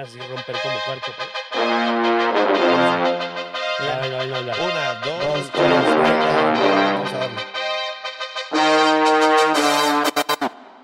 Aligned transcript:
Así 0.00 0.16
romper 0.18 0.54
como 0.62 0.76
cuarto. 0.86 1.10
Una, 3.80 4.94
dos, 5.00 5.24
Dos, 5.24 5.50
tres. 5.50 5.72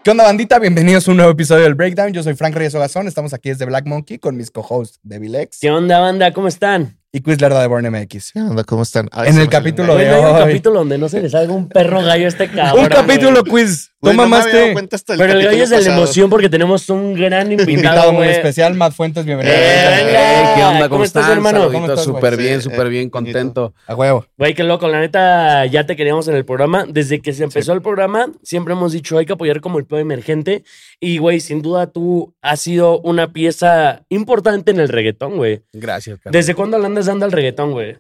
¿Qué 0.03 0.11
onda, 0.11 0.25
bandita? 0.25 0.59
Bienvenidos 0.59 1.07
a 1.07 1.13
un 1.13 1.19
nuevo 1.19 1.31
episodio 1.31 1.63
del 1.63 1.75
Breakdown. 1.75 2.13
Yo 2.13 2.25
soy 2.25 2.35
Frank 2.35 2.57
Reyes 2.57 2.75
Ogazón. 2.75 3.07
Estamos 3.07 3.33
aquí 3.33 3.51
desde 3.51 3.67
Black 3.67 3.87
Monkey 3.87 4.19
con 4.19 4.37
mis 4.37 4.51
co-hosts 4.51 4.99
Devil 5.05 5.37
X 5.37 5.59
¿Qué 5.61 5.71
onda, 5.71 6.01
banda? 6.01 6.33
¿Cómo 6.33 6.49
están? 6.49 6.99
Y 7.15 7.21
Quiz 7.21 7.41
Lerda 7.41 7.61
de 7.61 7.69
Born 7.69 7.89
MX. 7.93 8.33
¿Qué 8.33 8.41
onda? 8.41 8.65
¿Cómo 8.65 8.83
están? 8.83 9.09
Ay, 9.13 9.29
En 9.29 9.39
el 9.39 9.49
capítulo 9.49 9.95
de 9.95 10.05
no 10.09 10.15
hay 10.17 10.21
un 10.21 10.27
hoy. 10.35 10.41
capítulo 10.41 10.79
donde 10.81 10.99
no 10.99 11.09
se 11.09 11.23
le 11.23 11.31
salga 11.31 11.53
un 11.53 11.69
perro 11.69 12.03
gallo 12.03 12.25
a 12.25 12.29
este 12.29 12.51
cabrón. 12.51 12.83
Un 12.83 12.89
capítulo 12.89 13.45
güey. 13.45 13.65
quiz. 13.67 13.95
No 14.13 14.43
té. 14.43 14.73
cuenta 14.73 14.97
hasta 14.97 15.15
el 15.15 15.19
Pero 15.19 15.33
el 15.39 15.45
gallo 15.47 15.63
es 15.65 15.71
de 15.71 15.81
la 15.81 15.97
emoción 15.97 16.29
porque 16.29 16.49
tenemos 16.49 16.89
un 16.91 17.15
gran 17.15 17.51
invitado, 17.53 17.71
Invitado 17.71 18.13
muy 18.13 18.27
especial, 18.27 18.75
Matt 18.75 18.93
Fuentes. 18.93 19.25
Bienvenido. 19.25 19.57
Eh, 19.57 20.53
¿Qué 20.57 20.63
onda? 20.63 20.81
¿Cómo 20.81 20.89
¿Cómo, 20.91 21.05
estás, 21.05 21.23
están? 21.23 21.37
hermano? 21.39 21.97
Súper 21.97 22.37
bien, 22.37 22.61
Sí, 22.61 22.65
súper 22.69 22.87
eh, 22.87 22.91
bien, 22.91 23.11
bonito. 23.11 23.33
contento. 23.33 23.75
A 23.87 23.95
huevo. 23.95 24.27
Güey, 24.37 24.55
qué 24.55 24.65
loco. 24.65 24.89
La 24.89 25.01
neta, 25.01 25.65
ya 25.67 25.87
te 25.87 25.97
queríamos 25.97 26.29
en 26.29 26.35
el 26.35 26.45
programa. 26.45 26.85
Desde 26.87 27.21
que 27.21 27.33
se 27.33 27.45
empezó 27.45 27.73
el 27.73 27.81
programa, 27.81 28.27
siempre 28.43 28.75
hemos 28.75 28.93
dicho 28.93 29.17
hay 29.17 29.25
que 29.25 29.33
apoyar 29.33 29.61
como 29.61 29.79
el 29.79 29.87
pedo 29.87 30.01
emergente. 30.01 30.65
Y, 31.01 31.19
güey, 31.19 31.41
sin 31.41 31.63
duda 31.63 31.87
tú 31.87 32.35
has 32.43 32.61
sido 32.61 33.01
una 33.01 33.33
pieza 33.33 34.03
importante 34.11 34.71
en 34.71 34.81
el 34.81 34.89
reggaetón, 34.89 35.37
güey. 35.37 35.63
Gracias, 35.73 36.19
Carlos. 36.19 36.33
¿Desde 36.33 36.55
cuándo 36.55 36.79
le 36.79 36.89
andas 37.09 37.21
dando 37.21 37.25
al 37.27 37.33
reggaetón, 37.33 37.73
güey? 37.73 37.99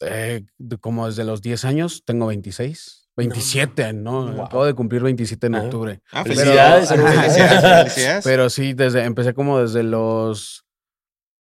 Eh, 0.00 0.44
como 0.80 1.06
desde 1.06 1.24
los 1.24 1.40
10 1.42 1.64
años, 1.64 2.02
tengo 2.04 2.26
26. 2.26 3.08
27, 3.16 3.94
¿no? 3.94 4.30
Wow. 4.32 4.44
Acabo 4.44 4.64
de 4.66 4.74
cumplir 4.74 5.02
27 5.02 5.46
en 5.46 5.54
Ah. 5.54 5.62
octubre. 5.62 6.00
Ah, 6.12 6.22
Pero- 6.22 6.34
Felicidades, 6.36 6.90
hermano. 6.90 7.20
Felicidades, 7.22 7.62
felicidades. 7.94 8.24
Pero 8.24 8.50
sí, 8.50 8.74
desde, 8.74 9.04
empecé 9.04 9.32
como 9.32 9.58
desde 9.60 9.82
los... 9.82 10.64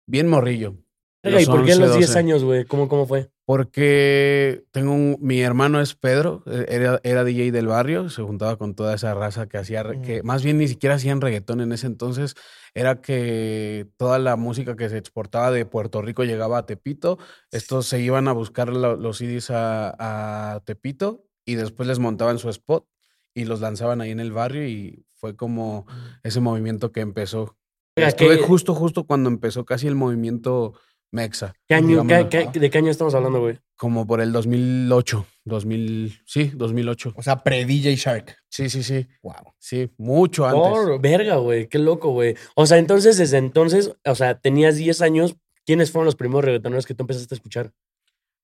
Bien 0.07 0.29
morrillo. 0.29 0.77
¿Y 1.25 1.47
por 1.47 1.65
qué 1.65 1.73
a 1.73 1.77
los 1.77 1.89
11, 1.91 1.99
10 1.99 2.07
12. 2.11 2.19
años, 2.19 2.45
güey? 2.45 2.65
¿Cómo, 2.65 2.89
¿Cómo 2.89 3.07
fue? 3.07 3.31
Porque 3.47 4.65
tengo 4.73 4.93
un... 4.93 5.17
Mi 5.21 5.41
hermano 5.43 5.81
es 5.81 5.95
Pedro, 5.95 6.43
eh, 6.47 6.67
era, 6.69 7.01
era 7.05 7.25
DJ 7.25 7.53
del 7.53 7.67
barrio, 7.67 8.09
se 8.09 8.23
juntaba 8.23 8.57
con 8.57 8.75
toda 8.75 8.95
esa 8.95 9.15
raza 9.15 9.47
que 9.49 9.59
hacía... 9.59 9.85
que 10.03 10.23
más 10.23 10.43
bien 10.43 10.59
ni 10.59 10.69
siquiera 10.69 10.97
hacían 10.97 11.21
reggaetón 11.21 11.61
en 11.61 11.73
ese 11.73 11.87
entonces. 11.87 12.35
Era 12.75 13.01
que 13.01 13.87
toda 13.97 14.19
la 14.19 14.37
música 14.37 14.77
que 14.77 14.89
se 14.89 14.99
exportaba 14.99 15.51
de 15.51 15.67
Puerto 15.67 16.03
Rico 16.03 16.25
llegaba 16.25 16.59
a 16.59 16.67
Tepito. 16.67 17.19
Estos 17.51 17.87
se 17.87 18.01
iban 18.01 18.29
a 18.29 18.33
buscar 18.33 18.69
lo- 18.71 18.97
los 18.97 19.19
CDs 19.19 19.51
a, 19.51 20.55
a 20.57 20.61
Tepito 20.65 21.25
y 21.45 21.55
después 21.55 21.87
les 21.87 21.99
montaban 21.99 22.39
su 22.39 22.49
spot 22.49 22.87
y 23.35 23.45
los 23.45 23.61
lanzaban 23.61 24.01
ahí 24.01 24.11
en 24.11 24.21
el 24.21 24.33
barrio 24.33 24.67
y 24.67 25.05
fue 25.15 25.37
como 25.37 25.87
ese 26.23 26.41
movimiento 26.41 26.93
que 26.93 27.01
empezó. 27.01 27.57
Estuve 27.97 28.39
¿qué- 28.39 28.43
justo, 28.45 28.75
justo 28.75 29.05
cuando 29.05 29.29
empezó 29.29 29.65
casi 29.65 29.87
el 29.87 29.95
movimiento 29.95 30.75
Mexa. 31.15 31.55
¿Qué 31.69 31.75
año, 31.77 32.03
digámoslo. 32.03 32.29
qué- 32.29 32.49
qué- 32.53 32.59
¿De 32.59 32.71
qué 32.71 32.79
año 32.79 32.91
estamos 32.91 33.15
hablando, 33.15 33.39
güey? 33.41 33.59
Como 33.77 34.05
por 34.05 34.21
el 34.21 34.33
2008, 34.33 35.25
2000, 35.45 36.19
sí, 36.27 36.51
2008. 36.55 37.13
O 37.17 37.23
sea, 37.23 37.43
pre-DJ 37.45 37.95
Shark. 37.95 38.37
Sí, 38.49 38.69
sí, 38.69 38.83
sí, 38.83 39.07
Wow. 39.23 39.55
sí, 39.59 39.91
mucho 39.97 40.45
antes. 40.45 40.61
Por 40.61 41.01
verga, 41.01 41.37
güey. 41.37 41.69
Qué 41.69 41.79
loco, 41.79 42.11
güey. 42.11 42.35
O 42.57 42.67
sea, 42.67 42.79
entonces, 42.79 43.17
desde 43.17 43.39
entonces, 43.39 43.93
o 44.05 44.15
sea, 44.17 44.41
tenías 44.41 44.77
10 44.77 45.01
años. 45.03 45.37
¿Quiénes 45.65 45.93
fueron 45.93 46.07
los 46.07 46.17
primeros 46.17 46.45
reggaetoneros 46.45 46.85
que 46.85 46.95
tú 46.95 47.05
empezaste 47.05 47.35
a 47.35 47.37
escuchar? 47.37 47.73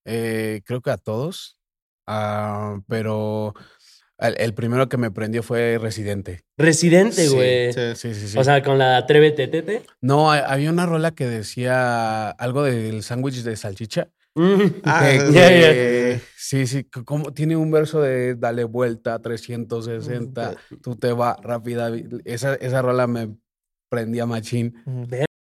Eh, 0.05 0.61
creo 0.65 0.81
que 0.81 0.91
a 0.91 0.97
todos, 0.97 1.57
ah, 2.07 2.79
pero 2.87 3.53
el, 4.21 4.35
el 4.37 4.53
primero 4.53 4.87
que 4.87 4.97
me 4.97 5.11
prendió 5.11 5.43
fue 5.43 5.77
Residente. 5.81 6.43
Residente, 6.57 7.27
güey. 7.29 7.73
Sí. 7.73 7.79
Sí, 7.95 8.13
sí, 8.13 8.27
sí. 8.29 8.37
O 8.37 8.43
sea, 8.43 8.61
con 8.63 8.77
la 8.77 8.97
Atrévete, 8.97 9.47
Tete. 9.47 9.83
no, 10.01 10.31
ha- 10.31 10.39
había 10.39 10.69
una 10.69 10.85
rola 10.85 11.11
que 11.11 11.25
decía 11.27 12.29
algo 12.29 12.63
del 12.63 13.03
sándwich 13.03 13.43
de 13.43 13.55
salchicha. 13.55 14.09
Mm. 14.35 14.61
Ah, 14.85 15.01
que- 15.31 16.21
sí, 16.37 16.65
sí, 16.67 16.83
como 16.85 17.33
tiene 17.33 17.55
un 17.57 17.69
verso 17.71 18.01
de 18.01 18.35
dale 18.35 18.63
vuelta 18.63 19.19
360, 19.21 20.55
tú 20.81 20.95
te 20.95 21.11
vas 21.11 21.37
rápida. 21.41 21.91
Esa, 22.25 22.55
esa 22.55 22.81
rola 22.81 23.07
me 23.07 23.35
prendía 23.89 24.25
machín. 24.25 24.75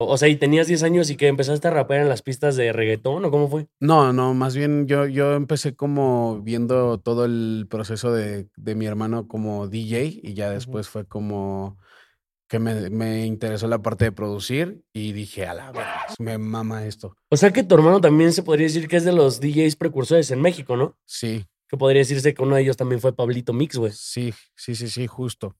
O 0.08 0.18
sea, 0.18 0.28
y 0.28 0.36
tenías 0.36 0.68
10 0.68 0.84
años 0.84 1.10
y 1.10 1.16
que 1.18 1.28
empezaste 1.28 1.68
a 1.68 1.72
rapear 1.72 2.02
en 2.02 2.10
las 2.10 2.22
pistas 2.22 2.56
de 2.56 2.72
reggaetón, 2.74 3.24
¿o 3.26 3.32
cómo 3.32 3.50
fue? 3.50 3.68
No, 3.80 4.12
no, 4.14 4.34
más 4.34 4.56
bien 4.56 4.88
yo, 4.88 5.06
yo 5.08 5.34
empecé 5.34 5.76
como 5.76 6.42
viendo 6.42 7.00
todo 7.00 7.26
el 7.26 7.68
proceso 7.70 8.12
de, 8.14 8.48
de 8.56 8.76
mi 8.76 8.86
hermano 8.86 9.28
como 9.28 9.68
DJ 9.68 10.20
y 10.24 10.34
ya 10.34 10.50
después 10.50 10.90
fue 10.90 11.06
como 11.06 11.78
que 12.48 12.60
me, 12.60 12.90
me 12.90 13.26
interesó 13.26 13.68
la 13.70 13.82
parte 13.82 14.04
de 14.06 14.12
producir 14.12 14.84
y 14.92 15.14
dije, 15.14 15.46
a 15.46 15.54
la 15.54 15.72
verdad, 15.72 16.02
me 16.20 16.38
mama 16.38 16.86
esto. 16.86 17.16
O 17.30 17.38
sea, 17.38 17.52
que 17.54 17.64
tu 17.64 17.76
hermano 17.76 18.02
también 18.02 18.34
se 18.34 18.44
podría 18.44 18.68
decir 18.68 18.90
que 18.90 18.98
es 18.98 19.06
de 19.06 19.14
los 19.14 19.40
DJs 19.40 19.78
precursores 19.78 20.32
en 20.32 20.42
México, 20.42 20.76
¿no? 20.76 20.98
Sí, 21.06 21.46
Que 21.70 21.78
podría 21.78 22.00
decirse 22.02 22.34
que 22.34 22.44
uno 22.44 22.56
de 22.58 22.64
ellos 22.64 22.76
también 22.76 23.00
fue 23.00 23.16
Pablito 23.16 23.54
Mix, 23.54 23.78
güey. 23.78 23.94
sí, 23.96 24.34
sí, 24.56 24.76
sí, 24.76 24.90
sí, 24.90 25.08
justo. 25.08 25.56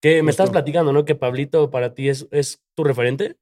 Que 0.00 0.22
me 0.22 0.30
estás 0.30 0.48
platicando, 0.48 0.94
¿no? 0.94 1.04
Que 1.04 1.14
Pablito 1.14 1.70
para 1.70 1.92
ti 1.92 2.08
es, 2.08 2.26
es 2.30 2.62
tu 2.74 2.84
referente. 2.84 3.36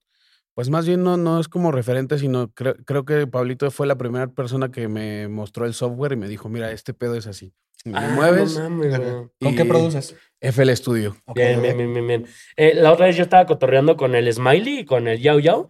Pues 0.59 0.71
más 0.71 0.89
bien 0.89 1.05
no, 1.05 1.17
no 1.17 1.39
es 1.39 1.47
como 1.47 1.71
referente, 1.71 2.19
sino 2.19 2.51
creo, 2.53 2.75
creo 2.85 3.05
que 3.05 3.29
Pablito 3.29 3.71
fue 3.71 3.87
la 3.87 3.97
primera 3.97 4.27
persona 4.27 4.73
que 4.73 4.89
me 4.89 5.29
mostró 5.29 5.67
el 5.67 5.73
software 5.73 6.15
y 6.15 6.17
me 6.17 6.27
dijo, 6.27 6.49
mira, 6.49 6.73
este 6.73 6.93
pedo 6.93 7.15
es 7.15 7.29
así. 7.29 7.53
Y 7.85 7.93
Ah, 7.95 8.11
mueves, 8.13 8.57
No 8.59 8.69
mames, 8.69 8.99
güey. 8.99 9.11
¿Con 9.41 9.55
qué 9.55 9.65
produces? 9.65 10.17
FL 10.41 10.75
Studio. 10.75 11.17
Ok, 11.27 11.37
Bien, 11.37 11.63
bien, 11.63 11.77
bien, 11.77 11.93
bien, 11.95 12.07
bien. 12.09 12.27
Eh, 12.57 12.73
la 12.75 12.93
otra 12.93 13.07
vez 13.07 13.15
yo 13.17 13.23
estaba 13.23 13.47
cotorreando 13.47 13.97
con 13.97 14.17
el 14.17 14.33
Smiley 14.33 14.81
y 14.81 14.85
con 14.85 15.07
el 15.07 15.21
Yao 15.21 15.39
Yao. 15.39 15.69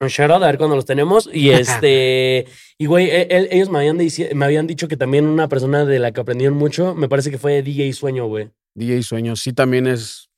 Un 0.00 0.08
shout 0.08 0.32
out, 0.32 0.42
a 0.42 0.46
ver 0.46 0.58
cuándo 0.58 0.74
los 0.74 0.86
tenemos. 0.86 1.30
Y 1.32 1.50
este, 1.84 2.46
y 2.78 2.86
güey, 2.86 3.10
e- 3.10 3.28
el- 3.30 3.48
ellos 3.52 3.70
me 3.70 3.78
habían, 3.78 3.96
me 4.34 4.44
habían 4.44 4.66
dicho 4.66 4.88
que 4.88 4.96
también 4.96 5.24
una 5.26 5.46
persona 5.46 5.84
de 5.84 6.00
la 6.00 6.10
que 6.10 6.20
aprendieron 6.20 6.58
mucho, 6.58 6.96
me 6.96 7.08
parece 7.08 7.30
que 7.30 7.38
fue 7.38 7.62
DJ 7.62 7.92
Sueño, 7.92 8.26
güey. 8.26 8.50
DJ 8.74 9.04
Sueño, 9.04 9.36
sí 9.36 9.52
también 9.52 9.86
es 9.86 10.29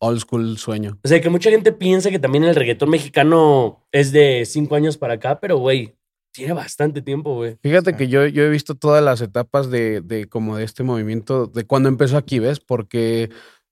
old 0.00 0.20
school 0.20 0.56
sueño. 0.58 0.98
O 1.04 1.08
sea, 1.08 1.20
que 1.20 1.28
mucha 1.30 1.50
gente 1.50 1.72
piensa 1.72 2.10
que 2.10 2.18
también 2.18 2.44
el 2.44 2.54
reggaetón 2.54 2.90
mexicano 2.90 3.84
es 3.92 4.12
de 4.12 4.44
cinco 4.46 4.74
años 4.74 4.96
para 4.96 5.14
acá, 5.14 5.40
pero 5.40 5.58
güey, 5.58 5.94
tiene 6.32 6.52
bastante 6.52 7.02
tiempo, 7.02 7.34
güey. 7.34 7.56
Fíjate 7.62 7.90
Sí. 7.92 7.96
que 7.96 8.08
yo, 8.08 8.26
yo 8.26 8.42
he 8.44 8.48
visto 8.50 8.74
todas 8.74 9.02
las 9.02 9.20
etapas 9.20 9.70
de, 9.70 10.00
de 10.00 10.26
como 10.28 10.56
de 10.56 10.64
este 10.64 10.82
movimiento, 10.84 11.46
de 11.46 11.64
cuando 11.64 11.88
empezó 11.88 12.16
aquí, 12.16 12.38
¿ves? 12.38 12.60
Porque 12.60 13.30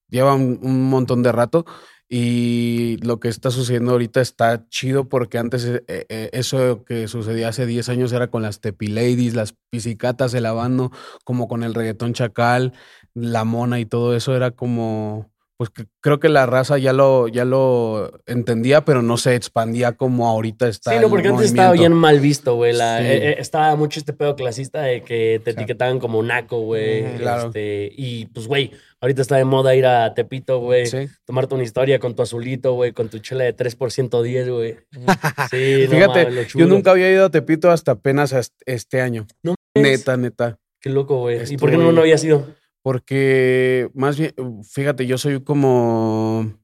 lleva 0.09 0.34
un, 0.34 0.59
un 0.62 0.88
montón 0.88 1.22
de 1.22 1.32
rato 1.32 1.64
y 2.09 2.97
lo 3.03 3.19
que 3.19 3.28
está 3.28 3.50
sucediendo 3.50 3.93
ahorita 3.93 4.20
está 4.20 4.69
chido 4.69 5.08
porque 5.08 5.38
antes 5.38 5.64
eh, 5.64 5.82
eh, 5.88 6.31
eso 6.32 6.84
que 6.84 7.08
sucedía 7.08 7.48
hace 7.48 7.66
10 7.66 7.88
años 7.88 8.12
era 8.12 8.28
con 8.28 8.43
las 8.43 8.60
Tepi 8.60 8.87
Ladies, 8.87 9.34
las 9.34 9.54
pisicatas, 9.70 10.32
el 10.34 10.47
habano, 10.47 10.93
como 11.25 11.48
con 11.48 11.64
el 11.64 11.75
reggaetón 11.75 12.12
chacal, 12.14 12.72
la 13.14 13.44
mona 13.44 13.81
y 13.81 13.87
todo 13.87 14.14
eso 14.16 14.34
era 14.37 14.50
como... 14.53 15.31
Pues 15.59 15.71
que 15.71 15.87
creo 16.03 16.21
que 16.21 16.28
la 16.28 16.44
raza 16.44 16.77
ya 16.77 16.93
lo, 16.93 17.28
ya 17.28 17.47
lo 17.47 18.21
entendía, 18.27 18.84
pero 18.84 19.00
no 19.00 19.17
se 19.17 19.34
expandía 19.34 19.93
como 19.93 20.28
ahorita 20.28 20.69
está. 20.69 20.91
Sí, 20.91 20.97
no, 20.99 21.05
el 21.05 21.09
porque 21.11 21.28
antes 21.28 21.47
estaba 21.47 21.72
bien 21.72 21.94
mal 21.94 22.21
visto, 22.21 22.56
güey. 22.56 22.75
Sí. 22.75 22.81
eh, 22.83 23.31
eh, 23.31 23.37
estaba 23.39 23.75
mucho 23.75 23.99
este 23.99 24.12
pedo 24.12 24.37
clasista 24.37 24.83
de 24.83 25.03
que 25.03 25.41
te 25.43 25.53
etiquetaban 25.53 25.99
como 25.99 26.22
naco, 26.22 26.61
güey. 26.61 27.17
Claro. 27.17 27.47
este, 27.47 27.91
y 27.97 28.27
pues, 28.27 28.47
güey, 28.47 28.71
ahorita 29.00 29.22
está 29.22 29.37
de 29.37 29.47
moda 29.47 29.75
ir 29.75 29.87
a 29.87 30.12
Tepito, 30.12 30.61
güey. 30.61 30.84
Sí. 30.87 31.09
Tomarte 31.25 31.55
una 31.55 31.65
historia 31.65 31.99
con 31.99 32.15
tu 32.15 32.21
azulito, 32.23 32.75
güey, 32.75 32.93
con 32.93 33.09
tu 33.09 33.19
chela 33.21 33.44
de 33.44 33.56
3% 33.56 34.23
10, 34.23 34.50
güey. 34.50 34.77
Sí, 35.50 35.84
no 35.87 35.91
Fíjate, 35.91 36.25
mames, 36.27 36.55
lo 36.55 36.61
yo 36.61 36.67
nunca 36.67 36.91
había 36.91 37.11
ido 37.11 37.25
a 37.25 37.31
Tepito 37.31 37.71
hasta 37.71 37.93
apenas 37.93 38.33
est- 38.34 38.53
este 38.67 39.00
año. 39.00 39.27
No 39.43 39.55
mames. 39.75 39.91
Neta, 40.00 40.19
neta. 40.19 40.59
Qué 40.83 40.91
loco, 40.91 41.21
güey. 41.21 41.41
¿Y 41.50 41.56
por 41.56 41.71
qué 41.71 41.78
no, 41.78 41.93
no 41.93 42.03
había 42.03 42.19
sido? 42.19 42.47
Porque 42.87 43.91
más 43.95 44.17
bien, 44.17 44.33
fíjate, 44.63 45.09
yo 45.09 45.19
soy 45.19 45.43
como 45.43 46.55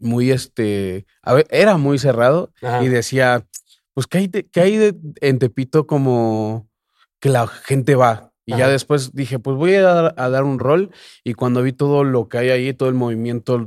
muy 0.00 0.32
este, 0.32 1.06
a 1.22 1.32
ver, 1.32 1.46
era 1.50 1.76
muy 1.76 2.00
cerrado 2.00 2.52
Ajá. 2.60 2.82
y 2.82 2.88
decía, 2.88 3.46
pues, 3.94 4.08
¿qué 4.08 4.18
hay, 4.18 4.26
de, 4.26 4.48
qué 4.48 4.60
hay 4.62 4.76
de- 4.76 4.96
en 5.20 5.38
Tepito 5.38 5.86
como 5.86 6.68
que 7.20 7.28
la 7.28 7.46
gente 7.46 7.94
va? 7.94 8.32
Y 8.46 8.56
ya 8.56 8.68
después 8.68 9.14
dije, 9.14 9.38
pues 9.38 9.56
voy 9.56 9.76
a 9.76 9.82
dar, 9.82 10.14
a 10.16 10.28
dar 10.28 10.42
un 10.42 10.58
rol 10.58 10.90
y 11.22 11.34
cuando 11.34 11.62
vi 11.62 11.72
todo 11.72 12.02
lo 12.02 12.28
que 12.28 12.38
hay 12.38 12.50
ahí, 12.50 12.74
todo 12.74 12.88
el 12.88 12.96
movimiento, 12.96 13.64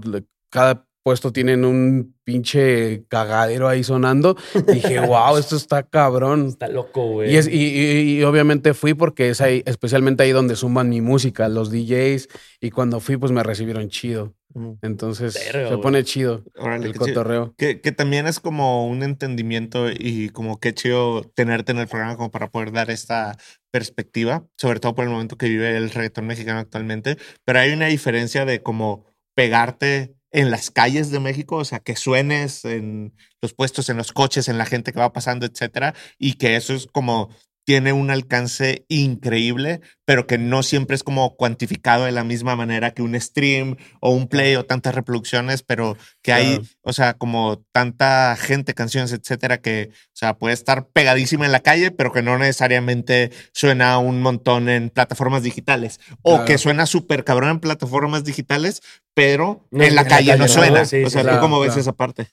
cada 0.49 0.89
puesto 1.03 1.31
tienen 1.31 1.65
un 1.65 2.15
pinche 2.23 3.03
cagadero 3.07 3.67
ahí 3.67 3.83
sonando, 3.83 4.35
dije, 4.67 4.99
wow, 5.07 5.37
esto 5.37 5.55
está 5.55 5.83
cabrón. 5.83 6.47
Está 6.47 6.67
loco, 6.67 7.05
güey. 7.07 7.33
Y, 7.33 7.37
es, 7.37 7.47
y, 7.47 7.51
y- 7.55 8.19
y 8.19 8.23
obviamente 8.23 8.73
fui 8.73 8.93
porque 8.93 9.29
es 9.29 9.41
ahí, 9.41 9.63
especialmente 9.65 10.23
ahí 10.23 10.31
donde 10.31 10.55
suman 10.55 10.89
mi 10.89 11.01
música, 11.01 11.49
los 11.49 11.71
DJs, 11.71 12.27
y 12.61 12.69
cuando 12.71 12.99
fui 12.99 13.17
pues 13.17 13.31
me 13.31 13.43
recibieron 13.43 13.89
chido. 13.89 14.33
Entonces 14.81 15.33
Verga, 15.53 15.69
se 15.69 15.77
pone 15.77 16.03
chido 16.03 16.43
Órale, 16.57 16.87
el 16.87 16.91
chido. 16.91 17.05
cotorreo. 17.05 17.55
Que, 17.57 17.79
que 17.79 17.93
también 17.93 18.27
es 18.27 18.41
como 18.41 18.85
un 18.85 19.01
entendimiento 19.01 19.89
y 19.89 20.27
como 20.29 20.59
qué 20.59 20.73
chido 20.73 21.23
tenerte 21.35 21.71
en 21.71 21.77
el 21.77 21.87
programa 21.87 22.17
como 22.17 22.31
para 22.31 22.49
poder 22.51 22.73
dar 22.73 22.91
esta 22.91 23.37
perspectiva, 23.71 24.45
sobre 24.57 24.81
todo 24.81 24.93
por 24.93 25.05
el 25.05 25.09
momento 25.11 25.37
que 25.37 25.47
vive 25.47 25.77
el 25.77 25.89
reggaetón 25.89 26.27
mexicano 26.27 26.59
actualmente. 26.59 27.17
Pero 27.45 27.59
hay 27.59 27.71
una 27.71 27.85
diferencia 27.85 28.43
de 28.43 28.61
como 28.61 29.05
pegarte 29.35 30.15
en 30.31 30.51
las 30.51 30.71
calles 30.71 31.11
de 31.11 31.19
México, 31.19 31.57
o 31.57 31.65
sea, 31.65 31.79
que 31.79 31.95
suenes 31.95 32.65
en 32.65 33.13
los 33.41 33.53
puestos, 33.53 33.89
en 33.89 33.97
los 33.97 34.13
coches, 34.13 34.47
en 34.47 34.57
la 34.57 34.65
gente 34.65 34.93
que 34.93 34.99
va 34.99 35.13
pasando, 35.13 35.45
etcétera, 35.45 35.93
y 36.17 36.33
que 36.33 36.55
eso 36.55 36.73
es 36.73 36.87
como 36.87 37.29
tiene 37.63 37.93
un 37.93 38.09
alcance 38.09 38.85
increíble, 38.89 39.81
pero 40.05 40.25
que 40.27 40.37
no 40.37 40.63
siempre 40.63 40.95
es 40.95 41.03
como 41.03 41.35
cuantificado 41.35 42.05
de 42.05 42.11
la 42.11 42.23
misma 42.23 42.55
manera 42.55 42.91
que 42.91 43.01
un 43.01 43.19
stream 43.19 43.77
o 43.99 44.09
un 44.11 44.27
play 44.27 44.55
o 44.55 44.65
tantas 44.65 44.95
reproducciones, 44.95 45.61
pero 45.63 45.95
que 46.21 46.33
hay, 46.33 46.45
Claro. 46.57 46.63
o 46.81 46.93
sea, 46.93 47.13
como 47.13 47.63
tanta 47.71 48.35
gente, 48.35 48.73
canciones, 48.73 49.13
etcétera, 49.13 49.59
que, 49.61 49.89
o 49.91 50.09
sea, 50.13 50.37
puede 50.37 50.53
estar 50.53 50.87
pegadísima 50.87 51.45
en 51.45 51.51
la 51.51 51.59
calle, 51.61 51.91
pero 51.91 52.11
que 52.11 52.21
no 52.23 52.37
necesariamente 52.37 53.31
suena 53.53 53.97
un 53.99 54.21
montón 54.21 54.67
en 54.69 54.89
plataformas 54.89 55.43
digitales. 55.43 55.99
O 56.23 56.31
Claro. 56.31 56.45
que 56.45 56.57
suena 56.57 56.85
súper 56.85 57.23
cabrón 57.23 57.51
en 57.51 57.59
plataformas 57.59 58.23
digitales, 58.23 58.81
pero 59.13 59.67
No, 59.71 59.83
en 59.83 59.95
la 59.95 60.01
en 60.01 60.07
la 60.07 60.15
calle 60.15 60.37
no 60.37 60.47
suena. 60.47 60.85
sí, 60.85 61.03
o 61.03 61.09
sea, 61.09 61.23
¿tú 61.23 61.39
cómo 61.39 61.59
ves 61.59 61.77
esa 61.77 61.93
parte? 61.93 62.27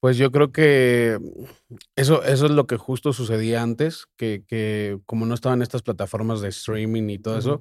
Pues 0.00 0.18
yo 0.18 0.30
creo 0.30 0.52
que 0.52 1.18
eso, 1.96 2.22
eso 2.22 2.46
es 2.46 2.52
lo 2.52 2.66
que 2.66 2.76
justo 2.76 3.12
sucedía 3.12 3.62
antes, 3.62 4.06
que, 4.16 4.44
que 4.46 5.00
como 5.06 5.26
no 5.26 5.34
estaban 5.34 5.62
estas 5.62 5.82
plataformas 5.82 6.40
de 6.40 6.48
streaming 6.50 7.08
y 7.10 7.18
todo 7.18 7.38
eso, 7.38 7.60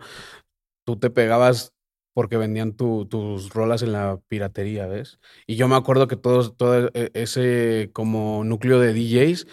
tú 0.86 0.98
te 1.00 1.10
pegabas 1.10 1.74
porque 2.14 2.38
vendían 2.38 2.74
tu- 2.76 3.06
tus 3.08 3.52
rolas 3.54 3.82
en 3.84 3.92
la 3.94 4.20
piratería, 4.30 4.88
¿ves? 4.88 5.20
Y 5.48 5.56
yo 5.58 5.68
me 5.68 5.76
acuerdo 5.76 6.08
que 6.08 6.16
todos, 6.18 6.58
todo 6.58 6.90
e- 6.94 7.12
ese 7.14 7.92
como 7.94 8.44
núcleo 8.46 8.80
de 8.80 8.94
DJs 8.94 9.48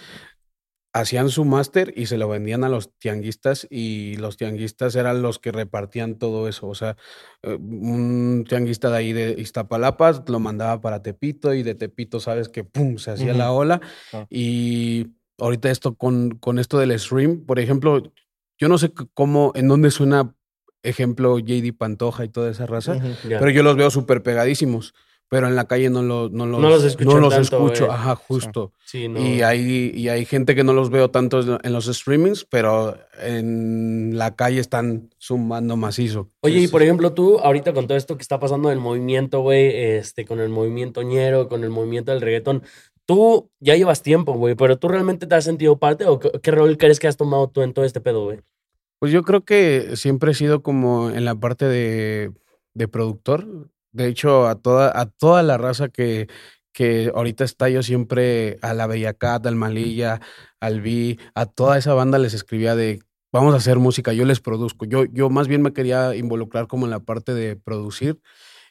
hacían 0.92 1.30
su 1.30 1.44
máster 1.44 1.94
y 1.96 2.06
se 2.06 2.18
lo 2.18 2.28
vendían 2.28 2.64
a 2.64 2.68
los 2.68 2.96
tianguistas 2.98 3.66
y 3.70 4.16
los 4.16 4.36
tianguistas 4.36 4.94
eran 4.94 5.22
los 5.22 5.38
que 5.38 5.50
repartían 5.50 6.18
todo 6.18 6.48
eso. 6.48 6.68
O 6.68 6.74
sea, 6.74 6.96
eh, 7.42 7.54
un 7.54 8.44
tianguista 8.46 8.90
de 8.90 8.96
ahí 8.96 9.12
de 9.12 9.34
Iztapalapa 9.38 10.22
lo 10.26 10.38
mandaba 10.38 10.80
para 10.80 11.02
Tepito 11.02 11.54
y 11.54 11.62
de 11.62 11.74
Tepito 11.74 12.20
sabes 12.20 12.48
que 12.48 12.64
pum, 12.64 12.98
se 12.98 13.12
hacía 13.12 13.32
la 13.32 13.52
ola. 13.52 13.80
Ah. 14.12 14.26
Y 14.28 15.08
ahorita 15.38 15.70
esto 15.70 15.94
con, 15.94 16.30
con 16.38 16.58
esto 16.58 16.78
del 16.78 16.98
stream, 16.98 17.44
por 17.46 17.58
ejemplo, 17.58 18.02
yo 18.58 18.68
no 18.68 18.76
sé 18.76 18.92
cómo, 19.14 19.52
en 19.54 19.68
dónde 19.68 19.90
suena, 19.90 20.34
ejemplo, 20.82 21.38
JD 21.38 21.74
Pantoja 21.76 22.24
y 22.24 22.28
toda 22.28 22.50
esa 22.50 22.66
raza, 22.66 22.96
pero 23.22 23.50
yo 23.50 23.62
los 23.62 23.76
veo 23.76 23.90
súper 23.90 24.22
pegadísimos. 24.22 24.94
Pero 25.32 25.48
en 25.48 25.56
la 25.56 25.64
calle 25.64 25.88
no, 25.88 26.02
lo- 26.02 26.28
no 26.28 26.44
los, 26.44 26.60
No 26.60 26.68
los 26.68 26.84
escuchan 26.84 27.14
no 27.14 27.20
los 27.20 27.32
tanto, 27.34 27.56
escucho. 27.66 27.86
güey. 27.86 27.96
Ajá, 27.96 28.14
justo. 28.16 28.72
Sí, 28.84 29.08
no. 29.08 29.18
Y 29.18 29.40
hay, 29.40 29.90
y 29.94 30.08
hay 30.10 30.26
gente 30.26 30.54
que 30.54 30.62
no 30.62 30.74
los 30.74 30.90
veo 30.90 31.10
tanto 31.10 31.40
en 31.62 31.72
los 31.72 31.86
streamings, 31.86 32.44
pero 32.44 32.98
en 33.18 34.18
la 34.18 34.36
calle 34.36 34.60
están 34.60 35.08
sumando 35.16 35.78
macizo. 35.78 36.28
Oye, 36.42 36.58
y 36.60 36.68
por 36.68 36.82
ejemplo, 36.82 37.14
tú 37.14 37.38
ahorita 37.38 37.72
con 37.72 37.86
todo 37.86 37.96
esto 37.96 38.16
que 38.18 38.22
está 38.22 38.38
pasando 38.38 38.68
del 38.68 38.78
movimiento, 38.78 39.40
güey, 39.40 39.70
este, 39.74 40.26
con 40.26 40.38
el 40.38 40.50
movimiento 40.50 41.00
ñero, 41.02 41.48
con 41.48 41.64
el 41.64 41.70
movimiento 41.70 42.12
del 42.12 42.20
reggaetón, 42.20 42.62
tú 43.06 43.48
ya 43.58 43.74
llevas 43.74 44.02
tiempo, 44.02 44.34
güey, 44.34 44.54
pero 44.54 44.76
tú 44.78 44.88
realmente 44.88 45.26
te 45.26 45.34
has 45.34 45.44
sentido 45.44 45.78
parte 45.78 46.04
o 46.04 46.18
qué, 46.18 46.30
qué 46.42 46.50
rol 46.50 46.76
crees 46.76 47.00
que 47.00 47.08
has 47.08 47.16
tomado 47.16 47.48
tú 47.48 47.62
en 47.62 47.72
todo 47.72 47.86
este 47.86 48.02
pedo, 48.02 48.24
güey? 48.24 48.40
Pues 48.98 49.10
yo 49.12 49.22
creo 49.22 49.46
que 49.46 49.96
siempre 49.96 50.32
he 50.32 50.34
sido 50.34 50.62
como 50.62 51.08
en 51.10 51.24
la 51.24 51.34
parte 51.34 51.64
de, 51.64 52.32
de 52.74 52.86
productor. 52.88 53.46
De 53.92 54.06
hecho, 54.08 54.46
a 54.48 54.54
toda, 54.60 54.90
a 54.98 55.06
toda 55.06 55.42
la 55.42 55.58
raza 55.58 55.88
que, 55.88 56.28
que 56.72 57.10
ahorita 57.14 57.44
está, 57.44 57.68
yo 57.68 57.82
siempre 57.82 58.58
a 58.62 58.72
la 58.74 58.86
Bella 58.86 59.12
Cat, 59.14 59.46
al 59.46 59.56
Malilla, 59.56 60.20
al 60.60 60.80
Vi, 60.80 61.18
a 61.34 61.46
toda 61.46 61.76
esa 61.78 61.92
banda 61.94 62.18
les 62.18 62.32
escribía 62.34 62.74
de 62.74 63.00
vamos 63.32 63.54
a 63.54 63.58
hacer 63.58 63.78
música, 63.78 64.12
yo 64.12 64.24
les 64.26 64.40
produzco. 64.40 64.84
Yo, 64.86 65.04
yo 65.06 65.30
más 65.30 65.48
bien 65.48 65.62
me 65.62 65.72
quería 65.72 66.14
involucrar 66.16 66.66
como 66.68 66.86
en 66.86 66.90
la 66.90 67.00
parte 67.00 67.32
de 67.34 67.56
producir. 67.56 68.20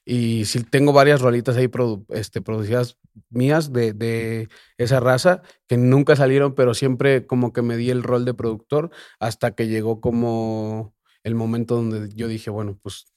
Y 0.05 0.45
sí 0.45 0.63
tengo 0.63 0.93
varias 0.93 1.21
rolitas 1.21 1.57
ahí 1.57 1.67
produ- 1.67 2.05
este, 2.09 2.41
producidas 2.41 2.97
mías 3.29 3.71
de, 3.73 3.93
de 3.93 4.49
esa 4.77 4.99
raza 4.99 5.41
que 5.67 5.77
nunca 5.77 6.15
salieron, 6.15 6.55
pero 6.55 6.73
siempre 6.73 7.25
como 7.27 7.53
que 7.53 7.61
me 7.61 7.77
di 7.77 7.89
el 7.91 8.03
rol 8.03 8.25
de 8.25 8.33
productor 8.33 8.91
hasta 9.19 9.51
que 9.55 9.67
llegó 9.67 10.01
como 10.01 10.95
el 11.23 11.35
momento 11.35 11.75
donde 11.75 12.09
yo 12.15 12.27
dije, 12.27 12.49
bueno, 12.49 12.77
pues 12.81 13.10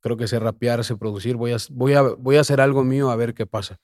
creo 0.00 0.16
que 0.16 0.26
sé 0.28 0.38
rapear, 0.38 0.84
sé 0.84 0.96
producir, 0.96 1.36
voy 1.36 1.52
a, 1.52 1.56
voy 1.70 1.92
a, 1.94 2.02
voy 2.02 2.36
a 2.36 2.40
hacer 2.40 2.60
algo 2.60 2.84
mío 2.84 3.10
a 3.10 3.16
ver 3.16 3.34
qué 3.34 3.46
pasa. 3.46 3.78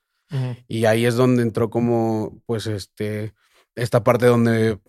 Y 0.67 0.85
ahí 0.87 1.07
es 1.07 1.15
donde 1.15 1.43
entró 1.43 1.71
como, 1.71 2.43
pues, 2.47 2.67
este, 2.67 3.33
esta 3.77 4.03
parte 4.03 4.27
donde 4.27 4.81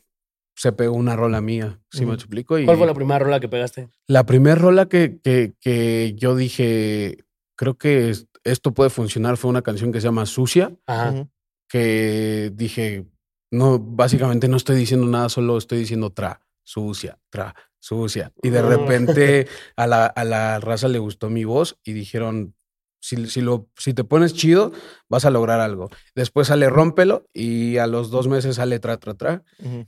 se 0.55 0.71
pegó 0.71 0.95
una 0.95 1.15
rola 1.15 1.39
mía, 1.41 1.79
¿sí 1.91 1.99
me 1.99 2.05
Ujú. 2.07 2.15
explico? 2.15 2.57
Y 2.57 2.65
¿Cuál 2.65 2.77
fue 2.77 2.87
la 2.87 2.93
primera 2.95 3.19
rola 3.19 3.39
que 3.39 3.47
pegaste? 3.47 3.89
la 4.07 4.25
primera 4.25 4.55
rola 4.55 4.87
que, 4.87 5.19
que, 5.21 5.53
que 5.59 6.13
yo 6.15 6.35
dije, 6.35 7.25
creo 7.55 7.77
que 7.77 8.09
es- 8.09 8.27
esto 8.43 8.73
puede 8.73 8.89
funcionar, 8.89 9.37
fue 9.37 9.49
una 9.51 9.61
canción 9.61 9.91
que 9.91 9.99
se 10.01 10.07
llama 10.07 10.25
Sucia, 10.25 10.75
Ajá. 10.87 11.27
Que 11.69 12.49
dije, 12.55 13.05
no, 13.51 13.77
básicamente 13.77 14.47
no 14.47 14.55
estoy 14.57 14.77
diciendo 14.77 15.05
nada, 15.05 15.27
solo 15.27 15.57
estoy 15.57 15.79
diciendo 15.79 16.11
tra, 16.11 16.39
sucia, 16.67 17.17
tra, 17.29 17.55
sucia. 17.79 18.33
Y 18.43 18.49
de 18.49 18.61
repente 18.61 19.47
a 19.77 19.87
la, 19.87 20.05
a 20.05 20.23
la 20.25 20.59
raza 20.59 20.89
le 20.89 20.99
gustó 20.99 21.29
mi 21.29 21.45
voz 21.45 21.77
y 21.85 21.93
dijeron, 21.93 22.53
si, 22.99 23.27
si, 23.27 23.39
lo, 23.39 23.69
si 23.77 23.93
te 23.93 24.03
pones 24.03 24.33
chido, 24.33 24.73
vas 25.07 25.23
a 25.23 25.29
lograr 25.29 25.61
algo. 25.61 25.89
Después 26.13 26.47
sale 26.47 26.69
Rómpelo 26.69 27.25
y 27.33 27.77
a 27.77 27.87
los 27.87 28.09
dos 28.09 28.27
meses 28.27 28.57
sale 28.57 28.79
Tra, 28.79 28.97
Tra, 28.97 29.13
Tra. 29.13 29.43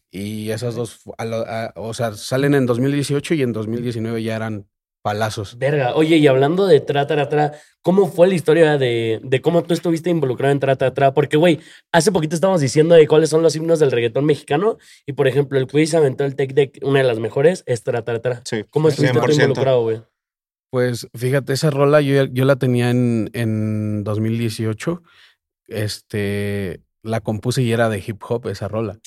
Y 0.09 0.51
esas 0.51 0.75
dos, 0.75 1.01
a 1.17 1.25
lo- 1.25 1.45
a- 1.45 1.73
o 1.75 1.93
sea, 1.93 2.13
salen 2.13 2.53
en 2.53 2.65
2018 2.65 3.33
y 3.33 3.41
en 3.41 3.51
2019 3.51 4.23
ya 4.23 4.37
eran 4.37 4.69
palazos. 5.01 5.57
Verga. 5.57 5.95
Oye, 5.95 6.17
y 6.17 6.27
hablando 6.27 6.67
de 6.67 6.79
Tra, 6.79 7.07
Tra, 7.07 7.29
Tra, 7.29 7.53
¿cómo 7.81 8.07
fue 8.07 8.27
la 8.27 8.35
historia 8.35 8.77
de, 8.77 9.19
de 9.23 9.41
cómo 9.41 9.63
tú 9.63 9.73
estuviste 9.73 10.09
involucrado 10.09 10.51
en 10.51 10.59
Tra, 10.59 10.75
Tra, 10.75 10.93
Tra? 10.93 11.13
Porque, 11.13 11.37
güey, 11.37 11.59
hace 11.91 12.11
poquito 12.11 12.35
estábamos 12.35 12.61
diciendo 12.61 12.95
de 12.95 13.07
cuáles 13.07 13.29
son 13.29 13.41
los 13.41 13.55
himnos 13.55 13.79
del 13.79 13.91
reggaetón 13.91 14.25
mexicano 14.25 14.77
y, 15.05 15.13
por 15.13 15.27
ejemplo, 15.27 15.57
el 15.57 15.67
quiz 15.67 15.93
aventó 15.93 16.25
el 16.25 16.35
tech 16.35 16.53
deck, 16.53 16.79
una 16.81 16.99
de 16.99 17.05
las 17.05 17.19
mejores, 17.19 17.63
es 17.65 17.83
Tra, 17.83 18.03
Tra, 18.03 18.21
Tra. 18.21 18.41
Sí, 18.45 18.65
¿Cómo 18.69 18.89
estuviste 18.89 19.19
tú 19.19 19.25
100%. 19.25 19.33
involucrado, 19.33 19.81
güey? 19.81 20.01
Pues 20.71 21.07
fíjate, 21.15 21.53
esa 21.53 21.71
rola 21.71 21.99
yo, 22.01 22.25
yo 22.25 22.45
la 22.45 22.57
tenía 22.57 22.91
en, 22.91 23.29
en 23.33 24.03
2018. 24.03 25.01
Este, 25.67 26.81
la 27.01 27.21
compuse 27.21 27.61
y 27.61 27.71
era 27.71 27.89
de 27.89 28.03
hip 28.05 28.21
hop 28.27 28.47
esa 28.47 28.67
rola. 28.67 28.99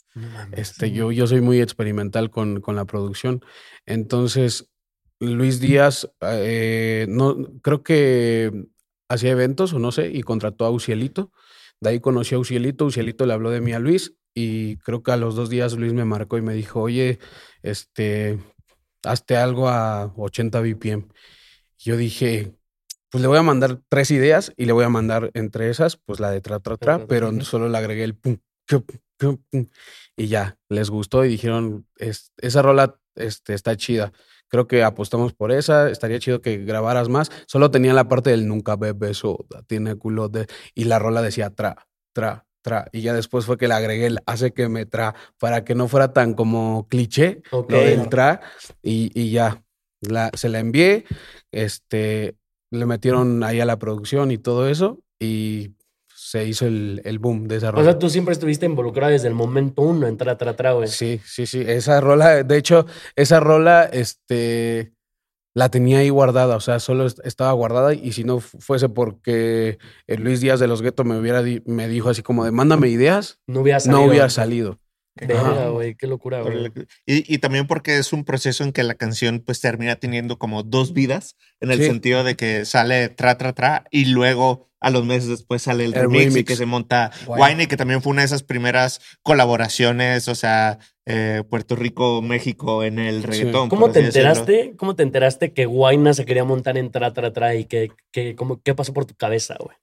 Este, 0.52 0.90
yo, 0.92 1.12
yo 1.12 1.26
soy 1.26 1.40
muy 1.40 1.60
experimental 1.60 2.30
con, 2.30 2.60
con 2.60 2.76
la 2.76 2.84
producción. 2.84 3.44
Entonces, 3.86 4.68
Luis 5.22 5.60
Díaz, 5.60 6.10
eh, 6.20 7.06
no, 7.08 7.36
creo 7.62 7.82
que 7.82 8.66
hacía 9.08 9.30
eventos 9.30 9.72
o 9.72 9.78
no 9.78 9.92
sé, 9.92 10.08
y 10.12 10.22
contrató 10.22 10.64
a 10.64 10.70
Ucielito. 10.70 11.30
De 11.80 11.90
ahí 11.90 12.00
conocí 12.00 12.34
a 12.34 12.38
Ucielito, 12.38 12.86
Ucielito 12.86 13.24
le 13.26 13.32
habló 13.32 13.50
de 13.50 13.60
mí 13.60 13.72
a 13.72 13.78
Luis 13.78 14.14
y 14.34 14.76
creo 14.78 15.02
que 15.02 15.12
a 15.12 15.16
los 15.16 15.34
dos 15.36 15.48
días 15.50 15.74
Luis 15.74 15.92
me 15.92 16.04
marcó 16.04 16.38
y 16.38 16.42
me 16.42 16.54
dijo, 16.54 16.80
oye, 16.80 17.18
este, 17.62 18.38
hazte 19.04 19.36
algo 19.36 19.68
a 19.68 20.12
80 20.16 20.60
BPM. 20.60 21.06
Yo 21.78 21.96
dije, 21.96 22.54
pues 23.10 23.22
le 23.22 23.28
voy 23.28 23.38
a 23.38 23.42
mandar 23.42 23.80
tres 23.88 24.10
ideas 24.10 24.52
y 24.56 24.64
le 24.64 24.72
voy 24.72 24.84
a 24.84 24.88
mandar 24.88 25.30
entre 25.34 25.70
esas, 25.70 25.96
pues 25.96 26.18
la 26.20 26.30
de 26.30 26.40
tra, 26.40 26.60
tra, 26.60 26.76
Tra, 26.76 27.06
pero 27.06 27.30
solo 27.44 27.68
le 27.68 27.78
agregué 27.78 28.04
el 28.04 28.14
pum, 28.16 28.38
pum, 28.66 28.82
pum, 29.18 29.38
pum, 29.50 29.66
y 30.16 30.26
ya, 30.28 30.56
les 30.68 30.90
gustó 30.90 31.24
y 31.24 31.28
dijeron, 31.28 31.86
"Es- 31.96 32.32
esa 32.38 32.62
rola 32.62 32.98
este, 33.14 33.54
está 33.54 33.76
chida. 33.76 34.12
Creo 34.52 34.66
que 34.68 34.84
apostamos 34.84 35.32
por 35.32 35.50
esa, 35.50 35.88
estaría 35.88 36.18
chido 36.18 36.42
que 36.42 36.58
grabaras 36.58 37.08
más. 37.08 37.30
Solo 37.46 37.70
tenía 37.70 37.94
la 37.94 38.06
parte 38.06 38.28
del 38.28 38.46
nunca 38.46 38.76
bebe 38.76 39.14
soda, 39.14 39.62
tiene 39.66 39.94
culo 39.96 40.28
de... 40.28 40.46
Y 40.74 40.84
la 40.84 40.98
rola 40.98 41.22
decía 41.22 41.48
tra, 41.48 41.88
tra, 42.12 42.44
tra. 42.60 42.86
Y 42.92 43.00
ya 43.00 43.14
después 43.14 43.46
fue 43.46 43.56
que 43.56 43.66
le 43.66 43.72
agregué 43.72 44.08
el 44.08 44.18
hace 44.26 44.52
que 44.52 44.68
me 44.68 44.84
tra, 44.84 45.14
para 45.38 45.64
que 45.64 45.74
no 45.74 45.88
fuera 45.88 46.12
tan 46.12 46.34
como 46.34 46.86
cliché 46.86 47.40
Ok. 47.50 47.70
lo 47.70 47.78
del 47.78 48.10
tra. 48.10 48.42
Y, 48.82 49.10
y 49.18 49.30
ya, 49.30 49.64
la, 50.02 50.30
se 50.34 50.50
la 50.50 50.58
envié, 50.58 51.06
este, 51.50 52.36
le 52.70 52.84
metieron 52.84 53.42
ahí 53.44 53.58
a 53.58 53.64
la 53.64 53.78
producción 53.78 54.30
y 54.32 54.36
todo 54.36 54.68
eso. 54.68 55.02
Y 55.18 55.76
se 56.32 56.46
hizo 56.46 56.64
el, 56.66 57.02
el 57.04 57.18
boom 57.18 57.46
de 57.46 57.56
esa 57.56 57.68
O 57.68 57.72
rola. 57.72 57.84
sea, 57.84 57.98
tú 57.98 58.08
siempre 58.08 58.32
estuviste 58.32 58.64
involucrado 58.64 59.12
desde 59.12 59.28
el 59.28 59.34
momento 59.34 59.82
uno 59.82 60.06
en 60.06 60.16
Tra, 60.16 60.38
Tra, 60.38 60.56
Tra, 60.56 60.72
güey. 60.72 60.88
Sí, 60.88 61.20
sí, 61.26 61.44
sí. 61.44 61.60
Esa 61.66 62.00
rola, 62.00 62.42
de 62.42 62.56
hecho, 62.56 62.86
esa 63.16 63.38
rola, 63.38 63.84
este, 63.84 64.94
la 65.54 65.68
tenía 65.68 65.98
ahí 65.98 66.08
guardada, 66.08 66.56
o 66.56 66.60
sea, 66.60 66.78
solo 66.80 67.04
est- 67.04 67.20
estaba 67.24 67.52
guardada 67.52 67.92
y 67.92 68.12
si 68.12 68.24
no 68.24 68.40
fu- 68.40 68.58
fuese 68.60 68.88
porque 68.88 69.76
el 70.06 70.22
Luis 70.22 70.40
Díaz 70.40 70.58
de 70.58 70.68
los 70.68 70.80
Guetos 70.80 71.04
me 71.04 71.18
hubiera 71.18 71.42
di- 71.42 71.62
me 71.66 71.86
dijo 71.86 72.08
así 72.08 72.22
como 72.22 72.46
de 72.46 72.50
mándame 72.50 72.88
ideas, 72.88 73.38
No 73.46 73.60
hubiera 73.60 73.78
salido. 73.80 74.00
no 74.00 74.06
hubiera 74.08 74.30
salido. 74.30 74.78
Verga, 75.14 75.40
Ajá. 75.40 75.68
güey, 75.68 75.94
qué 75.94 76.06
locura, 76.06 76.40
güey. 76.40 76.72
Y, 77.06 77.34
y 77.34 77.38
también 77.38 77.66
porque 77.66 77.98
es 77.98 78.12
un 78.14 78.24
proceso 78.24 78.64
en 78.64 78.72
que 78.72 78.82
la 78.82 78.94
canción 78.94 79.40
pues 79.44 79.60
termina 79.60 79.96
teniendo 79.96 80.38
como 80.38 80.62
dos 80.62 80.94
vidas, 80.94 81.36
en 81.60 81.70
el 81.70 81.78
Sí. 81.78 81.84
sentido 81.84 82.24
de 82.24 82.34
que 82.34 82.64
sale 82.64 83.08
tra, 83.10 83.36
tra, 83.36 83.52
tra, 83.52 83.84
y 83.90 84.06
luego 84.06 84.70
a 84.80 84.90
los 84.90 85.04
meses 85.04 85.28
después 85.28 85.62
sale 85.62 85.84
el, 85.84 85.94
El 85.94 86.00
remix, 86.02 86.34
y 86.36 86.44
que 86.44 86.56
se 86.56 86.66
monta 86.66 87.10
Guay. 87.26 87.52
Wine, 87.52 87.68
que 87.68 87.76
también 87.76 88.00
fue 88.02 88.10
una 88.10 88.22
de 88.22 88.26
esas 88.26 88.42
primeras 88.42 89.00
colaboraciones, 89.22 90.28
o 90.28 90.34
sea, 90.34 90.78
eh, 91.06 91.42
Puerto 91.48 91.76
Rico, 91.76 92.22
México 92.22 92.82
en 92.82 92.98
el 92.98 93.22
reggaetón. 93.22 93.68
¿Cómo 93.68 93.90
te 93.92 94.02
decirlo. 94.02 94.30
enteraste? 94.30 94.74
¿Cómo 94.76 94.96
te 94.96 95.02
enteraste 95.02 95.52
que 95.52 95.66
Guayna 95.66 96.14
se 96.14 96.24
quería 96.24 96.44
montar 96.44 96.78
en 96.78 96.90
Tra, 96.90 97.12
Tra, 97.12 97.32
Tra 97.32 97.54
y 97.54 97.66
que, 97.66 97.90
que, 98.12 98.34
cómo- 98.34 98.60
qué 98.62 98.74
pasó 98.74 98.92
por 98.94 99.04
tu 99.04 99.14
cabeza, 99.14 99.56
güey? 99.60 99.76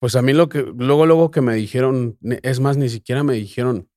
Pues 0.00 0.16
a 0.16 0.22
mí 0.22 0.32
lo 0.32 0.48
que, 0.48 0.64
luego, 0.76 1.06
luego 1.06 1.30
que 1.30 1.40
me 1.42 1.54
dijeron, 1.54 2.18
es 2.42 2.58
más, 2.60 2.76
ni 2.76 2.88
siquiera 2.88 3.22
me 3.22 3.34
dijeron. 3.34 3.88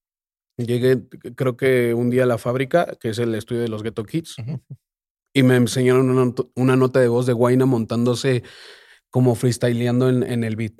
Llegué, 0.57 1.01
creo 1.35 1.57
que 1.57 1.93
un 1.93 2.09
día 2.09 2.23
a 2.23 2.27
la 2.27 2.37
fábrica, 2.37 2.95
que 2.99 3.09
es 3.09 3.19
el 3.19 3.35
estudio 3.35 3.61
de 3.61 3.67
los 3.67 3.83
Ghetto 3.83 4.03
Kids, 4.05 4.37
y 5.33 5.43
me 5.43 5.57
enseñaron 5.57 6.09
una, 6.09 6.25
not- 6.25 6.49
una 6.55 6.75
nota 6.77 7.01
de 7.01 7.09
voz 7.09 7.25
de 7.25 7.33
Guaina 7.33 7.65
montándose 7.65 8.43
como 9.09 9.35
freestyleando 9.35 10.07
en, 10.09 10.23
en 10.23 10.43
el 10.43 10.55
beat. 10.55 10.73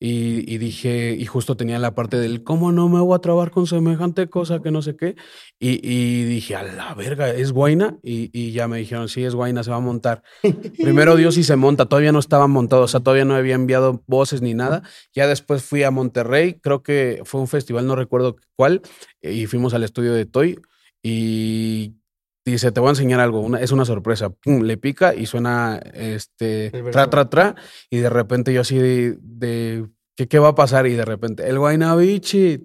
Y, 0.00 0.52
y 0.52 0.58
dije, 0.58 1.16
y 1.18 1.26
justo 1.26 1.56
tenía 1.56 1.78
la 1.80 1.94
parte 1.94 2.18
del, 2.18 2.44
¿cómo 2.44 2.70
no 2.70 2.88
me 2.88 3.00
voy 3.00 3.16
a 3.16 3.18
trabar 3.18 3.50
con 3.50 3.66
semejante 3.66 4.28
cosa 4.28 4.60
que 4.62 4.70
no 4.70 4.80
sé 4.80 4.96
qué? 4.96 5.16
Y, 5.58 5.80
y 5.82 6.24
dije, 6.24 6.54
a 6.54 6.62
la 6.62 6.94
verga, 6.94 7.30
¿es 7.30 7.50
Guaina? 7.50 7.98
Y, 8.02 8.30
y 8.32 8.52
ya 8.52 8.68
me 8.68 8.78
dijeron, 8.78 9.08
sí, 9.08 9.24
es 9.24 9.34
Guaina, 9.34 9.64
se 9.64 9.70
va 9.70 9.76
a 9.76 9.80
montar. 9.80 10.22
Primero 10.78 11.16
Dios 11.16 11.36
y 11.36 11.42
se 11.42 11.56
monta, 11.56 11.86
todavía 11.86 12.12
no 12.12 12.20
estaba 12.20 12.46
montado, 12.46 12.82
o 12.82 12.88
sea, 12.88 13.00
todavía 13.00 13.24
no 13.24 13.34
había 13.34 13.56
enviado 13.56 14.04
voces 14.06 14.40
ni 14.40 14.54
nada. 14.54 14.82
Ya 15.12 15.26
después 15.26 15.64
fui 15.64 15.82
a 15.82 15.90
Monterrey, 15.90 16.60
creo 16.60 16.82
que 16.82 17.22
fue 17.24 17.40
un 17.40 17.48
festival, 17.48 17.86
no 17.86 17.96
recuerdo 17.96 18.36
cuál, 18.54 18.82
y 19.20 19.46
fuimos 19.46 19.74
al 19.74 19.82
estudio 19.82 20.12
de 20.12 20.26
Toy 20.26 20.60
y 21.02 21.97
dice, 22.52 22.72
te 22.72 22.80
voy 22.80 22.88
a 22.88 22.90
enseñar 22.90 23.20
algo, 23.20 23.40
una- 23.40 23.60
es 23.60 23.72
una 23.72 23.84
sorpresa. 23.84 24.30
Pum, 24.30 24.62
le 24.62 24.76
pica 24.76 25.14
y 25.14 25.26
suena 25.26 25.78
este 25.94 26.70
tra, 26.92 27.10
tra, 27.10 27.28
tra, 27.30 27.54
y 27.90 27.98
de 27.98 28.10
repente 28.10 28.52
yo 28.52 28.60
así 28.60 28.76
de, 28.78 29.16
de, 29.20 29.86
¿qué, 30.18 30.26
¿qué 30.26 30.38
va 30.40 30.48
a 30.48 30.54
pasar? 30.56 30.88
Y 30.88 30.94
de 30.94 31.04
repente, 31.04 31.48
el 31.48 31.58
Guaynabichi, 31.60 32.60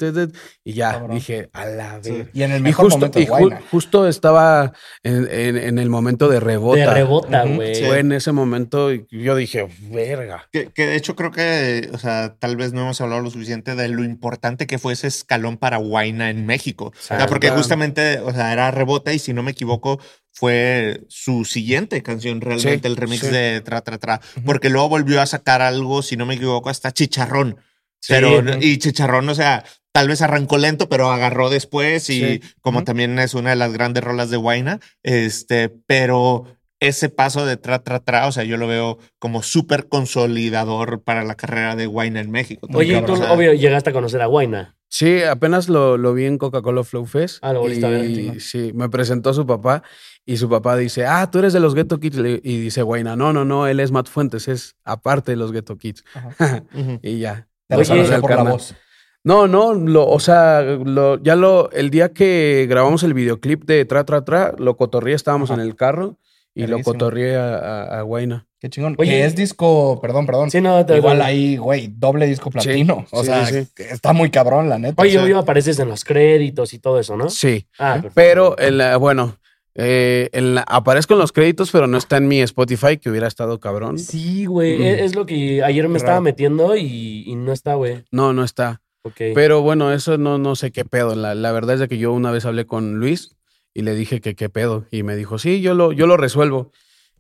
y 0.64 0.74
ya 0.74 0.94
Cabrón. 0.94 1.12
dije, 1.16 1.50
a 1.54 1.66
la 1.68 2.00
Sí. 2.02 2.12
verga. 2.12 2.30
Y 2.34 2.42
en 2.44 2.52
el 2.52 2.60
Y 2.60 2.64
mejor 2.64 2.86
justo, 2.86 2.98
momento 2.98 3.20
y 3.20 3.26
de 3.26 3.28
ju- 3.32 3.40
Guayna. 3.40 3.62
justo 3.70 4.08
estaba 4.08 4.74
en, 5.04 5.28
en- 5.32 5.58
en 5.58 5.78
el 5.78 5.90
momento 5.90 6.28
de 6.30 6.40
rebota. 6.40 6.80
De 6.80 6.94
rebota, 6.94 7.46
güey. 7.46 7.76
sí. 7.76 7.84
Fue 7.86 8.00
en 8.00 8.12
ese 8.12 8.32
momento 8.32 8.92
y 8.92 9.06
yo 9.12 9.36
dije, 9.36 9.68
verga. 9.92 10.48
Que, 10.52 10.70
que 10.74 10.88
de 10.88 10.96
hecho 10.96 11.16
creo 11.16 11.30
que, 11.32 11.90
o 11.94 12.00
sea, 12.00 12.36
tal 12.40 12.56
vez 12.58 12.74
no 12.74 12.82
hemos 12.82 13.00
hablado 13.02 13.22
lo 13.22 13.30
suficiente 13.30 13.76
de 13.76 13.88
lo 13.88 14.04
importante 14.04 14.66
que 14.66 14.80
fue 14.80 14.94
ese 14.94 15.06
escalón 15.08 15.58
para 15.58 15.78
Huayna 15.78 16.32
en 16.32 16.48
México. 16.48 16.86
O 16.88 16.94
sea, 17.00 17.28
porque 17.28 17.52
justamente, 17.52 18.20
o 18.20 18.32
sea, 18.34 18.52
era 18.52 18.72
Rebota 18.72 19.14
y 19.14 19.20
si 19.20 19.32
no 19.34 19.44
me 19.44 19.52
equivoco, 19.52 20.00
fue 20.34 21.02
su 21.08 21.46
siguiente 21.46 22.02
canción 22.02 22.42
realmente, 22.42 22.80
Sí, 22.80 22.88
el 22.88 22.98
remix 22.98 23.22
sí. 23.22 23.28
de 23.28 23.62
Tra 23.62 23.82
Tra 23.82 23.98
Tra. 23.98 24.20
Porque 24.46 24.70
luego 24.70 24.90
volvió 24.90 25.22
a 25.22 25.26
sacar 25.26 25.62
algo, 25.62 26.02
si 26.02 26.18
no 26.18 26.26
me 26.26 26.34
equivoco, 26.34 26.70
hasta 26.70 26.92
Chicharrón. 26.92 27.58
Sí. 28.02 28.14
Pero, 28.14 28.44
y 28.60 28.78
Chicharrón, 28.80 29.30
o 29.30 29.36
sea, 29.36 29.64
tal 29.94 30.08
vez 30.08 30.22
arrancó 30.22 30.58
lento, 30.58 30.90
pero 30.90 31.12
agarró 31.12 31.50
después 31.50 32.10
y 32.10 32.42
como 32.62 32.84
también 32.84 33.18
es 33.20 33.34
una 33.36 33.52
de 33.52 33.56
las 33.56 33.72
grandes 33.72 34.04
rolas 34.04 34.30
de 34.30 34.38
Huayna, 34.38 34.80
este, 35.04 35.70
pero 35.70 36.46
ese 36.80 37.10
paso 37.10 37.46
de 37.46 37.56
tra, 37.56 37.80
tra, 37.80 38.00
tra, 38.02 38.28
o 38.28 38.32
sea, 38.32 38.44
yo 38.44 38.58
lo 38.58 38.68
veo 38.68 38.98
como 39.20 39.42
súper 39.42 39.88
consolidador 39.88 41.02
para 41.04 41.24
la 41.24 41.36
carrera 41.36 41.76
de 41.76 41.88
Huayna 41.88 42.20
en 42.20 42.32
México. 42.32 42.68
Oye, 42.74 43.02
tú, 43.04 43.14
o 43.14 43.18
sea, 43.18 43.32
obvio, 43.32 43.54
llegaste 43.54 43.92
a 43.92 43.94
conocer 43.94 44.22
a 44.22 44.26
Guayna. 44.26 44.76
Sí, 44.94 45.24
apenas 45.24 45.70
lo, 45.70 45.98
lo 45.98 46.14
vi 46.14 46.26
en 46.26 46.38
Coca-Cola 46.38 46.84
Flow 46.84 47.08
Fest. 47.08 47.40
Ah, 47.42 47.52
lo 47.52 47.62
volviste 47.62 47.84
a 47.84 47.90
ver, 47.90 48.06
y 48.06 48.08
entiendo. 48.10 48.40
sí, 48.40 48.72
me 48.76 48.90
presentó 48.90 49.34
su 49.34 49.44
papá 49.44 49.82
y 50.24 50.38
su 50.38 50.48
papá 50.48 50.78
dice, 50.78 51.08
ah, 51.08 51.32
tú 51.32 51.40
eres 51.40 51.52
de 51.52 51.60
los 51.60 51.74
Ghetto 51.74 52.00
Kids. 52.00 52.18
Y 52.44 52.60
dice, 52.60 52.84
Guayna, 52.84 53.16
no, 53.16 53.34
no, 53.34 53.44
no, 53.44 53.66
él 53.66 53.80
es 53.80 53.92
Matt 53.92 54.08
Fuentes, 54.08 54.48
es 54.48 54.76
aparte 54.84 55.32
de 55.32 55.38
los 55.38 55.52
Ghetto 55.52 55.80
Kids. 55.80 56.04
Ajá. 56.14 56.64
y 57.02 57.18
ya. 57.18 57.48
Te 57.68 57.76
Oye, 57.76 58.20
por 58.20 58.36
la 58.36 58.44
voz. 58.44 58.76
No, 59.24 59.48
no, 59.48 59.74
lo, 59.74 60.08
o 60.08 60.20
sea, 60.20 60.62
lo, 60.62 61.20
ya 61.24 61.36
lo, 61.36 61.72
el 61.72 61.90
día 61.90 62.14
que 62.14 62.68
grabamos 62.70 63.02
el 63.02 63.16
videoclip 63.16 63.64
de 63.64 63.86
Tra 63.86 64.04
Tra 64.04 64.24
Tra, 64.24 64.54
lo 64.60 64.78
cotorreé, 64.78 65.16
estábamos 65.16 65.50
Ajá. 65.50 65.60
en 65.60 65.68
el 65.68 65.76
carro 65.76 66.20
y 66.56 66.68
lo 66.68 66.82
cotorreé 66.82 67.36
a, 67.36 67.56
a, 67.56 68.00
a 68.00 68.02
Guayna. 68.04 68.48
Qué 68.60 68.70
chingón. 68.70 68.96
Oye. 68.98 69.10
que 69.12 69.26
es 69.26 69.36
disco, 69.36 70.00
perdón, 70.02 70.26
perdón. 70.26 70.50
Sí, 70.50 70.62
no, 70.62 70.86
te 70.86 70.96
Igual 70.96 71.22
ahí, 71.22 71.58
güey, 71.58 71.88
doble 71.98 72.26
disco 72.28 72.50
platino. 72.50 73.06
o 73.12 73.20
sí, 73.22 73.26
sea, 73.26 73.46
sí, 73.46 73.68
está 73.78 74.14
muy 74.14 74.30
cabrón, 74.32 74.70
la 74.70 74.80
neta. 74.80 75.02
Oye, 75.02 75.10
O 75.10 75.14
sea, 75.14 75.24
obvio, 75.24 75.40
apareces 75.40 75.78
en 75.80 75.90
los 75.90 76.06
créditos 76.06 76.74
y 76.74 76.80
todo 76.80 76.98
eso, 77.00 77.18
¿no? 77.18 77.30
Sí, 77.30 77.68
Ah, 77.78 77.94
perfecto. 77.96 78.14
pero, 78.16 78.56
en 78.60 78.78
la- 78.78 78.96
bueno, 78.96 79.38
eh, 79.76 80.30
en 80.32 80.56
la- 80.56 80.62
aparezco 80.68 81.14
en 81.14 81.20
los 81.20 81.34
créditos, 81.34 81.72
pero 81.72 81.88
no 81.88 81.98
está 81.98 82.18
en 82.18 82.28
mi 82.30 82.40
Spotify, 82.42 82.98
que 82.98 83.10
hubiera 83.10 83.28
estado 83.28 83.60
cabrón. 83.60 84.00
Sí, 84.00 84.46
güey. 84.46 84.78
Mm. 84.78 84.82
Es, 84.84 85.02
es 85.02 85.16
lo 85.16 85.26
que 85.26 85.62
ayer 85.64 85.90
me 85.90 85.98
estaba 85.98 86.22
metiendo 86.22 86.78
y, 86.78 87.24
y 87.28 87.36
no 87.36 87.52
está, 87.52 87.74
güey. 87.74 88.04
No, 88.12 88.32
no 88.32 88.44
está. 88.46 88.82
Ok. 89.02 89.16
Pero 89.36 89.62
bueno, 89.62 89.92
eso 89.92 90.18
no, 90.18 90.38
no 90.38 90.56
sé 90.56 90.72
qué 90.72 90.86
pedo. 90.86 91.16
La, 91.16 91.36
la 91.36 91.52
verdad 91.52 91.74
es 91.74 91.82
de 91.82 91.88
que 91.90 91.98
yo 91.98 92.14
una 92.14 92.32
vez 92.32 92.46
hablé 92.46 92.66
con 92.66 92.94
Luis 93.00 93.36
y 93.74 93.82
le 93.82 93.96
dije 93.96 94.22
que 94.22 94.36
qué 94.36 94.50
pedo. 94.50 94.86
Y 94.92 95.04
me 95.04 95.16
dijo, 95.16 95.38
sí, 95.40 95.62
yo 95.62 95.74
lo, 95.74 95.92
yo 95.92 96.08
lo 96.08 96.18
resuelvo. 96.18 96.72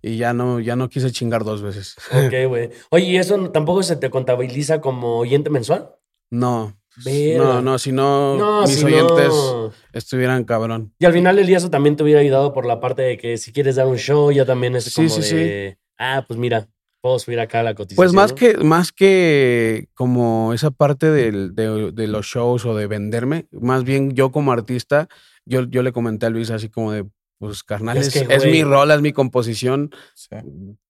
Y 0.01 0.17
ya 0.17 0.33
no, 0.33 0.59
ya 0.59 0.75
no 0.75 0.89
quise 0.89 1.11
chingar 1.11 1.43
dos 1.45 1.61
veces. 1.61 1.95
Ok, 2.11 2.33
güey. 2.49 2.69
Oye, 2.89 3.05
¿y 3.05 3.17
eso 3.17 3.49
tampoco 3.51 3.83
se 3.83 3.95
te 3.95 4.09
contabiliza 4.09 4.81
como 4.81 5.17
oyente 5.19 5.49
mensual? 5.49 5.91
No. 6.29 6.77
Verga. 7.03 7.43
No, 7.43 7.61
no, 7.61 7.79
si 7.79 7.91
no, 7.91 8.35
No, 8.37 8.61
mis 8.63 8.75
si 8.79 8.85
oyentes 8.85 9.29
no. 9.29 9.71
estuvieran 9.93 10.43
cabrón. 10.43 10.93
Y 10.99 11.05
al 11.05 11.13
final 11.13 11.35
del 11.37 11.47
día 11.47 11.57
eso 11.57 11.71
también 11.71 11.95
te 11.95 12.03
hubiera 12.03 12.19
ayudado 12.19 12.53
por 12.53 12.65
la 12.67 12.79
parte 12.79 13.01
de 13.01 13.17
que 13.17 13.37
si 13.37 13.51
quieres 13.51 13.77
dar 13.77 13.87
un 13.87 13.97
show, 13.97 14.31
ya 14.31 14.45
también 14.45 14.75
es 14.75 14.93
como 14.93 15.09
sí, 15.09 15.35
de, 15.35 15.79
ah, 15.97 16.23
pues 16.27 16.37
mira, 16.37 16.67
puedo 17.01 17.17
subir 17.17 17.39
acá 17.39 17.63
la 17.63 17.73
cotización. 17.73 17.95
Pues 17.95 18.13
más 18.13 18.31
¿no? 18.31 18.35
que, 18.35 18.57
más 18.57 18.91
que 18.91 19.87
como 19.95 20.53
esa 20.53 20.69
parte 20.69 21.09
del- 21.09 21.55
de, 21.55 21.91
de 21.93 22.07
los 22.07 22.27
shows 22.27 22.63
o 22.65 22.75
de 22.75 22.85
venderme, 22.85 23.47
más 23.51 23.83
bien 23.85 24.11
yo 24.13 24.31
como 24.31 24.51
artista, 24.51 25.07
yo, 25.45 25.63
yo 25.63 25.83
le 25.83 25.91
comenté 25.91 26.25
a 26.25 26.29
Luis 26.29 26.49
así 26.51 26.69
como 26.69 26.91
de, 26.91 27.05
pues 27.39 27.63
carnal, 27.63 27.97
Es 27.97 28.07
es, 28.15 28.27
que, 28.27 28.33
es 28.33 28.45
mi 28.45 28.63
rola, 28.63 28.95
es 28.95 29.01
mi 29.01 29.11
composición, 29.13 29.91
sí. 30.15 30.29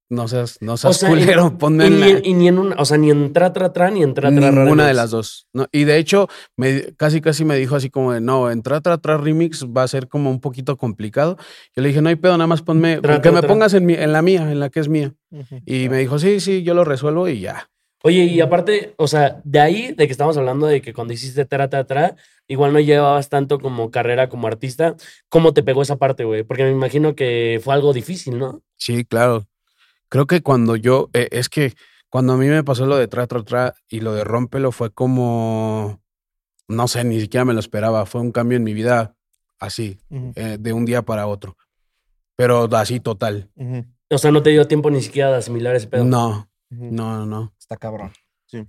no 0.10 0.28
seas, 0.28 0.58
no 0.62 0.78
seas 0.78 0.98
sea, 0.98 1.10
y- 1.10 1.14
culero, 1.14 1.58
ponme 1.58 1.86
Y 1.86 1.88
en 1.88 2.00
la- 2.00 2.08
en, 2.10 2.26
y 2.26 2.34
ni 2.36 2.48
en 2.48 2.60
una, 2.60 2.76
o 2.78 2.86
sea, 2.86 2.98
ni 2.98 3.10
en 3.10 3.34
tra, 3.34 3.52
tra, 3.52 3.74
tra, 3.74 3.90
ni 3.90 4.04
en 4.04 4.14
tra, 4.14 4.30
tra, 4.34 4.52
Ninguna 4.52 4.88
de 4.88 4.94
las 4.94 5.10
dos. 5.12 5.48
No, 5.54 5.66
y 5.72 5.86
de 5.86 5.98
hecho, 5.98 6.28
me, 6.56 6.94
casi 6.96 7.20
casi 7.22 7.44
me 7.46 7.56
dijo 7.58 7.76
así 7.76 7.90
como 7.90 8.14
de, 8.14 8.22
no, 8.22 8.52
entrar 8.52 8.82
tra, 8.82 8.98
tra 9.00 9.18
remix 9.18 9.66
va 9.66 9.84
a 9.84 9.88
ser 9.88 10.08
como 10.08 10.30
un 10.30 10.40
poquito 10.40 10.78
complicado. 10.78 11.38
Yo 11.76 11.82
le 11.82 11.88
dije, 11.90 12.02
no 12.02 12.10
hay 12.10 12.16
pedo, 12.16 12.34
nada 12.34 12.48
más 12.48 12.62
ponme, 12.62 13.02
Tra, 13.02 13.16
que 13.16 13.22
tra, 13.22 13.32
me 13.32 13.40
tra. 13.40 13.48
pongas 13.50 13.74
en, 13.74 13.86
mi- 13.86 13.96
en 13.96 14.12
la 14.14 14.22
mía, 14.22 14.52
en 14.52 14.60
la 14.60 14.70
que 14.70 14.80
es 14.82 14.90
mía. 14.90 15.16
Y 15.66 15.90
me 15.90 15.98
dijo, 15.98 16.20
sí, 16.20 16.40
sí, 16.40 16.62
yo 16.62 16.76
lo 16.76 16.84
resuelvo 16.86 17.28
y 17.28 17.40
ya. 17.40 17.70
Oye, 18.06 18.26
y 18.26 18.42
aparte, 18.42 18.94
o 18.98 19.08
sea, 19.08 19.42
de 19.46 19.62
ahí, 19.62 19.94
de 19.94 20.08
que 20.08 20.12
estamos 20.12 20.36
hablando 20.36 20.68
de 20.68 20.82
que 20.82 20.94
cuando 20.94 21.14
hiciste 21.14 21.46
tra, 21.46 21.70
tra, 21.70 21.86
tra, 21.86 22.18
igual 22.48 22.74
no 22.74 22.82
llevabas 22.82 23.30
tanto 23.30 23.60
como 23.60 23.92
carrera 23.92 24.28
como 24.28 24.48
artista, 24.48 24.98
¿cómo 25.30 25.54
te 25.54 25.64
pegó 25.64 25.82
esa 25.82 25.96
parte, 25.96 26.26
güey? 26.26 26.44
Porque 26.44 26.66
me 26.66 26.72
imagino 26.72 27.16
que 27.16 27.62
fue 27.64 27.74
algo 27.74 27.94
difícil, 27.94 28.38
¿no? 28.38 28.62
Sí, 28.76 29.06
claro. 29.06 29.48
Creo 30.10 30.28
que 30.28 30.42
cuando 30.42 30.76
yo, 30.76 31.10
eh, 31.14 31.30
es 31.32 31.48
que 31.48 31.76
cuando 32.10 32.34
a 32.34 32.38
mí 32.38 32.48
me 32.48 32.62
pasó 32.62 32.86
lo 32.86 32.98
de 32.98 33.08
tra, 33.08 33.26
tra, 33.26 33.42
tra 33.44 33.74
y 33.88 34.02
lo 34.02 34.14
de 34.14 34.26
rómpelo 34.26 34.74
fue 34.74 34.92
como, 34.92 36.02
no 36.68 36.90
sé, 36.90 37.06
ni 37.06 37.22
siquiera 37.22 37.46
me 37.46 37.54
lo 37.54 37.62
esperaba. 37.62 38.06
Fue 38.06 38.20
un 38.20 38.34
cambio 38.34 38.58
en 38.58 38.66
mi 38.66 38.74
vida 38.74 39.16
así, 39.60 39.98
eh, 40.36 40.58
de 40.60 40.74
un 40.74 40.84
día 40.84 41.04
para 41.04 41.26
otro. 41.26 41.56
Pero 42.36 42.66
así 42.76 43.00
total. 43.00 43.50
O 44.10 44.18
sea, 44.18 44.32
no 44.32 44.44
te 44.44 44.50
dio 44.50 44.68
tiempo 44.68 44.92
ni 44.92 45.02
siquiera 45.02 45.32
de 45.32 45.38
asimilar 45.38 45.74
ese 45.74 45.88
pedo. 45.88 46.04
No. 46.04 46.50
No, 46.78 47.18
no, 47.20 47.26
no. 47.26 47.54
Está 47.60 47.78
cabrón. 47.78 48.12
Sí. 48.46 48.66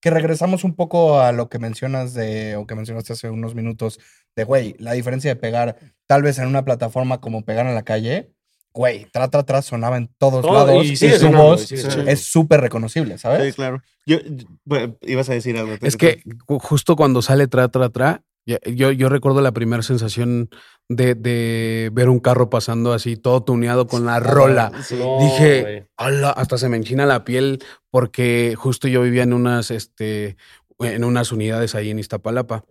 Que 0.00 0.10
regresamos 0.10 0.64
un 0.64 0.74
poco 0.74 1.20
a 1.20 1.32
lo 1.32 1.48
que 1.48 1.58
mencionas 1.58 2.14
de, 2.14 2.56
o 2.56 2.66
que 2.66 2.74
mencionaste 2.74 3.12
hace 3.14 3.30
unos 3.30 3.54
minutos, 3.54 3.98
de 4.36 4.44
güey, 4.44 4.74
la 4.78 4.92
diferencia 4.92 5.30
de 5.30 5.36
pegar 5.36 5.76
tal 6.06 6.22
vez 6.22 6.38
en 6.38 6.46
una 6.48 6.64
plataforma 6.64 7.20
como 7.20 7.44
pegar 7.44 7.66
en 7.66 7.74
la 7.74 7.84
calle, 7.84 8.32
güey, 8.72 9.06
tra, 9.12 9.28
tra, 9.28 9.44
tra 9.44 9.62
sonaba 9.62 9.96
en 9.96 10.08
todos 10.18 10.42
Todo, 10.42 10.66
lados 10.66 10.84
y 10.86 10.96
su 10.96 11.08
sonando, 11.08 11.38
voz 11.44 11.62
sí. 11.62 11.76
es 12.06 12.20
súper 12.20 12.60
reconocible, 12.60 13.14
Sí, 13.14 13.22
¿sabes? 13.22 13.54
claro. 13.54 13.80
Yo, 14.04 14.18
bueno, 14.64 14.96
ibas 15.02 15.30
a 15.30 15.32
decir 15.34 15.56
algo. 15.56 15.72
Es 15.80 15.96
que 15.96 16.22
ju- 16.46 16.58
justo 16.60 16.96
cuando 16.96 17.22
sale 17.22 17.46
tra, 17.46 17.68
tra, 17.68 17.88
tra, 17.90 18.22
yo, 18.46 18.90
yo 18.92 19.08
recuerdo 19.08 19.40
la 19.40 19.52
primera 19.52 19.82
sensación 19.82 20.50
de, 20.88 21.14
de 21.14 21.90
ver 21.92 22.08
un 22.08 22.20
carro 22.20 22.50
pasando 22.50 22.92
así, 22.92 23.16
todo 23.16 23.42
tuneado 23.42 23.86
con 23.86 24.04
la 24.06 24.20
rola. 24.20 24.70
Sí. 24.82 24.96
Dije. 25.20 25.88
"Ala", 25.96 26.30
hasta 26.30 26.58
se 26.58 26.68
me 26.68 26.76
enchina 26.76 27.06
la 27.06 27.24
piel 27.24 27.62
porque 27.90 28.54
justo 28.56 28.88
yo 28.88 29.02
vivía 29.02 29.22
en 29.22 29.32
unas, 29.32 29.70
este, 29.70 30.36
en 30.80 31.04
unas 31.04 31.32
unidades 31.32 31.74
ahí 31.74 31.90
en 31.90 31.98
Iztapalapa. 31.98 32.64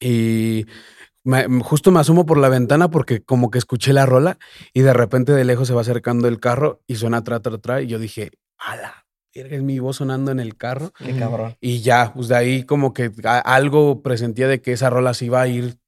Y 0.00 0.66
me- 1.24 1.46
justo 1.62 1.90
me 1.90 2.00
asomo 2.00 2.26
por 2.26 2.38
la 2.38 2.48
ventana 2.48 2.90
porque 2.90 3.20
como 3.22 3.50
que 3.50 3.58
escuché 3.58 3.92
la 3.92 4.06
rola 4.06 4.38
y 4.72 4.80
de 4.82 4.92
repente 4.92 5.32
de 5.32 5.44
lejos 5.44 5.68
se 5.68 5.74
va 5.74 5.80
acercando 5.80 6.28
el 6.28 6.40
carro 6.40 6.82
y 6.86 6.96
suena 6.96 7.24
tra, 7.24 7.40
tra, 7.40 7.58
tra. 7.58 7.80
Y 7.82 7.86
yo 7.86 7.98
dije, 7.98 8.30
ala, 8.58 9.06
es 9.32 9.62
mi 9.62 9.78
voz 9.78 9.96
sonando 9.96 10.30
en 10.32 10.40
el 10.40 10.56
carro. 10.56 10.92
Qué 10.98 11.16
cabrón. 11.16 11.56
Y 11.60 11.80
ya, 11.80 12.12
pues 12.14 12.28
de 12.28 12.36
ahí 12.36 12.62
como 12.64 12.92
que 12.92 13.10
algo 13.44 14.02
presentía 14.02 14.48
de 14.48 14.60
que 14.60 14.72
esa 14.72 14.90
rola 14.90 15.14
se 15.14 15.26
iba 15.26 15.40
a 15.40 15.48
ir 15.48 15.78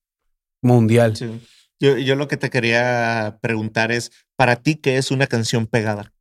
mundial. 0.62 1.16
Sí. 1.16 1.40
Yo, 1.80 1.96
yo 1.96 2.14
lo 2.14 2.28
que 2.28 2.36
te 2.36 2.50
quería 2.50 3.38
preguntar 3.40 3.90
es, 3.90 4.12
para 4.36 4.56
ti, 4.56 4.76
¿qué 4.76 4.98
es 4.98 5.10
una 5.10 5.26
canción 5.26 5.66
pegada? 5.66 6.12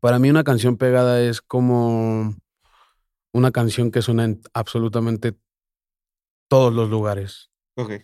Para 0.00 0.18
mí 0.18 0.30
una 0.30 0.44
canción 0.44 0.76
pegada 0.76 1.20
es 1.20 1.40
como 1.40 2.34
una 3.32 3.50
canción 3.50 3.90
que 3.90 4.02
suena 4.02 4.24
en 4.24 4.40
absolutamente 4.52 5.34
todos 6.48 6.72
los 6.72 6.88
lugares. 6.88 7.50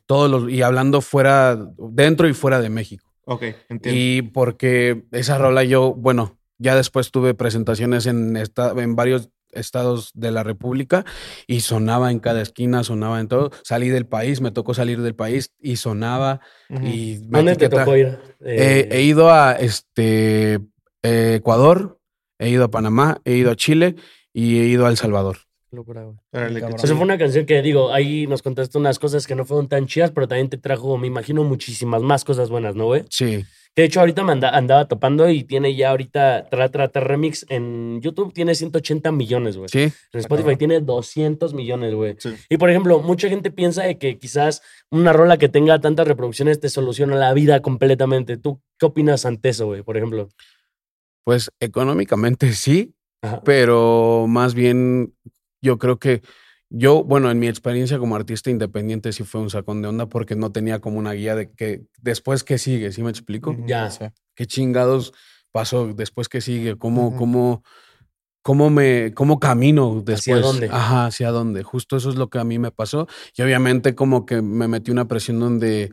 Todos 0.07 0.31
los, 0.31 0.53
y 0.53 0.63
hablando 0.63 1.01
fuera, 1.01 1.57
dentro 1.77 2.29
y 2.29 2.33
fuera 2.33 2.61
de 2.61 2.71
México. 2.71 3.11
ok, 3.25 3.43
entiendo. 3.69 4.01
Y 4.01 4.23
porque 4.23 5.05
esa 5.11 5.37
rola 5.37 5.65
yo, 5.65 5.95
bueno, 5.95 6.39
ya 6.59 6.77
después 6.77 7.11
tuve 7.11 7.35
presentaciones 7.35 8.07
en, 8.07 8.37
esta, 8.37 8.71
en 8.71 8.95
varios 8.95 9.31
estados 9.55 10.11
de 10.15 10.31
la 10.31 10.43
República 10.43 11.05
y 11.47 11.61
sonaba 11.61 12.11
en 12.11 12.21
cada 12.21 12.43
esquina, 12.43 12.85
sonaba 12.85 13.21
en 13.21 13.29
todo. 13.29 13.51
Salí 13.63 13.89
del 13.89 14.07
país, 14.07 14.41
me 14.41 14.51
tocó 14.51 14.75
salir 14.75 15.01
del 15.03 15.15
país 15.15 15.53
y 15.61 15.77
sonaba. 15.77 16.41
Ujú. 16.69 16.87
y 16.87 17.21
me 17.29 17.39
¿Dónde 17.39 17.57
te 17.57 17.69
tocó 17.69 17.97
ir? 17.97 18.19
Eh, 18.41 18.87
Eh, 18.87 18.89
he 18.91 19.03
ido 19.03 19.31
a 19.31 19.53
este, 19.53 20.55
eh, 21.03 21.35
Ecuador, 21.37 21.99
he 22.39 22.49
ido 22.49 22.65
a 22.65 22.71
Panamá, 22.71 23.21
he 23.25 23.35
ido 23.35 23.51
a 23.51 23.57
Chile 23.57 23.97
y 24.33 24.61
he 24.61 24.65
ido 24.67 24.87
a 24.87 24.91
El 24.91 24.97
Salvador. 24.97 25.39
locura. 25.71 26.07
Eso 26.33 26.95
fue 26.95 27.05
una 27.05 27.19
canción 27.19 27.47
que, 27.47 27.61
digo, 27.61 27.93
ahí 27.93 28.27
nos 28.29 28.43
contaste 28.43 28.79
unas 28.79 28.99
cosas 28.99 29.27
que 29.27 29.35
no 29.35 29.45
fueron 29.45 29.69
tan 29.69 29.87
chidas, 29.87 30.13
pero 30.13 30.29
también 30.29 30.49
te 30.49 30.57
trajo, 30.57 30.97
me 30.99 31.09
imagino, 31.09 31.43
muchísimas 31.43 32.01
más 32.01 32.25
cosas 32.25 32.49
buenas, 32.49 32.77
¿no, 32.77 32.87
güey? 32.87 33.05
Sí, 33.11 33.45
De 33.77 33.83
hecho, 33.85 33.99
ahorita 33.99 34.23
me 34.23 34.31
anda- 34.33 34.51
andaba 34.57 34.87
topando 34.87 35.29
y 35.29 35.43
tiene 35.43 35.75
ya 35.75 35.91
ahorita 35.91 36.49
Tra 36.49 36.69
Tra 36.71 36.89
Tra 36.89 37.03
Remix 37.03 37.45
en 37.49 38.01
YouTube, 38.01 38.33
tiene 38.33 38.55
180 38.55 39.11
millones, 39.11 39.57
güey. 39.57 39.69
sí. 39.69 39.93
En 40.13 40.21
Spotify 40.21 40.57
tiene 40.57 40.81
200 40.81 41.55
millones, 41.55 41.93
güey. 41.95 42.15
Sí. 42.19 42.35
Y 42.49 42.57
por 42.57 42.71
ejemplo, 42.71 43.01
mucha 43.01 43.29
gente 43.29 43.51
piensa 43.51 43.83
de 43.83 43.99
que 43.99 44.17
quizás 44.19 44.63
una 44.93 45.13
rola 45.13 45.39
que 45.39 45.49
tenga 45.49 45.81
tantas 45.81 46.07
reproducciones 46.07 46.61
te 46.61 46.69
soluciona 46.69 47.17
la 47.17 47.35
vida 47.35 47.63
completamente. 47.63 48.37
¿Tú 48.37 48.61
qué 48.79 48.87
opinas 48.87 49.27
ante 49.27 49.49
eso, 49.49 49.67
güey? 49.67 49.83
Por 49.83 49.97
ejemplo. 49.97 50.29
Pues 51.25 51.51
económicamente 51.59 52.53
sí, 52.53 52.95
Ajá. 53.23 53.41
pero 53.45 54.27
más 54.29 54.55
bien 54.55 55.15
yo 55.63 55.79
creo 55.79 55.99
que 55.99 56.23
yo, 56.77 57.05
bueno, 57.05 57.31
en 57.31 57.39
mi 57.39 57.47
experiencia 57.47 58.01
como 58.01 58.17
artista 58.17 58.51
independiente 58.51 59.13
sí 59.13 59.23
fue 59.23 59.41
un 59.41 59.49
sacón 59.49 59.81
de 59.81 59.87
onda 59.87 60.09
porque 60.09 60.35
no 60.35 60.51
tenía 60.51 60.81
como 60.81 60.99
una 60.99 61.13
guía 61.13 61.37
de 61.37 61.53
que 61.53 61.85
después 62.01 62.43
qué 62.43 62.59
sigue, 62.59 62.91
¿sí 62.91 63.01
me 63.01 63.11
explico? 63.11 63.57
Ya. 63.65 63.91
sí. 63.91 64.07
¿Qué 64.35 64.47
chingados 64.47 65.13
pasó 65.53 65.95
después 65.95 66.29
qué 66.29 66.41
sigue? 66.41 66.77
¿Cómo, 66.77 67.15
cómo, 67.15 67.63
cómo 68.43 68.71
me, 68.71 69.15
cómo 69.15 69.39
camino 69.39 70.03
después? 70.05 70.43
dónde? 70.43 70.69
Ajá, 70.69 71.07
hacia 71.07 71.31
dónde. 71.31 71.63
Justo 71.63 71.97
eso 71.97 72.11
es 72.11 72.17
lo 72.17 72.29
que 72.29 72.41
a 72.41 72.45
mí 72.45 72.59
me 72.59 72.73
pasó. 72.73 73.07
Y 73.37 73.43
obviamente 73.43 73.95
como 73.95 74.27
que 74.27 74.43
me 74.43 74.67
metí 74.67 74.91
una 74.91 75.07
presión 75.07 75.39
donde 75.39 75.93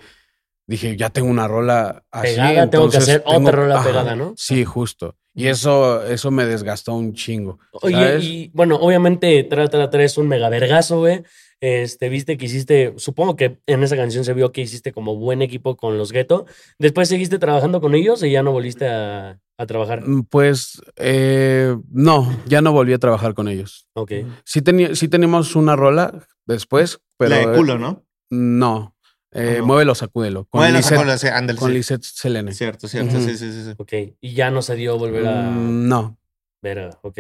dije, 0.66 0.98
ya 0.98 1.12
tengo 1.12 1.30
una 1.30 1.48
rola 1.48 2.06
así. 2.10 2.30
Pegada, 2.30 2.70
tengo 2.72 2.90
que 2.90 2.98
hacer 2.98 3.22
otra 3.24 3.52
rola 3.52 3.76
ajá, 3.76 3.88
pegada, 3.88 4.16
¿no? 4.16 4.34
Sí, 4.36 4.66
justo. 4.66 5.16
Y 5.34 5.48
eso, 5.48 6.06
eso 6.06 6.30
me 6.32 6.46
desgastó 6.46 6.94
un 6.94 7.14
chingo. 7.14 7.60
Oye, 7.72 8.20
y 8.20 8.52
bueno, 8.54 8.76
obviamente 8.76 9.44
Tra 9.44 9.68
Tra 9.70 9.90
Tra 9.90 10.04
es 10.04 10.18
un 10.18 10.28
mega 10.28 10.50
vergazo, 10.50 11.00
güey. 11.00 11.24
Este, 11.62 12.10
viste 12.10 12.38
que 12.38 12.48
hiciste, 12.48 12.96
supongo 12.98 13.36
que 13.36 13.60
en 13.68 13.84
esa 13.84 13.96
canción 13.96 14.26
se 14.26 14.34
vio 14.34 14.52
que 14.52 14.62
hiciste 14.62 14.92
como 14.92 15.16
buen 15.16 15.44
equipo 15.44 15.78
con 15.78 15.98
los 15.98 16.12
Ghetto. 16.12 16.48
Después 16.80 17.08
seguiste 17.08 17.38
trabajando 17.38 17.80
con 17.82 17.94
ellos 17.94 18.24
y 18.24 18.32
ya 18.32 18.42
no 18.42 18.52
volviste 18.52 18.88
a, 18.88 19.40
a 19.58 19.66
trabajar. 19.68 20.02
Mm, 20.06 20.24
Pues 20.24 20.82
eh, 20.98 21.78
no, 21.92 22.36
ya 22.48 22.62
no 22.62 22.72
volví 22.74 22.94
a 22.94 22.98
trabajar 22.98 23.36
con 23.36 23.48
ellos. 23.48 23.88
Ok. 23.94 24.12
Sí, 24.44 24.62
sí 24.94 25.08
teníamos 25.08 25.56
una 25.56 25.76
rola 25.76 26.26
después, 26.48 27.00
pero 27.18 27.30
La 27.30 27.38
de 27.38 27.54
eh, 27.54 27.58
culo, 27.58 27.78
¿no? 27.78 28.04
no. 28.32 28.91
Eh, 29.34 29.56
Ajá. 29.58 29.64
Muévelo, 29.66 29.96
sacúdelo. 29.96 30.46
Con 30.46 30.62
Lisette, 30.74 30.98
sacó, 31.00 31.18
sí, 31.18 31.28
ándale, 31.28 31.58
con 31.60 31.70
sí. 31.70 31.76
Lisette 31.76 32.04
Selene. 32.04 32.54
Cierto, 32.54 32.88
cierto, 32.88 33.16
Ujú. 33.18 33.26
sí, 33.30 33.38
sí, 33.38 33.52
sí, 33.52 33.64
sí. 33.64 33.72
Ok. 33.78 33.94
Y 34.20 34.34
ya 34.34 34.52
no 34.52 34.62
se 34.62 34.76
dio 34.76 34.98
volver 34.98 35.26
a 35.28 35.52
Mm, 35.52 35.88
No. 35.88 36.18
ver, 36.62 36.90
ok. 37.02 37.18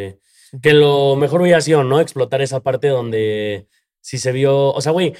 Que 0.62 0.74
lo 0.74 1.16
mejor 1.16 1.42
hubiera 1.42 1.62
sido, 1.62 1.84
¿no? 1.84 2.00
Explotar 2.02 2.42
esa 2.42 2.60
parte 2.62 2.90
donde 2.90 3.68
si 4.02 4.18
se 4.18 4.32
vio, 4.34 4.72
o 4.74 4.82
sea, 4.82 4.92
güey, 4.92 5.14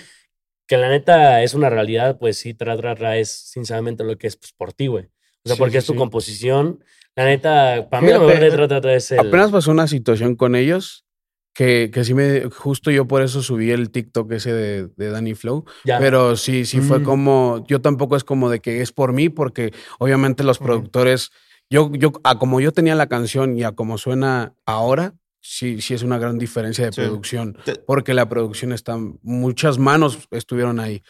que 0.68 0.76
la 0.78 0.90
neta 0.90 1.42
es 1.44 1.54
una 1.54 1.70
realidad, 1.70 2.18
pues 2.20 2.38
sí, 2.38 2.54
Tra 2.54 2.76
Tra 2.78 2.96
Tra 2.96 3.18
es 3.18 3.30
sinceramente 3.32 4.04
lo 4.04 4.18
que 4.18 4.28
es 4.28 4.36
pues, 4.38 4.52
por 4.52 4.74
ti, 4.74 4.88
güey. 4.88 5.06
O 5.06 5.48
sea, 5.48 5.56
Sí, 5.56 5.60
porque 5.60 5.72
sí, 5.74 5.78
es 5.80 5.86
tu 5.86 5.94
sí. 5.94 5.98
composición. 6.00 6.84
La 7.16 7.26
neta, 7.26 7.88
para 7.90 8.02
mí 8.02 8.12
lo 8.12 8.20
mejor 8.22 8.40
de 8.40 8.52
Tra 8.52 8.68
Tra 8.68 8.82
Tra 8.82 8.94
es 8.96 9.12
el... 9.12 9.20
Apenas 9.20 9.52
pasó 9.52 9.72
una 9.72 9.88
situación 9.88 10.36
con 10.36 10.56
ellos 10.56 11.06
que, 11.54 11.90
que 11.94 12.04
sí 12.06 12.14
me. 12.14 12.44
Justo 12.50 12.92
yo 12.92 13.08
por 13.08 13.22
eso 13.22 13.42
subí 13.42 13.72
el 13.72 13.90
TikTok 13.92 14.32
ese 14.32 14.54
de, 14.54 14.88
de 14.96 15.10
Danny 15.10 15.34
Flow. 15.36 15.66
ya. 15.84 16.00
Pero 16.00 16.36
sí, 16.38 16.66
sí 16.66 16.80
fue 16.82 17.00
Mm. 17.00 17.04
como. 17.04 17.66
Yo 17.68 17.82
tampoco 17.82 18.16
es 18.16 18.24
como 18.24 18.50
de 18.50 18.60
que 18.60 18.82
es 18.82 18.92
por 18.92 19.14
mí, 19.14 19.30
porque 19.30 19.74
obviamente 20.00 20.44
los 20.44 20.60
productores. 20.60 21.30
Yo, 21.70 21.90
yo, 21.94 22.12
a 22.26 22.38
como 22.38 22.60
yo 22.60 22.72
tenía 22.74 22.96
la 22.96 23.08
canción 23.08 23.58
y 23.58 23.64
a 23.64 23.72
como 23.72 23.98
suena 23.98 24.54
ahora, 24.66 25.14
sí, 25.42 25.80
sí 25.82 25.94
es 25.94 26.04
una 26.04 26.18
gran 26.18 26.38
diferencia 26.38 26.86
de 26.86 26.92
Sí. 26.92 27.02
producción. 27.02 27.58
Te- 27.64 27.76
Porque 27.76 28.14
la 28.14 28.28
producción 28.28 28.74
está. 28.74 28.98
Muchas 29.22 29.78
manos 29.78 30.28
estuvieron 30.32 30.80
ahí. 30.80 31.02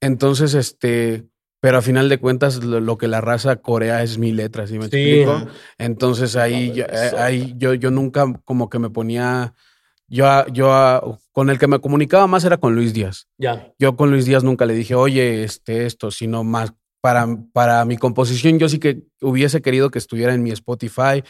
Entonces, 0.00 0.54
este. 0.54 1.24
Pero 1.60 1.78
a 1.78 1.82
final 1.82 2.08
de 2.08 2.18
cuentas, 2.18 2.64
lo, 2.64 2.80
lo 2.80 2.98
que 2.98 3.06
la 3.06 3.20
raza 3.20 3.54
corea 3.54 4.02
es 4.02 4.18
mi 4.18 4.32
letra, 4.32 4.66
¿sí 4.66 4.80
me 4.80 4.88
Sí. 4.88 4.96
explico? 4.96 5.46
Entonces 5.78 6.34
ahí, 6.34 6.72
yo, 6.72 6.84
eh, 6.86 7.12
ahí 7.16 7.54
yo, 7.56 7.72
yo 7.74 7.92
nunca 7.92 8.26
como 8.44 8.68
que 8.68 8.80
me 8.80 8.90
ponía, 8.90 9.54
yo, 10.12 10.46
yo 10.48 11.18
con 11.32 11.50
el 11.50 11.58
que 11.58 11.66
me 11.66 11.80
comunicaba 11.80 12.26
más 12.26 12.44
era 12.44 12.58
con 12.58 12.74
Luis 12.74 12.92
Díaz. 12.92 13.28
ya. 13.38 13.72
Yo 13.78 13.96
con 13.96 14.10
Luis 14.10 14.26
Díaz 14.26 14.44
nunca 14.44 14.66
le 14.66 14.74
dije, 14.74 14.94
oye, 14.94 15.42
este, 15.44 15.86
esto, 15.86 16.10
sino 16.10 16.44
más 16.44 16.74
para, 17.00 17.26
para 17.52 17.84
mi 17.84 17.96
composición, 17.96 18.58
yo 18.58 18.68
sí 18.68 18.78
que 18.78 19.02
hubiese 19.20 19.60
querido 19.60 19.90
que 19.90 19.98
estuviera 19.98 20.34
en 20.34 20.42
mi 20.42 20.50
Spotify, 20.52 21.24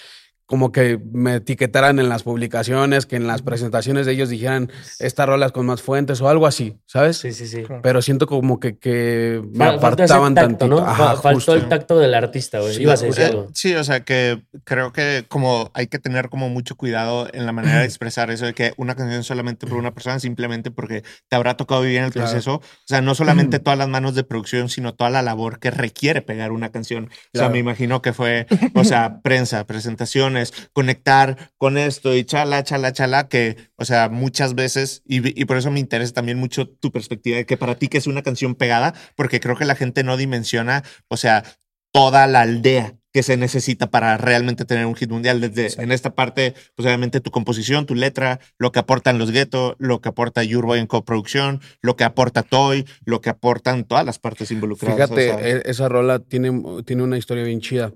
como 0.53 0.71
que 0.71 1.01
me 1.15 1.37
etiquetaran 1.37 1.99
en 1.99 2.11
las 2.11 2.25
publicaciones, 2.25 3.07
que 3.07 3.17
en 3.17 3.27
las 3.27 3.41
presentaciones 3.41 4.05
de 4.05 4.12
ellos 4.12 4.29
dijeran, 4.29 4.71
estas 4.99 5.27
rolas 5.27 5.51
con 5.51 5.65
más 5.65 5.81
fuentes 5.81 6.21
o 6.21 6.29
algo 6.29 6.47
así, 6.47 6.77
¿sabes? 6.85 7.17
Sí, 7.17 7.33
sí, 7.33 7.47
sí. 7.47 7.62
Pero 7.83 8.03
siento 8.03 8.27
como 8.27 8.61
que, 8.61 8.77
que 8.77 9.41
me 9.55 9.65
Fal- 9.65 9.77
apartaban 9.79 10.35
tacto, 10.35 10.49
tantito. 10.59 10.69
¿no? 10.69 10.79
Ajá, 10.87 10.95
Fa- 11.15 11.23
Faltó 11.23 11.35
justo. 11.37 11.55
el 11.55 11.69
tacto 11.71 11.99
del 11.99 12.12
artista, 12.12 12.61
güey. 12.61 12.75
Sí, 12.75 12.83
Ibas 12.83 13.03
a 13.03 13.07
decir 13.07 13.25
algo. 13.25 13.49
sí, 13.55 13.75
o 13.75 13.83
sea 13.83 14.05
que 14.05 14.43
creo 14.65 14.93
que 14.93 15.25
como 15.27 15.71
hay 15.73 15.87
que 15.87 15.99
tener 15.99 16.29
como 16.29 16.51
mucho 16.51 16.77
cuidado 16.77 17.29
en 17.33 17.47
la 17.47 17.53
manera 17.53 17.79
de 17.79 17.85
expresar 17.87 18.31
eso 18.31 18.45
de 18.45 18.53
que 18.53 18.75
una 18.77 18.95
canción 18.95 19.25
solamente 19.25 19.67
por 19.67 19.79
una 19.79 19.95
persona, 19.95 20.19
simplemente 20.21 20.71
porque 20.71 21.03
te 21.31 21.35
habrá 21.37 21.57
tocado 21.57 21.81
vivir 21.81 21.97
en 22.01 22.05
el 22.05 22.12
Claro. 22.12 22.29
proceso. 22.29 22.57
O 22.57 22.62
sea, 22.85 23.01
no 23.01 23.15
solamente 23.15 23.59
todas 23.59 23.79
las 23.79 23.88
manos 23.88 24.15
de 24.15 24.23
producción, 24.25 24.69
sino 24.69 24.93
toda 24.93 25.09
la 25.09 25.23
labor 25.23 25.61
que 25.61 25.71
requiere 25.71 26.21
pegar 26.21 26.53
una 26.53 26.69
canción. 26.71 27.09
O 27.35 27.38
sea, 27.38 27.49
me 27.49 27.59
imagino 27.59 28.03
que 28.03 28.12
fue, 28.12 28.47
o 28.75 28.85
sea, 28.85 29.21
prensa, 29.23 29.65
presentaciones, 29.67 30.41
conectar 30.72 31.52
con 31.59 31.78
esto 31.78 32.14
y 32.16 32.24
chala, 32.24 32.64
chala, 32.64 32.92
chala, 32.92 33.28
que, 33.28 33.57
o 33.76 33.85
sea, 33.85 34.09
muchas 34.09 34.55
veces, 34.55 35.02
y, 35.07 35.40
y 35.40 35.44
por 35.44 35.57
eso 35.57 35.70
me 35.70 35.78
interesa 35.81 36.14
también 36.14 36.38
mucho 36.38 36.68
tu 36.68 36.90
perspectiva 36.90 37.37
de 37.37 37.46
que 37.46 37.57
para 37.57 37.76
ti 37.76 37.87
que 37.88 37.98
es 37.98 38.07
una 38.07 38.22
canción 38.22 38.55
pegada, 38.57 38.94
porque 39.14 39.38
creo 39.40 39.57
que 39.57 39.64
la 39.64 39.76
gente 39.76 40.02
no 40.02 40.16
dimensiona, 40.16 40.83
o 41.09 41.16
sea, 41.16 41.44
toda 41.92 42.26
la 42.26 42.40
aldea 42.40 42.96
que 43.14 43.22
se 43.22 43.37
necesita 43.37 43.90
para 43.90 44.16
realmente 44.16 44.64
tener 44.64 44.87
un 44.87 44.94
hit 44.94 45.11
mundial. 45.11 45.38
Desde 45.38 45.68
Sí. 45.68 45.76
en 45.83 45.92
esta 45.92 46.14
parte, 46.14 46.55
pues 46.74 46.87
obviamente 46.87 47.20
tu 47.20 47.31
composición, 47.31 47.85
tu 47.85 47.94
letra, 47.94 48.40
lo 48.59 48.72
que 48.72 48.78
aportan 48.78 49.18
los 49.18 49.31
Ghetto, 49.31 49.76
lo 49.78 50.00
que 50.00 50.09
aporta 50.09 50.42
Yurboy 50.42 50.78
en 50.78 50.87
coproducción, 50.87 51.61
lo 51.83 51.94
que 51.94 52.05
aporta 52.05 52.42
Toy, 52.42 52.87
lo 53.05 53.20
que 53.20 53.28
aportan 53.28 53.85
todas 53.85 54.07
las 54.07 54.18
partes 54.18 54.50
involucradas. 54.50 54.96
Fíjate, 55.11 55.31
o 55.31 55.38
sea, 55.38 55.46
e- 55.46 55.62
esa 55.66 55.90
rola 55.90 56.20
tiene, 56.20 56.62
tiene 56.87 57.02
una 57.02 57.18
historia 57.18 57.44
bien 57.44 57.61
chida. 57.61 57.92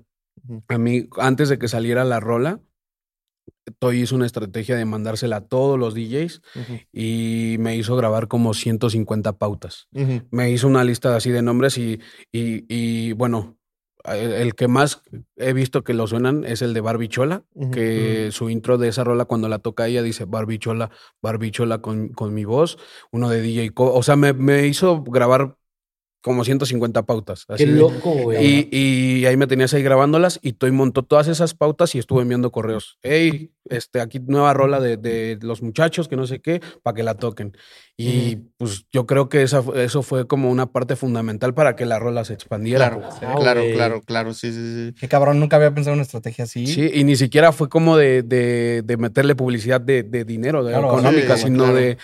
A 0.67 0.77
mí, 0.77 1.07
antes 1.17 1.49
de 1.49 1.57
que 1.57 1.67
saliera 1.67 2.03
la 2.05 2.19
rola, 2.19 2.61
Toy 3.79 4.01
hizo 4.01 4.15
una 4.15 4.25
estrategia 4.25 4.75
de 4.75 4.85
mandársela 4.85 5.37
a 5.37 5.41
todos 5.41 5.77
los 5.77 5.93
DJs 5.93 6.41
y 6.91 7.57
me 7.59 7.75
hizo 7.75 7.95
grabar 7.95 8.27
como 8.27 8.53
150 8.53 9.37
pautas. 9.37 9.87
Me 10.31 10.51
hizo 10.51 10.67
una 10.67 10.83
lista 10.83 11.15
así 11.15 11.31
de 11.31 11.41
nombres 11.41 11.77
y, 11.77 11.99
y, 12.31 12.65
y, 12.73 13.13
bueno, 13.13 13.57
el, 14.05 14.31
el 14.31 14.55
que 14.55 14.67
más 14.67 15.01
he 15.35 15.53
visto 15.53 15.83
que 15.83 15.93
lo 15.93 16.07
suenan 16.07 16.45
es 16.45 16.61
el 16.61 16.73
de 16.73 16.81
Barbichola, 16.81 17.43
ujú, 17.53 17.71
que 17.71 18.29
su 18.31 18.49
intro 18.49 18.77
de 18.77 18.87
esa 18.87 19.03
rola 19.03 19.25
cuando 19.25 19.49
la 19.49 19.59
toca 19.59 19.87
ella 19.87 20.01
dice 20.01 20.25
Barbichola, 20.25 20.91
Barbichola 21.21 21.81
con, 21.81 22.09
con 22.09 22.33
mi 22.33 22.45
voz, 22.45 22.77
uno 23.11 23.29
de 23.29 23.41
DJ 23.41 23.73
Co. 23.73 23.93
O 23.93 24.03
sea, 24.03 24.15
me, 24.15 24.33
me 24.33 24.65
hizo 24.65 25.03
grabar 25.03 25.57
como 26.21 26.43
150 26.43 27.03
pautas. 27.03 27.45
así 27.47 27.63
Qué 27.65 27.71
loco, 27.71 28.11
güey. 28.11 28.67
y, 28.71 29.19
y 29.21 29.25
ahí 29.25 29.37
me 29.37 29.47
tenías 29.47 29.73
ahí 29.73 29.83
grabándolas 29.83 30.39
y 30.41 30.53
Toy 30.53 30.71
montó 30.71 31.03
todas 31.03 31.27
esas 31.27 31.53
pautas 31.53 31.95
y 31.95 31.99
estuve 31.99 32.21
enviando 32.23 32.51
correos. 32.51 32.97
Hey, 33.01 33.51
este, 33.69 33.99
aquí 34.01 34.19
nueva 34.19 34.53
rola 34.53 34.79
de, 34.79 34.97
de 34.97 35.37
los 35.41 35.61
muchachos, 35.61 36.07
que 36.07 36.15
no 36.15 36.25
sé 36.25 36.39
qué, 36.39 36.61
para 36.83 36.95
que 36.95 37.03
la 37.03 37.15
toquen. 37.15 37.55
Y 37.99 38.35
pues 38.57 38.85
yo 38.91 39.05
creo 39.07 39.27
que 39.27 39.41
esa, 39.41 39.63
eso 39.75 40.03
fue 40.03 40.27
como 40.27 40.51
una 40.51 40.67
parte 40.71 40.95
fundamental 40.95 41.53
para 41.55 41.75
que 41.75 41.85
la 41.85 41.97
rola 41.97 42.23
se 42.25 42.33
expandiera. 42.33 42.89
Claro, 42.91 43.01
Wow, 43.21 43.39
claro, 43.41 43.63
claro, 43.73 44.01
claro, 44.03 44.33
sí, 44.33 44.51
sí, 44.53 44.87
sí. 44.89 44.93
Qué 44.99 45.07
cabrón, 45.07 45.39
nunca 45.39 45.55
había 45.55 45.73
pensado 45.73 45.93
en 45.93 45.99
una 45.99 46.03
estrategia 46.03 46.43
así. 46.43 46.67
Sí, 46.67 46.89
y 46.93 47.03
ni 47.03 47.15
siquiera 47.15 47.51
fue 47.51 47.69
como 47.69 47.97
de, 47.97 48.21
de, 48.21 48.83
de 48.85 48.97
meterle 48.97 49.35
publicidad 49.35 49.81
de, 49.81 50.03
de 50.03 50.25
dinero, 50.25 50.63
de 50.63 50.73
Claro, 50.73 50.87
económica, 50.89 51.37
sí, 51.37 51.43
sino 51.45 51.63
claro. 51.63 51.73
de 51.75 51.97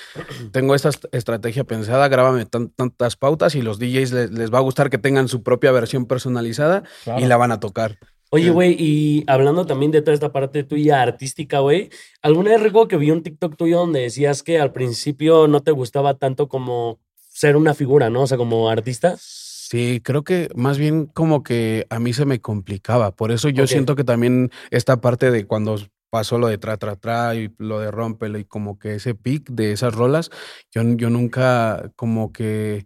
tengo 0.52 0.74
esta 0.76 0.90
est- 0.90 1.06
estrategia 1.12 1.64
pensada, 1.64 2.08
grábame 2.08 2.46
tan- 2.48 2.70
tantas 2.70 3.16
pautas 3.16 3.54
y 3.56 3.62
los 3.62 3.78
DJs 4.04 4.12
les, 4.14 4.32
les 4.32 4.54
va 4.54 4.58
a 4.60 4.62
gustar 4.62 4.90
que 4.90 4.98
tengan 4.98 5.28
su 5.28 5.44
propia 5.44 5.72
versión 5.72 6.06
personalizada 6.06 6.84
Claro. 7.04 7.22
y 7.24 7.26
la 7.28 7.38
van 7.38 7.52
a 7.52 7.60
tocar. 7.60 7.98
Oye, 8.30 8.50
güey, 8.50 8.76
y 8.80 9.24
hablando 9.28 9.66
también 9.68 9.92
de 9.92 10.02
toda 10.02 10.16
esta 10.16 10.32
parte 10.32 10.64
tuya 10.64 11.04
artística, 11.04 11.60
güey, 11.60 11.90
¿alguna 12.24 12.50
vez 12.50 12.62
recuerdo 12.64 12.88
que 12.88 12.98
vi 12.98 13.12
un 13.12 13.22
TikTok 13.22 13.56
tuyo 13.56 13.78
donde 13.78 14.00
decías 14.02 14.42
que 14.42 14.60
al 14.60 14.72
principio 14.72 15.48
no 15.48 15.62
te 15.62 15.70
gustaba 15.72 16.16
tanto 16.16 16.48
como 16.48 17.00
ser 17.30 17.56
una 17.56 17.76
figura, 17.76 18.10
¿no? 18.10 18.24
O 18.24 18.28
sea, 18.28 18.38
como 18.40 18.70
artista. 18.70 19.16
Sí, 19.20 20.02
creo 20.04 20.24
que 20.24 20.50
más 20.56 20.80
bien 20.80 21.06
como 21.06 21.44
que 21.44 21.86
a 21.92 22.00
mí 22.00 22.12
se 22.14 22.26
me 22.26 22.42
complicaba. 22.42 23.16
Por 23.16 23.32
eso 23.32 23.50
yo 23.50 23.68
siento 23.68 23.96
que 23.96 24.04
también 24.04 24.50
esta 24.72 25.00
parte 25.00 25.30
de 25.30 25.46
cuando 25.46 25.78
pasó 26.10 26.38
lo 26.40 26.48
de 26.48 26.58
Tra 26.60 26.78
Tra 26.78 26.96
Tra 26.96 27.36
y 27.36 27.52
lo 27.58 27.80
de 27.80 27.90
Rómpelo 27.92 28.38
y 28.40 28.46
como 28.46 28.78
que 28.78 28.96
ese 28.96 29.16
pic 29.16 29.50
de 29.50 29.72
esas 29.72 29.94
rolas, 29.96 30.30
yo, 30.72 30.82
yo 30.96 31.10
nunca 31.10 31.92
como 31.96 32.32
que 32.32 32.86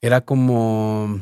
era 0.00 0.22
como... 0.22 1.20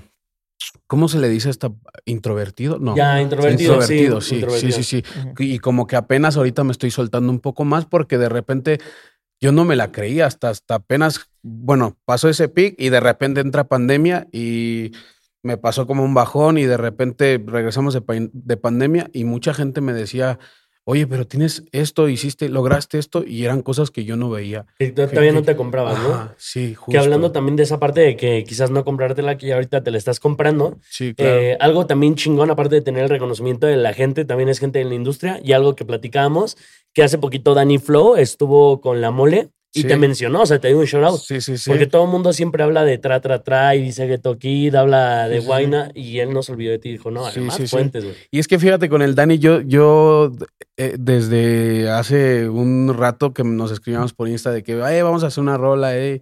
¿Cómo 0.87 1.09
se 1.09 1.19
le 1.19 1.29
dice 1.29 1.51
esta 1.51 1.73
introvertido? 2.05 2.79
No. 2.79 2.97
Ya, 2.97 3.21
introvertido, 3.21 3.75
Introvertido, 3.75 4.21
sí. 4.21 4.29
sí, 4.29 4.35
introvertido. 4.37 4.73
sí, 4.73 4.83
sí. 4.83 5.05
Y 5.39 5.59
como 5.59 5.87
que 5.87 5.97
apenas 5.97 6.37
ahorita 6.37 6.65
me 6.65 6.73
estoy 6.73 6.91
soltando 6.91 7.31
un 7.31 7.41
poco 7.41 7.65
más 7.65 7.87
porque 7.87 8.19
de 8.19 8.29
repente 8.29 8.79
yo 9.41 9.53
no 9.53 9.65
me 9.65 9.77
la 9.77 9.93
creía 9.93 10.27
hasta, 10.27 10.49
hasta 10.49 10.77
apenas, 10.77 11.31
bueno, 11.43 11.97
pasó 12.05 12.29
ese 12.29 12.49
pic 12.49 12.75
y 12.79 12.89
de 12.89 13.01
repente 13.01 13.41
entra 13.41 13.65
pandemia 13.65 14.29
y 14.33 14.93
me 15.43 15.57
pasó 15.57 15.87
como 15.87 16.05
un 16.05 16.15
bajón 16.15 16.59
y 16.59 16.65
de 16.65 16.77
repente 16.77 17.43
regresamos 17.45 17.95
de, 17.95 18.31
de 18.33 18.57
pandemia 18.57 19.11
y 19.13 19.25
mucha 19.25 19.55
gente 19.55 19.81
me 19.81 19.93
decía, 19.93 20.39
oye, 20.89 21.05
pero 21.09 21.27
tienes 21.27 21.65
esto, 21.73 22.09
hiciste, 22.09 22.49
lograste 22.49 22.99
esto 22.99 23.25
y 23.27 23.45
eran 23.45 23.61
cosas 23.63 23.91
que 23.91 24.05
yo 24.05 24.17
no 24.17 24.31
veía. 24.31 24.67
Y 24.79 24.93
tú 24.93 25.07
todavía 25.07 25.33
no 25.33 25.43
te 25.43 25.57
comprabas, 25.57 25.99
¿no? 25.99 26.15
Ajá, 26.15 26.35
sí, 26.39 26.75
justo. 26.75 26.93
Que 26.93 26.99
hablando 26.99 27.33
también 27.33 27.57
de 27.57 27.65
esa 27.65 27.81
parte 27.81 28.01
de 28.01 28.17
que 28.17 28.45
quizás 28.45 28.71
no 28.71 28.85
comprártela, 28.85 29.37
que 29.37 29.49
ya 29.49 29.57
ahorita 29.57 29.83
te 29.83 29.91
la 29.91 29.99
estás 29.99 30.21
comprando. 30.21 30.79
Sí, 30.89 31.13
claro. 31.13 31.41
eh, 31.41 31.57
algo 31.59 31.87
también 31.87 32.15
chingón, 32.15 32.53
aparte 32.53 32.77
de 32.77 32.83
tener 32.83 33.03
el 33.03 33.09
reconocimiento 33.09 33.67
de 33.67 33.77
la 33.77 33.95
gente, 33.95 34.25
también 34.25 34.49
es 34.49 34.61
gente 34.61 34.79
de 34.79 34.85
la 34.85 34.95
industria. 34.95 35.41
Y 35.43 35.53
algo 35.53 35.75
que 35.75 35.85
platicábamos, 35.85 36.57
que 36.95 37.03
hace 37.03 37.19
poquito 37.19 37.55
Danny 37.55 37.79
Flow 37.79 38.15
estuvo 38.15 38.81
con 38.81 39.01
la 39.01 39.11
mole 39.11 39.51
y 39.77 39.83
Sí. 39.83 39.89
te 39.89 39.97
mencionó, 39.97 40.43
o 40.43 40.47
sea, 40.47 40.59
te 40.59 40.69
dio 40.69 40.79
un 40.79 40.85
shout 40.87 41.05
out. 41.05 41.21
sí, 41.21 41.41
sí, 41.41 41.59
sí. 41.59 41.69
Porque 41.71 41.87
todo 41.87 42.05
el 42.05 42.11
mundo 42.11 42.33
siempre 42.33 42.63
habla 42.63 42.85
de 42.85 42.99
tra, 42.99 43.21
tra, 43.21 43.43
tra 43.43 43.75
y 43.77 43.83
dice 43.83 44.07
Ghetto 44.07 44.39
Kid, 44.39 44.75
habla 44.75 45.29
de 45.29 45.43
Sí, 45.43 45.49
y 45.95 46.19
él 46.21 46.33
no 46.33 46.43
se 46.43 46.53
olvidó 46.53 46.73
de 46.73 46.79
ti. 46.79 46.91
Dijo, 46.93 47.11
no, 47.11 47.27
además 47.27 47.61
fuentes, 47.71 48.05
güey. 48.05 48.17
Y 48.31 48.39
es 48.39 48.49
que 48.49 48.59
fíjate, 48.59 48.89
con 48.89 49.03
el 49.03 49.15
Dani, 49.15 49.39
yo, 49.39 49.61
yo 49.61 50.33
eh, 50.77 50.97
desde 50.99 51.91
hace 51.91 52.49
un 52.49 52.95
rato 52.97 53.33
que 53.33 53.45
nos 53.45 53.71
escribíamos 53.71 54.13
por 54.13 54.29
Insta 54.29 54.51
de 54.51 54.63
que, 54.63 54.83
"Ay, 54.83 55.03
vamos 55.03 55.25
a 55.25 55.29
hacer 55.29 55.43
una 55.43 55.57
rola, 55.59 55.97
eh, 55.97 56.21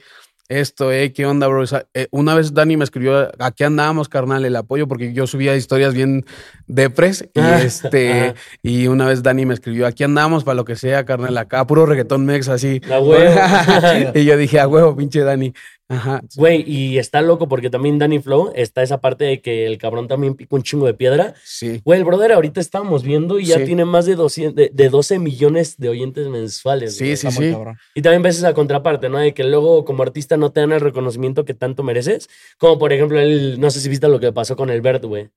esto, 0.49 0.93
eh, 0.93 1.13
¿qué 1.15 1.25
onda, 1.25 1.47
bro? 1.49 1.65
Eh, 1.95 2.07
una 2.11 2.35
vez 2.35 2.53
Dani 2.53 2.77
me 2.77 2.85
escribió, 2.85 3.31
aquí 3.39 3.65
andábamos, 3.65 4.11
carnal, 4.11 4.45
el 4.45 4.55
apoyo, 4.57 4.87
porque 4.87 5.15
yo 5.15 5.27
subía 5.27 5.57
historias 5.57 5.95
bien 5.95 6.27
depres, 6.67 7.29
y 7.35 7.41
Ah, 7.41 7.63
este, 7.63 8.35
y 8.63 8.87
una 8.87 9.07
vez 9.07 9.23
Dani 9.23 9.47
me 9.47 9.55
escribió, 9.55 9.87
aquí 9.87 10.05
andamos 10.05 10.45
para 10.45 10.55
lo 10.55 10.65
que 10.65 10.77
sea, 10.77 11.05
carnal, 11.05 11.37
acá, 11.39 11.67
puro 11.67 11.87
reggaetón 11.87 12.25
mex, 12.25 12.49
así. 12.49 12.81
A 12.91 13.01
huevo. 13.01 13.35
y 14.15 14.25
yo 14.25 14.37
dije, 14.37 14.61
a 14.61 14.69
huevo, 14.69 14.97
pinche 14.97 15.21
Dani. 15.21 15.53
Ajá. 15.87 16.23
Güey, 16.37 16.65
y 16.67 16.97
está 16.97 17.21
loco 17.21 17.47
porque 17.47 17.69
también 17.69 17.99
Danny 17.99 18.19
Flow 18.19 18.53
está 18.55 18.83
esa 18.83 19.03
parte 19.03 19.25
de 19.25 19.43
que 19.43 19.67
el 19.67 19.77
cabrón 19.77 20.09
también 20.09 20.35
pica 20.35 20.57
un 20.57 20.63
chingo 20.63 20.87
de 20.87 20.95
piedra. 20.95 21.35
Sí. 21.45 21.83
Güey, 21.85 21.99
el 21.99 22.07
brother 22.07 22.33
ahorita 22.33 22.59
estábamos 22.59 23.03
viendo 23.03 23.39
y 23.39 23.45
ya 23.45 23.59
Sí. 23.59 23.67
tiene 23.67 23.85
más 23.85 24.07
de, 24.07 24.15
200, 24.17 24.55
de, 24.55 24.71
de 24.73 24.89
12 24.89 25.19
millones 25.19 25.77
de 25.77 25.91
oyentes 25.91 26.27
mensuales. 26.29 26.97
Sí, 26.97 27.05
güey. 27.05 27.17
sí, 27.19 27.31
sí. 27.31 27.53
cabrón. 27.53 27.77
Y 27.95 28.01
también 28.01 28.23
ves 28.23 28.39
esa 28.39 28.55
contraparte, 28.55 29.11
¿no? 29.11 29.19
De 29.19 29.35
que 29.35 29.45
luego 29.45 29.85
como 29.85 30.03
artista 30.03 30.39
no 30.39 30.51
te 30.53 30.61
dan 30.61 30.73
el 30.73 30.81
reconocimiento 30.81 31.45
que 31.45 31.53
tanto 31.53 31.83
mereces. 31.83 32.29
Como 32.57 32.79
por 32.79 32.95
ejemplo, 32.95 33.21
el, 33.21 33.61
no 33.61 33.71
sé 33.71 33.81
si 33.81 33.89
viste 33.91 34.09
lo 34.09 34.19
que 34.19 34.33
pasó 34.33 34.57
con 34.57 34.71
el 34.71 34.81
Bert, 34.81 35.05
güey. 35.05 35.29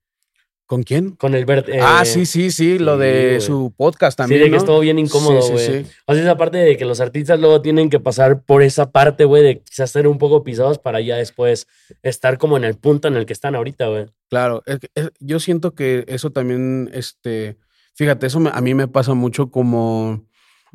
¿Con 0.68 0.84
quién? 0.84 1.12
Con 1.12 1.34
el 1.34 1.46
Bert. 1.46 1.70
eh, 1.70 1.80
ah, 1.82 2.04
sí, 2.04 2.26
sí, 2.26 2.52
sí, 2.52 2.78
lo 2.78 2.96
sí, 2.96 3.00
de 3.04 3.28
güey. 3.30 3.42
su 3.42 3.74
podcast 3.76 4.18
también. 4.18 4.40
sí, 4.40 4.44
de 4.44 4.50
que 4.50 4.52
¿no? 4.52 4.58
estuvo 4.58 4.80
bien 4.82 5.00
incómodo, 5.00 5.42
Sí, 5.42 5.54
güey. 5.54 5.66
sí, 5.66 5.84
sí. 5.86 5.92
O 6.06 6.14
sea, 6.14 6.22
esa 6.24 6.36
parte 6.38 6.58
de 6.58 6.76
que 6.76 6.84
los 6.84 7.00
artistas 7.00 7.40
luego 7.40 7.62
tienen 7.62 7.90
que 7.90 8.02
pasar 8.02 8.44
por 8.44 8.62
esa 8.62 8.92
parte, 8.92 9.24
güey, 9.24 9.44
de 9.44 9.62
quizás 9.62 9.92
ser 9.92 10.08
un 10.10 10.18
poco 10.18 10.44
pisados 10.44 10.78
para 10.78 11.00
ya 11.00 11.16
después 11.16 11.68
estar 12.04 12.38
como 12.38 12.58
en 12.58 12.66
el 12.66 12.76
punto 12.76 13.08
en 13.08 13.16
el 13.16 13.26
que 13.26 13.32
están 13.34 13.56
ahorita, 13.56 13.88
güey. 13.88 14.08
Claro, 14.30 14.62
es 14.66 14.80
que- 14.80 14.90
es- 14.94 15.12
yo 15.22 15.40
siento 15.40 15.74
que 15.74 16.04
eso 16.10 16.32
también, 16.32 16.90
este, 16.94 17.56
fíjate, 17.96 18.28
eso 18.28 18.42
me- 18.42 18.52
a 18.54 18.60
mí 18.60 18.74
me 18.74 18.90
pasa 18.90 19.14
mucho 19.14 19.50
como 19.50 20.28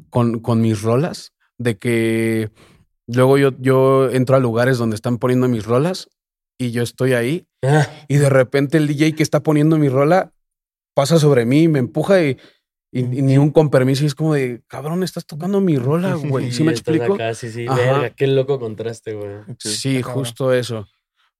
con, 0.09 0.38
con 0.40 0.62
mis 0.62 0.81
rolas, 0.81 1.35
de 1.59 1.76
que 1.76 2.48
luego 3.07 3.37
yo, 3.37 3.50
yo 3.59 4.09
entro 4.11 4.37
a 4.37 4.40
lugares 4.40 4.78
donde 4.78 4.96
están 4.96 5.18
poniendo 5.18 5.48
mis 5.48 5.66
rolas 5.66 6.09
y 6.66 6.70
yo 6.72 6.83
estoy 6.83 7.12
ahí 7.14 7.46
Ah, 7.64 7.87
y 8.09 8.16
de 8.16 8.29
repente 8.29 8.77
el 8.79 8.87
DJ 8.88 9.14
que 9.14 9.22
está 9.22 9.40
poniendo 9.42 9.79
mi 9.79 9.88
rola 9.88 10.33
pasa 10.94 11.18
sobre 11.18 11.44
mí, 11.44 11.68
me 11.68 11.79
empuja 11.79 12.22
y, 12.22 12.37
y- 12.92 13.01
y 13.01 13.22
ni 13.22 13.38
un 13.38 13.51
con 13.51 13.70
permiso 13.70 14.03
y 14.05 14.07
es 14.07 14.14
como 14.14 14.35
de, 14.35 14.62
cabrón, 14.66 15.03
estás 15.03 15.25
tocando 15.27 15.61
mi 15.61 15.77
rola, 15.79 16.14
güey, 16.40 16.51
¿sí 16.53 16.62
y 16.62 16.66
me 16.66 16.72
explico? 16.72 17.14
acá, 17.14 17.35
sí, 17.35 17.51
sí, 17.51 17.66
verga, 17.66 18.11
qué 18.11 18.27
loco 18.27 18.59
contraste, 18.59 19.14
güey. 19.14 19.31
Sí, 19.59 20.03
justo 20.03 20.53
eso. 20.53 20.87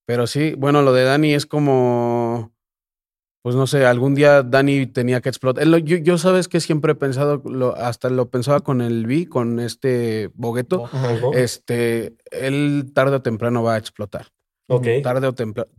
Pero 0.07 0.27
sí, 0.27 0.55
bueno, 0.57 0.83
lo 0.83 0.93
de 0.93 1.05
Dani 1.05 1.33
es 1.35 1.47
como, 1.47 2.53
pues 3.43 3.55
no 3.57 3.67
sé, 3.67 3.85
algún 3.87 4.15
día 4.15 4.43
Dani 4.43 4.87
tenía 4.87 5.21
que 5.21 5.29
explotar. 5.29 5.65
Yo, 5.85 5.97
yo 5.99 6.19
sabes 6.19 6.49
que 6.49 6.61
siempre 6.61 6.93
he 6.93 6.97
pensado, 6.97 7.41
lo- 7.45 7.77
hasta 7.77 8.11
lo 8.11 8.29
pensaba 8.31 8.61
con 8.61 8.81
el 8.81 9.07
B, 9.07 9.29
con 9.29 9.61
este 9.61 10.31
Bogueto, 10.35 10.89
este, 11.35 12.17
él 12.33 12.91
tarde 12.95 13.17
o 13.17 13.23
temprano 13.23 13.63
va 13.63 13.75
a 13.75 13.79
explotar. 13.79 14.32
Ok. 14.69 14.87
Tarde 15.03 15.27
o 15.29 15.33
temprano. 15.35 15.71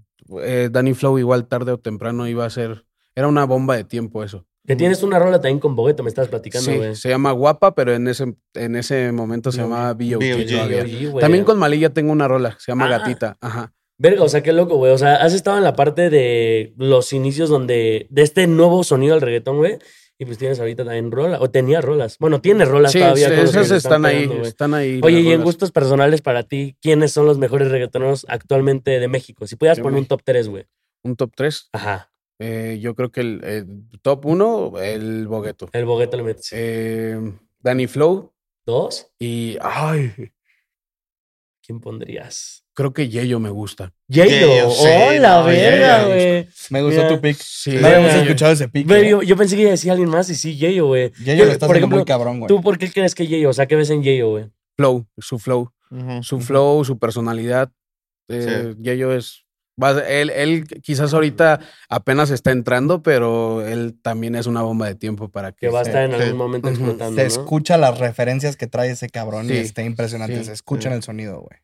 Danny 0.71 0.93
Flow 0.93 1.17
igual 1.19 1.47
tarde 1.47 1.71
o 1.71 1.77
temprano 1.79 2.27
iba 2.27 2.45
a 2.45 2.49
ser, 2.49 2.85
era 3.15 3.27
una 3.27 3.45
bomba 3.45 3.75
de 3.75 3.83
tiempo 3.83 4.23
eso. 4.23 4.45
Que 4.65 4.77
tienes 4.77 5.03
una 5.03 5.19
rola 5.19 5.41
también 5.41 5.59
con 5.59 5.75
Bogueto, 5.75 6.03
me 6.03 6.09
estabas 6.09 6.29
platicando, 6.29 6.71
Sí, 6.71 6.77
güey. 6.77 6.95
se 6.95 7.09
llama 7.09 7.33
Guapa, 7.33 7.75
pero 7.75 7.93
en 7.93 8.07
ese, 8.07 8.33
en 8.53 8.75
ese 8.77 9.11
momento 9.11 9.51
se 9.51 9.57
B.O.G. 9.57 9.69
llamaba 9.69 9.93
B.O.G. 9.93 11.19
También 11.19 11.43
con 11.43 11.59
Malilla 11.59 11.89
tengo 11.89 12.13
una 12.13 12.29
rola, 12.29 12.55
se 12.59 12.71
llama 12.71 12.85
Ah. 12.85 12.97
Gatita. 12.99 13.37
Ajá. 13.41 13.73
Verga, 13.97 14.23
o 14.23 14.29
sea, 14.29 14.41
qué 14.41 14.53
loco, 14.53 14.77
güey. 14.77 14.91
O 14.93 14.97
sea, 14.97 15.15
has 15.17 15.33
estado 15.33 15.57
en 15.57 15.63
la 15.65 15.75
parte 15.75 16.09
de 16.09 16.73
los 16.77 17.11
inicios 17.13 17.49
donde, 17.49 18.07
de 18.09 18.21
este 18.21 18.47
nuevo 18.47 18.83
sonido 18.85 19.15
del 19.15 19.21
reggaetón, 19.21 19.57
güey. 19.57 19.79
Y 20.23 20.25
pues 20.25 20.37
tienes 20.37 20.57
ahorita 20.57 20.85
también 20.85 21.11
rola, 21.11 21.37
o 21.41 21.49
tenía 21.49 21.81
rolas. 21.81 22.17
Bueno, 22.17 22.39
tienes 22.39 22.69
rolas 22.69 22.93
Sí, 22.93 22.99
todavía. 22.99 23.27
sí, 23.27 23.33
esas 23.41 23.71
están, 23.71 24.05
ahí, 24.05 24.25
pegando, 24.25 24.47
están 24.47 24.73
ahí. 24.73 25.01
Oye, 25.03 25.19
y 25.19 25.31
en 25.33 25.43
gustos 25.43 25.73
personales 25.73 26.21
para 26.21 26.43
ti, 26.43 26.77
¿quiénes 26.81 27.11
son 27.11 27.25
los 27.25 27.37
mejores 27.37 27.69
reggaetoneros 27.69 28.25
actualmente 28.29 29.01
de 29.01 29.07
México? 29.09 29.45
Si 29.47 29.57
pudieras 29.57 29.81
poner 29.81 29.99
un 29.99 30.05
top 30.05 30.21
3, 30.23 30.47
güey. 30.47 30.65
Un 31.03 31.17
top 31.17 31.31
3. 31.35 31.71
Ajá. 31.73 32.09
yo 32.39 32.95
creo 32.95 33.11
que 33.11 33.19
el, 33.19 33.43
el 33.43 33.99
top 34.01 34.25
1, 34.25 34.73
el 34.81 35.27
Bogueto. 35.27 35.67
El 35.73 35.83
Bogueto 35.83 36.15
le 36.15 36.23
metes. 36.23 36.47
Eh, 36.53 37.19
Danny 37.59 37.87
Flow 37.87 38.31
¿Dos? 38.65 39.11
y. 39.19 39.57
Ay, 39.61 40.31
¿Quién 41.65 41.79
pondrías? 41.79 42.63
creo 42.73 42.91
que 42.91 43.07
Yeyo 43.07 43.39
me 43.39 43.49
gusta. 43.49 43.93
Yayo. 44.07 44.31
Yayo, 44.31 44.71
sí, 44.71 44.87
¡Oh, 44.87 45.13
la 45.19 45.39
no, 45.41 45.45
verga, 45.45 46.05
güey! 46.05 46.47
Me 46.71 46.81
gustó 46.81 47.03
Mira. 47.03 47.07
tu 47.07 47.21
pick. 47.21 47.37
Sí, 47.37 47.71
No 47.79 47.87
habíamos 47.87 48.13
escuchado 48.15 48.51
ese 48.51 48.67
pick. 48.67 48.89
¿eh? 48.89 49.09
yo, 49.09 49.21
yo 49.21 49.37
pensé 49.37 49.55
que 49.55 49.61
iba 49.61 49.69
a 49.69 49.71
decir 49.73 49.91
alguien 49.91 50.09
más 50.09 50.29
y 50.29 50.35
sí, 50.35 50.57
Yayo, 50.57 50.87
güey. 50.87 51.11
Yayo 51.23 51.39
Yo, 51.43 51.45
lo 51.45 51.51
está 51.51 51.67
haciendo 51.67 51.87
muy 51.87 52.03
cabrón, 52.03 52.39
güey. 52.39 52.47
¿Tú 52.47 52.61
por 52.61 52.77
qué 52.77 52.91
crees 52.91 53.13
que 53.13 53.27
Yayo? 53.27 53.49
O 53.49 53.53
sea, 53.53 53.67
¿qué 53.67 53.75
ves 53.75 53.89
en 53.91 54.01
Yayo, 54.01 54.29
güey? 54.31 54.49
Flow, 54.75 55.05
su 55.19 55.37
flow. 55.39 55.71
Su 56.21 56.39
flow, 56.41 56.83
su 56.83 56.97
personalidad. 56.97 57.71
Eh, 58.27 58.73
Yeyo 58.79 59.13
es. 59.13 59.42
Va- 59.81 59.99
él, 60.07 60.29
él 60.29 60.65
quizás 60.81 61.13
ahorita 61.13 61.59
apenas 61.89 62.29
está 62.31 62.51
entrando, 62.51 63.01
pero 63.03 63.65
él 63.65 63.95
también 64.01 64.35
es 64.35 64.45
una 64.47 64.61
bomba 64.61 64.87
de 64.87 64.95
tiempo 64.95 65.29
para 65.29 65.51
que. 65.51 65.67
Que 65.67 65.69
va 65.69 65.79
a 65.79 65.83
estar 65.83 66.03
en 66.05 66.11
sí. 66.17 66.21
algún 66.23 66.37
momento 66.37 66.67
Ujú. 66.69 66.75
explotando, 66.77 67.15
Se 67.21 67.23
¿no? 67.23 67.27
escucha 67.27 67.77
las 67.77 67.99
referencias 67.99 68.55
que 68.57 68.67
trae 68.67 68.91
ese 68.91 69.09
cabrón 69.09 69.45
y 69.45 69.49
Sí, 69.49 69.57
está 69.57 69.83
impresionante. 69.83 70.37
sí, 70.39 70.45
se 70.45 70.53
escucha 70.53 70.89
en 70.89 70.93
sí. 70.93 70.97
el 70.97 71.03
sonido, 71.03 71.39
güey. 71.41 71.59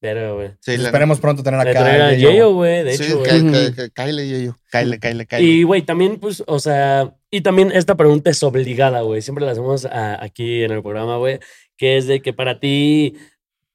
Pero, 0.00 0.36
güey. 0.36 0.50
Esperemos 0.64 1.18
pronto 1.18 1.42
tener 1.42 1.58
acá. 1.58 1.84
a. 1.84 2.14
Yayo, 2.14 2.52
güey, 2.54 2.84
de 2.84 2.96
Sí, 2.96 3.02
hecho, 3.02 3.18
güey. 3.18 3.30
ca- 3.30 3.38
güey. 3.40 3.70
ca- 3.70 3.74
ca- 3.82 3.90
cáele, 3.90 4.28
yo, 4.28 4.38
yo. 4.38 4.56
Cáele, 4.70 5.00
cáele, 5.00 5.26
cáele. 5.26 5.44
Y, 5.48 5.62
güey, 5.64 5.82
también, 5.82 6.20
pues, 6.20 6.44
o 6.46 6.60
sea, 6.60 7.16
y 7.32 7.40
también 7.40 7.72
esta 7.72 7.96
pregunta 7.96 8.30
es 8.30 8.40
obligada, 8.44 9.00
güey. 9.00 9.22
Siempre 9.22 9.44
la 9.44 9.50
hacemos 9.52 9.86
a- 9.86 10.22
aquí 10.22 10.62
en 10.62 10.70
el 10.70 10.82
programa, 10.82 11.16
güey, 11.16 11.40
que 11.76 11.96
es 11.96 12.06
de 12.06 12.22
que 12.22 12.32
para 12.32 12.60
ti, 12.60 13.16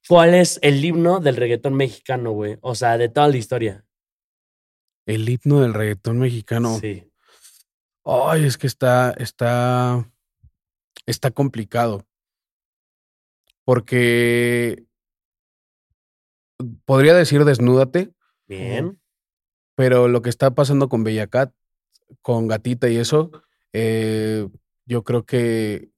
¿cuál 0.08 0.34
es 0.34 0.60
el 0.62 0.84
himno 0.84 1.20
del 1.20 1.36
reggaetón 1.36 1.74
mexicano, 1.76 2.32
güey? 2.32 2.58
O 2.62 2.76
sea, 2.76 2.98
de 2.98 3.10
toda 3.10 3.28
la 3.30 3.38
historia. 3.38 3.86
El 5.06 5.28
himno 5.28 5.62
del 5.62 5.74
reggaetón 5.74 6.20
mexicano. 6.20 6.78
Sí. 6.80 7.10
Ay, 8.06 8.46
es 8.46 8.58
que 8.58 8.68
está, 8.68 9.12
está, 9.12 10.10
está 11.06 11.32
complicado. 11.32 12.06
Porque 13.66 14.86
podría 16.86 17.14
decir 17.14 17.46
desnúdate, 17.46 18.14
Bien. 18.46 19.00
pero 19.76 20.08
lo 20.08 20.22
que 20.22 20.30
está 20.30 20.54
pasando 20.54 20.90
con 20.90 21.04
Bellacat, 21.04 21.54
con 22.22 22.48
Gatita 22.48 22.90
y 22.90 22.98
eso, 22.98 23.32
eh, 23.72 24.48
yo 24.86 25.04
creo 25.04 25.26
que 25.26 25.90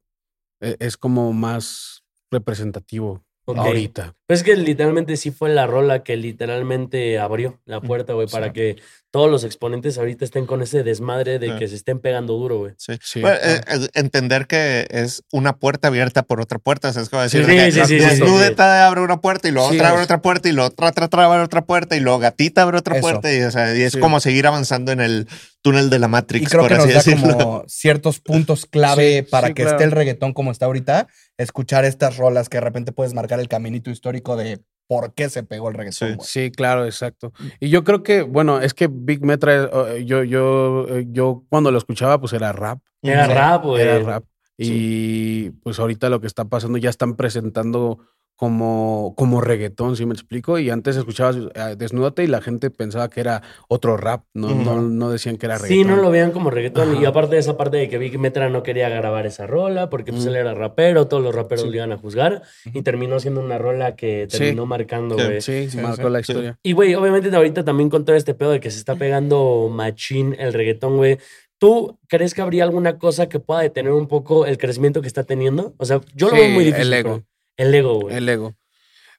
e- 0.62 0.78
es 0.80 0.98
como 0.98 1.34
más 1.34 2.04
representativo 2.32 3.26
Ahorita. 3.48 4.16
Pues 4.28 4.40
es 4.40 4.44
que 4.44 4.56
literalmente 4.56 5.18
sí 5.18 5.30
fue 5.32 5.50
la 5.50 5.68
rola 5.68 6.04
que 6.04 6.16
literalmente 6.16 7.20
abrió 7.20 7.60
la 7.66 7.80
puerta, 7.82 8.14
güey, 8.14 8.28
para 8.28 8.54
que 8.54 8.78
todos 9.12 9.30
los 9.30 9.44
exponentes 9.44 9.98
ahorita 9.98 10.26
estén 10.26 10.46
con 10.46 10.62
ese 10.62 10.84
desmadre 10.84 11.38
de 11.40 11.52
Ah. 11.52 11.56
que 11.60 11.68
se 11.68 11.76
estén 11.76 12.00
pegando 12.00 12.34
duro, 12.34 12.58
güey. 12.58 12.74
Sí. 12.78 12.94
Sí. 13.02 13.22
Bueno, 13.22 13.38
eh, 13.42 13.62
eh, 13.68 13.88
entender 13.94 14.48
que 14.48 14.88
es 14.90 15.24
una 15.32 15.56
puerta 15.58 15.88
abierta 15.90 16.24
por 16.24 16.42
otra 16.42 16.58
puerta. 16.60 16.90
O 16.90 16.94
sea, 16.94 17.04
es 17.04 17.10
como 17.10 17.22
decir, 17.22 17.46
Sí, 17.46 17.72
sí, 17.72 17.80
sí, 17.82 17.86
sí, 17.86 17.96
desnúdeta 17.98 18.88
abre 18.88 19.02
una 19.02 19.22
puerta 19.22 19.48
y 19.48 19.52
luego 19.52 19.70
Sí, 19.70 19.76
otra 19.78 19.90
abre 19.90 20.02
es- 20.02 20.06
otra 20.06 20.22
puerta 20.22 20.50
y 20.50 20.52
luego 20.52 20.68
otra, 20.70 20.90
otra, 20.90 21.06
otra 21.06 21.26
abre 21.26 21.42
otra 21.44 21.62
puerta 21.66 21.96
y 21.96 22.00
luego 22.00 22.20
gatita 22.20 22.64
abre 22.64 22.78
otra 22.80 22.96
Eso. 22.96 23.02
puerta. 23.02 23.32
Y, 23.34 23.42
o 23.44 23.52
sea, 23.52 23.76
y 23.76 23.84
es 23.84 23.94
Sí. 23.94 24.00
como 24.00 24.20
seguir 24.20 24.48
avanzando 24.48 24.92
en 24.92 25.00
el 25.02 25.28
túnel 25.62 25.90
de 25.90 26.00
la 26.00 26.08
Matrix, 26.08 26.44
Y 26.44 26.48
creo 26.48 26.62
por 26.62 26.70
que 26.70 26.76
nos 26.76 26.86
así 26.86 26.94
da 26.94 27.00
decirlo. 27.16 27.38
como 27.38 27.64
ciertos 27.68 28.20
puntos 28.56 28.66
clave 28.66 29.20
Sí, 29.24 29.30
para 29.32 29.48
sí, 29.48 29.54
que 29.54 29.62
claro. 29.64 29.78
esté 29.78 29.84
el 29.86 29.92
reggaetón 29.92 30.34
como 30.34 30.52
está 30.52 30.66
ahorita. 30.66 31.08
Escuchar 31.38 31.86
estas 31.86 32.18
rolas 32.18 32.50
que 32.50 32.58
de 32.58 32.62
repente 32.62 32.92
puedes 32.92 33.14
marcar 33.14 33.40
el 33.40 33.48
caminito 33.48 33.90
histórico 33.90 34.36
de 34.36 34.62
por 34.88 35.14
qué 35.14 35.30
se 35.30 35.44
pegó 35.44 35.70
el 35.70 35.76
reggaetón. 35.76 36.10
Sí. 36.10 36.16
güey. 36.16 36.28
Sí, 36.28 36.52
claro, 36.52 36.86
exacto. 36.86 37.34
Y 37.60 37.70
yo 37.70 37.84
creo 37.84 38.04
que, 38.04 38.22
bueno, 38.22 38.62
es 38.62 38.74
que 38.74 38.88
Big 38.92 39.24
Metra, 39.26 39.70
eh, 39.90 40.06
yo, 40.06 40.24
yo, 40.24 40.86
yo 41.08 41.44
cuando 41.50 41.72
lo 41.72 41.78
escuchaba, 41.78 42.20
pues 42.20 42.34
era 42.34 42.52
rap. 42.52 42.80
Era 43.02 43.26
Sí, 43.28 43.34
rap, 43.34 43.64
güey. 43.64 43.82
Era 43.82 44.00
rap. 44.00 44.24
Y 44.58 45.50
pues 45.50 45.80
ahorita 45.80 46.10
lo 46.10 46.22
que 46.22 46.28
está 46.28 46.46
pasando, 46.46 46.78
ya 46.78 46.90
están 46.90 47.16
presentando 47.16 48.00
como, 48.36 49.14
como 49.16 49.40
reggaetón, 49.40 49.96
¿sí 49.96 50.06
me 50.06 50.14
explico? 50.14 50.60
Y 50.60 50.70
antes 50.70 50.98
escuchabas 50.98 51.38
eh, 51.38 51.76
Desnúdate 51.78 52.24
y 52.24 52.28
la 52.28 52.42
gente 52.42 52.70
pensaba 52.70 53.10
que 53.10 53.22
era 53.22 53.42
otro 53.70 53.96
rap, 53.96 54.26
no, 54.34 54.50
no, 54.54 54.82
no 54.82 55.10
decían 55.10 55.38
que 55.38 55.46
era 55.46 55.58
Sí, 55.58 55.64
reggaetón. 55.70 55.96
no 55.96 56.02
lo 56.02 56.12
veían 56.12 56.32
como 56.32 56.50
reggaetón. 56.50 57.02
Y 57.02 57.06
aparte 57.06 57.36
de 57.36 57.40
esa 57.42 57.56
parte 57.56 57.78
de 57.78 57.88
que 57.88 57.98
Big 57.98 58.20
Metra 58.20 58.50
no 58.50 58.62
quería 58.62 58.90
grabar 58.90 59.26
esa 59.26 59.48
rola 59.48 59.90
porque 59.90 60.12
pues 60.12 60.26
él 60.26 60.36
era 60.36 60.54
rapero, 60.54 61.08
todos 61.08 61.24
los 61.24 61.34
raperos 61.34 61.64
Sí. 61.64 61.70
lo 61.70 61.76
iban 61.76 61.92
a 61.94 61.98
juzgar. 61.98 62.42
Y 62.74 62.82
terminó 62.82 63.20
siendo 63.20 63.40
una 63.42 63.58
rola 63.58 63.96
que 63.96 64.28
Sí. 64.30 64.38
terminó 64.38 64.66
marcando, 64.66 65.18
Sí. 65.18 65.24
güey. 65.26 65.42
Sí, 65.42 65.70
Sí, 65.70 65.78
marcó 65.78 66.08
sí, 66.08 66.10
la 66.10 66.24
sí. 66.24 66.32
historia. 66.32 66.60
Y, 66.62 66.74
güey, 66.74 66.94
obviamente 66.96 67.34
ahorita 67.36 67.64
también 67.64 67.90
con 67.90 68.04
todo 68.04 68.16
este 68.18 68.34
pedo 68.34 68.52
de 68.52 68.60
que 68.60 68.70
se 68.70 68.80
está 68.80 68.96
pegando 68.96 69.70
machín 69.72 70.36
el 70.38 70.54
reggaetón, 70.54 70.98
güey. 70.98 71.18
¿Tú 71.58 71.98
crees 72.10 72.34
que 72.34 72.42
habría 72.42 72.66
alguna 72.66 72.98
cosa 72.98 73.30
que 73.30 73.40
pueda 73.40 73.62
detener 73.62 73.94
un 73.94 74.08
poco 74.10 74.46
el 74.46 74.58
crecimiento 74.58 75.02
que 75.02 75.08
está 75.08 75.24
teniendo? 75.24 75.74
O 75.78 75.86
sea, 75.86 76.02
yo 76.14 76.28
lo 76.30 76.36
Sí, 76.36 76.42
veo 76.42 76.50
muy 76.50 76.66
difícil. 76.66 76.88
el 76.88 76.94
ego. 76.94 77.24
El 77.58 77.74
ego, 77.74 78.00
güey. 78.02 78.16
El 78.16 78.28
ego. 78.30 78.56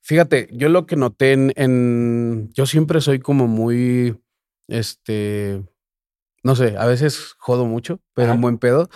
Fíjate, 0.02 0.48
yo 0.52 0.68
lo 0.68 0.86
que 0.86 0.96
noté 0.96 1.32
en, 1.32 1.52
en- 1.56 2.50
Yo 2.54 2.66
siempre 2.66 3.00
soy 3.00 3.18
como 3.18 3.46
muy. 3.46 4.20
Este. 4.68 5.62
No 6.42 6.54
sé, 6.54 6.76
a 6.78 6.86
veces 6.86 7.34
jodo 7.38 7.66
mucho, 7.66 8.00
pero 8.14 8.28
Ajá. 8.28 8.34
en 8.36 8.40
buen 8.40 8.58
pedo. 8.58 8.88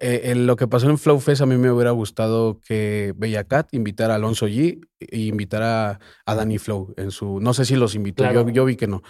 Eh, 0.00 0.22
en 0.32 0.46
lo 0.48 0.56
que 0.56 0.66
pasó 0.66 0.90
en 0.90 0.98
Flow 0.98 1.20
Fest, 1.20 1.40
a 1.42 1.46
mí 1.46 1.56
me 1.56 1.70
hubiera 1.70 1.92
gustado 1.92 2.60
que 2.66 3.14
Bella 3.16 3.44
Cat 3.44 3.68
invitara 3.72 4.14
a 4.14 4.16
Alonso 4.16 4.48
G 4.48 4.80
e 4.98 5.18
invitara 5.20 6.00
a 6.26 6.34
Danny 6.34 6.58
Flow 6.58 6.92
en 6.96 7.12
su. 7.12 7.40
No 7.40 7.54
sé 7.54 7.64
si 7.64 7.76
los 7.76 7.94
invitó, 7.94 8.24
Claro. 8.24 8.42
yo, 8.46 8.48
yo 8.52 8.64
vi 8.64 8.76
que 8.76 8.88
no. 8.88 9.02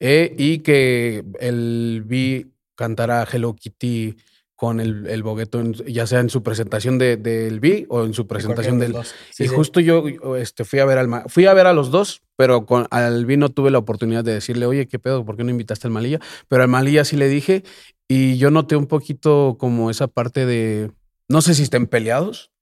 Eh, 0.00 0.34
y 0.36 0.58
que 0.58 1.24
el 1.40 2.02
vi 2.04 2.52
cantara 2.74 3.26
Hello 3.32 3.54
Kitty 3.54 4.16
con 4.56 4.78
el, 4.80 5.06
el 5.08 5.22
bogueto, 5.22 5.58
en- 5.60 5.72
ya 5.72 6.06
sea 6.06 6.20
en 6.20 6.30
su 6.30 6.42
presentación 6.42 6.96
de- 6.98 7.16
del 7.16 7.58
B 7.60 7.86
o 7.88 8.04
en 8.04 8.14
su 8.14 8.26
presentación 8.26 8.78
de 8.78 8.88
del. 8.88 9.04
Sí, 9.32 9.44
y 9.44 9.48
sí. 9.48 9.54
justo 9.54 9.80
yo 9.80 10.04
este, 10.36 10.64
fui 10.64 10.78
a 10.78 10.84
ver 10.84 10.98
al 10.98 11.24
fui 11.28 11.46
a 11.46 11.54
ver 11.54 11.66
a 11.66 11.72
los 11.72 11.90
dos, 11.90 12.22
pero 12.36 12.64
con 12.66 12.86
al 12.90 13.26
vino 13.26 13.48
tuve 13.48 13.70
la 13.70 13.78
oportunidad 13.78 14.22
de 14.24 14.32
decirle, 14.34 14.66
oye, 14.66 14.86
¿qué 14.86 14.98
pedo? 14.98 15.24
¿Por 15.24 15.36
qué 15.36 15.44
no 15.44 15.50
invitaste 15.50 15.88
al 15.88 15.92
Malilla? 15.92 16.20
Pero 16.48 16.62
al 16.62 16.68
Malilla 16.68 17.04
sí 17.04 17.16
le 17.16 17.28
dije, 17.28 17.64
y 18.08 18.36
yo 18.38 18.50
noté 18.50 18.76
un 18.76 18.86
poquito 18.86 19.56
como 19.58 19.90
esa 19.90 20.06
parte 20.06 20.46
de. 20.46 20.90
No 21.28 21.40
sé 21.42 21.54
si 21.54 21.62
estén 21.64 21.86
peleados, 21.86 22.52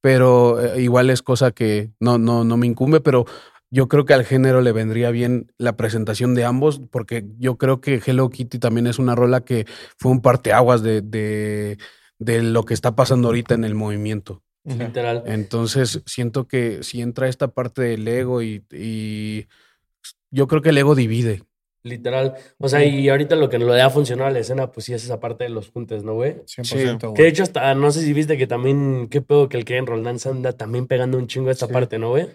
pero 0.00 0.60
eh, 0.60 0.82
igual 0.82 1.10
es 1.10 1.22
cosa 1.22 1.50
que 1.52 1.90
no, 2.00 2.18
no, 2.18 2.44
no 2.44 2.56
me 2.56 2.66
incumbe, 2.66 3.00
pero 3.00 3.24
yo 3.72 3.88
creo 3.88 4.04
que 4.04 4.12
al 4.12 4.26
género 4.26 4.60
le 4.60 4.70
vendría 4.70 5.10
bien 5.10 5.50
la 5.56 5.78
presentación 5.78 6.34
de 6.34 6.44
ambos, 6.44 6.82
porque 6.90 7.24
yo 7.38 7.56
creo 7.56 7.80
que 7.80 8.02
Hello 8.04 8.28
Kitty 8.28 8.58
también 8.58 8.86
es 8.86 8.98
una 8.98 9.14
rola 9.14 9.46
que 9.46 9.66
fue 9.96 10.12
un 10.12 10.20
parteaguas 10.20 10.82
de, 10.82 11.00
de, 11.00 11.78
de 12.18 12.42
lo 12.42 12.66
que 12.66 12.74
está 12.74 12.94
pasando 12.94 13.28
ahorita 13.28 13.54
en 13.54 13.64
el 13.64 13.74
movimiento. 13.74 14.42
Literal. 14.64 15.22
Entonces, 15.24 16.02
siento 16.04 16.46
que 16.46 16.82
si 16.82 17.00
entra 17.00 17.28
esta 17.28 17.48
parte 17.48 17.80
del 17.80 18.06
ego 18.06 18.42
y, 18.42 18.62
y 18.70 19.46
yo 20.30 20.46
creo 20.48 20.60
que 20.60 20.68
el 20.68 20.78
ego 20.78 20.94
divide. 20.94 21.42
Literal. 21.84 22.34
O 22.58 22.68
sea, 22.68 22.84
y 22.84 23.08
ahorita 23.08 23.34
lo 23.34 23.48
que 23.48 23.58
lo 23.58 23.74
le 23.74 23.82
ha 23.82 23.90
funcionado 23.90 24.28
a 24.28 24.32
la 24.32 24.38
escena, 24.38 24.70
pues 24.70 24.86
sí 24.86 24.94
es 24.94 25.04
esa 25.04 25.18
parte 25.18 25.44
de 25.44 25.50
los 25.50 25.70
juntes, 25.70 26.04
¿no, 26.04 26.14
güey? 26.14 26.36
100%, 26.46 27.12
Que 27.14 27.22
de 27.22 27.28
hecho, 27.28 27.42
hasta 27.42 27.74
no 27.74 27.90
sé 27.90 28.02
si 28.02 28.12
viste 28.12 28.38
que 28.38 28.46
también, 28.46 29.08
qué 29.10 29.20
pedo 29.20 29.48
que 29.48 29.56
el 29.56 29.64
Kevin 29.64 29.86
Roldán 29.86 30.18
se 30.20 30.28
anda 30.28 30.52
también 30.52 30.86
pegando 30.86 31.18
un 31.18 31.26
chingo 31.26 31.48
a 31.48 31.52
esta 31.52 31.66
Sí. 31.66 31.72
parte, 31.72 31.98
¿no, 31.98 32.10
güey? 32.10 32.28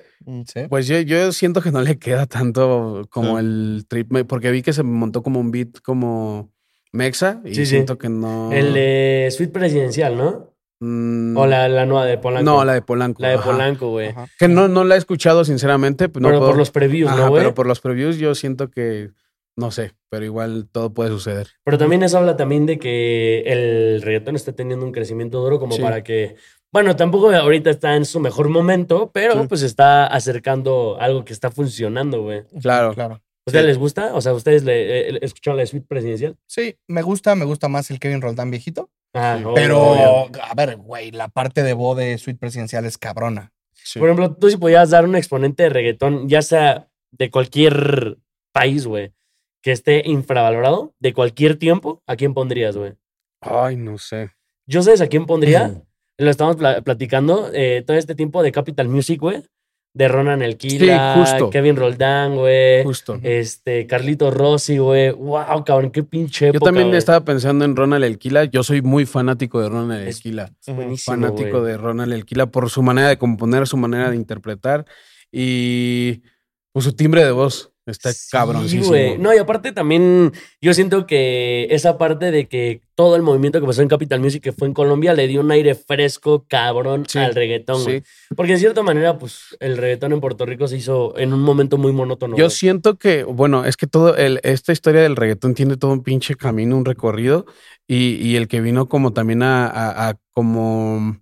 Sí. 0.48 0.62
Pues 0.70 0.88
yo, 0.88 1.00
yo 1.00 1.32
siento 1.32 1.62
que 1.62 1.72
no 1.72 1.82
le 1.82 1.98
queda 1.98 2.26
tanto 2.26 3.08
como 3.10 3.40
Sí. 3.40 3.46
el 3.46 3.86
trip, 3.88 4.12
porque 4.28 4.52
vi 4.52 4.62
que 4.62 4.74
se 4.74 4.84
montó 4.84 5.24
como 5.24 5.40
un 5.40 5.52
beat 5.52 5.80
como 5.82 6.52
Mexa 6.92 7.42
y 7.46 7.50
Sí, 7.56 7.66
sí. 7.66 7.66
siento 7.68 7.98
que 7.98 8.10
no. 8.10 8.52
El 8.52 8.74
de 8.74 9.30
Suite 9.32 9.52
Presidencial, 9.54 10.18
¿no? 10.18 10.54
Mm, 10.80 11.36
O 11.38 11.48
la, 11.48 11.68
la 11.70 11.86
nueva 11.88 12.06
de 12.06 12.18
Polanco. 12.20 12.44
No, 12.46 12.64
la 12.64 12.74
de 12.74 12.82
Polanco. 12.84 13.22
La 13.22 13.30
de 13.30 13.36
ajá. 13.36 13.46
Polanco, 13.52 13.90
güey. 13.90 14.14
Que 14.38 14.48
no, 14.48 14.68
no 14.68 14.84
la 14.84 14.94
he 14.96 14.98
escuchado, 15.00 15.44
sinceramente. 15.44 16.08
pues, 16.10 16.22
no 16.22 16.28
pero 16.30 16.40
puedo- 16.40 16.52
por 16.52 16.58
los 16.60 16.70
previews, 16.70 17.10
Ajá, 17.12 17.22
¿no, 17.24 17.30
güey? 17.30 17.42
Pero 17.42 17.56
por 17.56 17.66
los 17.66 17.80
previews 17.80 18.18
yo 18.18 18.36
siento 18.36 18.70
que, 18.70 19.10
no 19.58 19.72
sé, 19.72 19.94
pero 20.10 20.24
igual 20.24 20.70
todo 20.72 20.94
puede 20.94 21.10
suceder. 21.10 21.48
Pero 21.66 21.78
también 21.78 22.04
eso 22.04 22.18
habla 22.20 22.38
también 22.38 22.66
de 22.66 22.80
que 22.80 23.42
el 23.46 24.02
reggaetón 24.02 24.36
está 24.36 24.54
teniendo 24.54 24.86
un 24.86 24.92
crecimiento 24.92 25.40
duro 25.42 25.60
como 25.60 25.74
Sí. 25.74 25.82
para 25.82 26.04
que, 26.04 26.36
bueno, 26.72 26.96
tampoco 26.96 27.32
ahorita 27.32 27.70
está 27.72 27.96
en 27.96 28.06
su 28.06 28.20
mejor 28.20 28.50
momento, 28.50 29.12
pero 29.14 29.34
Sí. 29.42 29.48
pues 29.50 29.64
está 29.64 30.06
acercando 30.08 30.98
algo 31.00 31.26
que 31.26 31.34
está 31.34 31.52
funcionando, 31.52 32.22
güey. 32.22 32.44
Claro. 32.62 32.94
Claro. 32.94 33.22
¿Ustedes 33.48 33.64
Sí. 33.64 33.68
les 33.70 33.78
gusta? 33.78 34.14
O 34.14 34.22
sea, 34.22 34.34
¿ustedes 34.34 34.64
le, 34.64 35.10
eh, 35.10 35.20
escucharon 35.22 35.58
la 35.58 35.66
suite 35.66 35.86
presidencial? 35.88 36.36
Sí, 36.48 36.76
me 36.88 37.02
gusta, 37.02 37.34
me 37.36 37.46
gusta 37.46 37.68
más 37.70 37.90
el 37.90 38.00
Kevin 38.00 38.22
Roldán 38.22 38.52
viejito. 38.52 38.90
Ah, 39.14 39.38
obvio, 39.42 39.54
Pero, 39.56 39.82
obvio. 39.82 40.42
a 40.44 40.54
ver, 40.54 40.76
güey, 40.76 41.12
la 41.12 41.30
parte 41.30 41.64
de 41.64 41.74
voz 41.74 41.98
de 41.98 42.18
Suite 42.18 42.38
Presidencial 42.40 42.86
es 42.86 42.98
cabrona. 42.98 43.54
Sí. 43.74 44.00
Por 44.00 44.10
ejemplo, 44.10 44.36
tú 44.36 44.50
si 44.50 44.58
podías 44.58 44.90
dar 44.90 45.06
un 45.06 45.16
exponente 45.16 45.64
de 45.64 45.70
reggaetón, 45.70 46.28
ya 46.28 46.42
sea 46.42 46.90
de 47.12 47.32
cualquier 47.32 48.18
país, 48.52 48.86
güey, 48.86 49.14
que 49.68 49.74
esté 49.74 50.02
infravalorado, 50.06 50.94
de 51.02 51.12
cualquier 51.12 51.58
tiempo, 51.58 52.02
¿a 52.08 52.16
quién 52.16 52.34
pondrías, 52.34 52.78
güey? 52.78 52.94
Ay, 53.42 53.76
no 53.76 53.98
sé. 53.98 54.30
Yo 54.66 54.82
sabes 54.82 55.02
a 55.02 55.08
quién 55.08 55.26
pondría. 55.26 55.84
Lo 56.18 56.30
estamos 56.30 56.56
pla- 56.56 56.80
platicando 56.80 57.50
eh, 57.54 57.84
todo 57.86 57.98
este 57.98 58.16
tiempo 58.16 58.42
de 58.44 58.54
Capital 58.54 58.88
Music, 58.88 59.20
güey. 59.20 59.44
De 59.94 60.08
Ronan 60.08 60.42
Elquila, 60.42 61.26
Sí. 61.38 61.44
Kevin 61.52 61.76
Roldán, 61.76 62.38
güey. 62.38 62.82
Justo. 62.86 63.20
Este, 63.22 63.86
Carlito 63.88 64.32
Rossi, 64.32 64.78
güey. 64.78 65.12
Wow, 65.12 65.66
cabrón, 65.66 65.92
qué 65.92 66.02
pinche 66.04 66.46
Yo 66.46 66.50
época, 66.52 66.66
también 66.68 66.88
güey. 66.88 66.98
estaba 66.98 67.26
pensando 67.26 67.66
en 67.66 67.76
Ronald 67.76 68.06
Elquila. 68.06 68.46
Yo 68.46 68.64
soy 68.64 68.82
muy 68.82 69.06
fanático 69.06 69.60
de 69.60 69.68
Ronald 69.68 70.08
Elquila. 70.08 70.50
Es 70.66 70.74
buenísimo, 70.74 71.14
Fanático 71.14 71.62
de 71.62 71.76
Ronald 71.76 72.14
Elquila 72.14 72.46
por 72.46 72.70
su 72.70 72.82
manera 72.82 73.10
de 73.10 73.18
componer, 73.18 73.68
su 73.68 73.76
manera 73.76 74.10
de 74.12 74.16
interpretar 74.16 74.86
y 75.30 76.22
pues 76.72 76.86
su 76.86 76.94
timbre 76.94 77.26
de 77.26 77.32
voz. 77.32 77.74
Está 77.88 78.12
Sí, 78.14 78.28
cabroncísimo. 78.32 79.16
No, 79.18 79.34
y 79.34 79.38
aparte 79.38 79.72
también 79.72 80.32
yo 80.62 80.74
siento 80.74 81.08
que 81.08 81.68
esa 81.72 81.98
parte 81.98 82.32
de 82.32 82.48
que 82.48 82.82
todo 82.96 83.16
el 83.16 83.22
movimiento 83.22 83.60
que 83.62 83.66
pasó 83.66 83.82
en 83.82 83.88
Capital 83.88 84.20
Music 84.20 84.44
que 84.44 84.52
fue 84.52 84.68
en 84.68 84.74
Colombia 84.74 85.14
le 85.14 85.28
dio 85.28 85.40
un 85.42 85.50
aire 85.52 85.74
fresco, 85.76 86.46
cabrón, 86.48 87.06
Sí, 87.08 87.18
al 87.20 87.34
reggaetón, 87.34 87.84
güey. 87.84 88.02
Sí. 88.02 88.34
Porque 88.36 88.54
de 88.54 88.60
cierta 88.60 88.84
manera, 88.84 89.18
pues, 89.18 89.56
el 89.60 89.78
reggaetón 89.78 90.12
en 90.14 90.20
Puerto 90.20 90.46
Rico 90.46 90.68
se 90.68 90.78
hizo 90.78 91.18
en 91.18 91.34
un 91.34 91.42
momento 91.42 91.78
muy 91.78 91.94
monótono. 91.94 92.36
Yo 92.36 92.50
siento 92.50 92.98
que, 92.98 93.24
bueno, 93.24 93.66
es 93.66 93.78
que 93.78 93.88
todo 93.88 94.16
el, 94.18 94.40
esta 94.44 94.74
historia 94.74 95.02
del 95.02 95.16
reggaetón 95.16 95.54
tiene 95.56 95.78
todo 95.78 95.92
un 95.94 96.04
pinche 96.04 96.36
camino, 96.36 96.76
un 96.76 96.86
recorrido, 96.86 97.46
y, 97.88 98.16
y 98.16 98.36
el 98.36 98.48
que 98.50 98.60
vino 98.62 98.90
como 98.90 99.14
también 99.14 99.44
a, 99.44 99.66
a- 99.68 100.10
a 100.10 100.18
como 100.32 101.18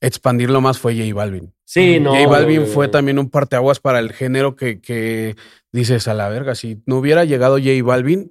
expandirlo 0.00 0.60
más 0.60 0.78
fue 0.78 0.94
J 0.96 1.14
Balvin. 1.14 1.53
Sí, 1.64 1.98
no. 2.00 2.14
J 2.14 2.26
Balvin 2.28 2.60
güey, 2.62 2.70
fue 2.72 2.88
también 2.88 3.18
un 3.18 3.30
parteaguas 3.30 3.80
para 3.80 3.98
el 3.98 4.12
género 4.12 4.54
que, 4.56 4.80
que 4.80 5.34
dices 5.72 6.06
a 6.08 6.14
la 6.14 6.28
verga. 6.28 6.54
Si 6.54 6.82
no 6.86 6.96
hubiera 6.98 7.24
llegado 7.24 7.56
J 7.58 7.70
Balvin, 7.82 8.28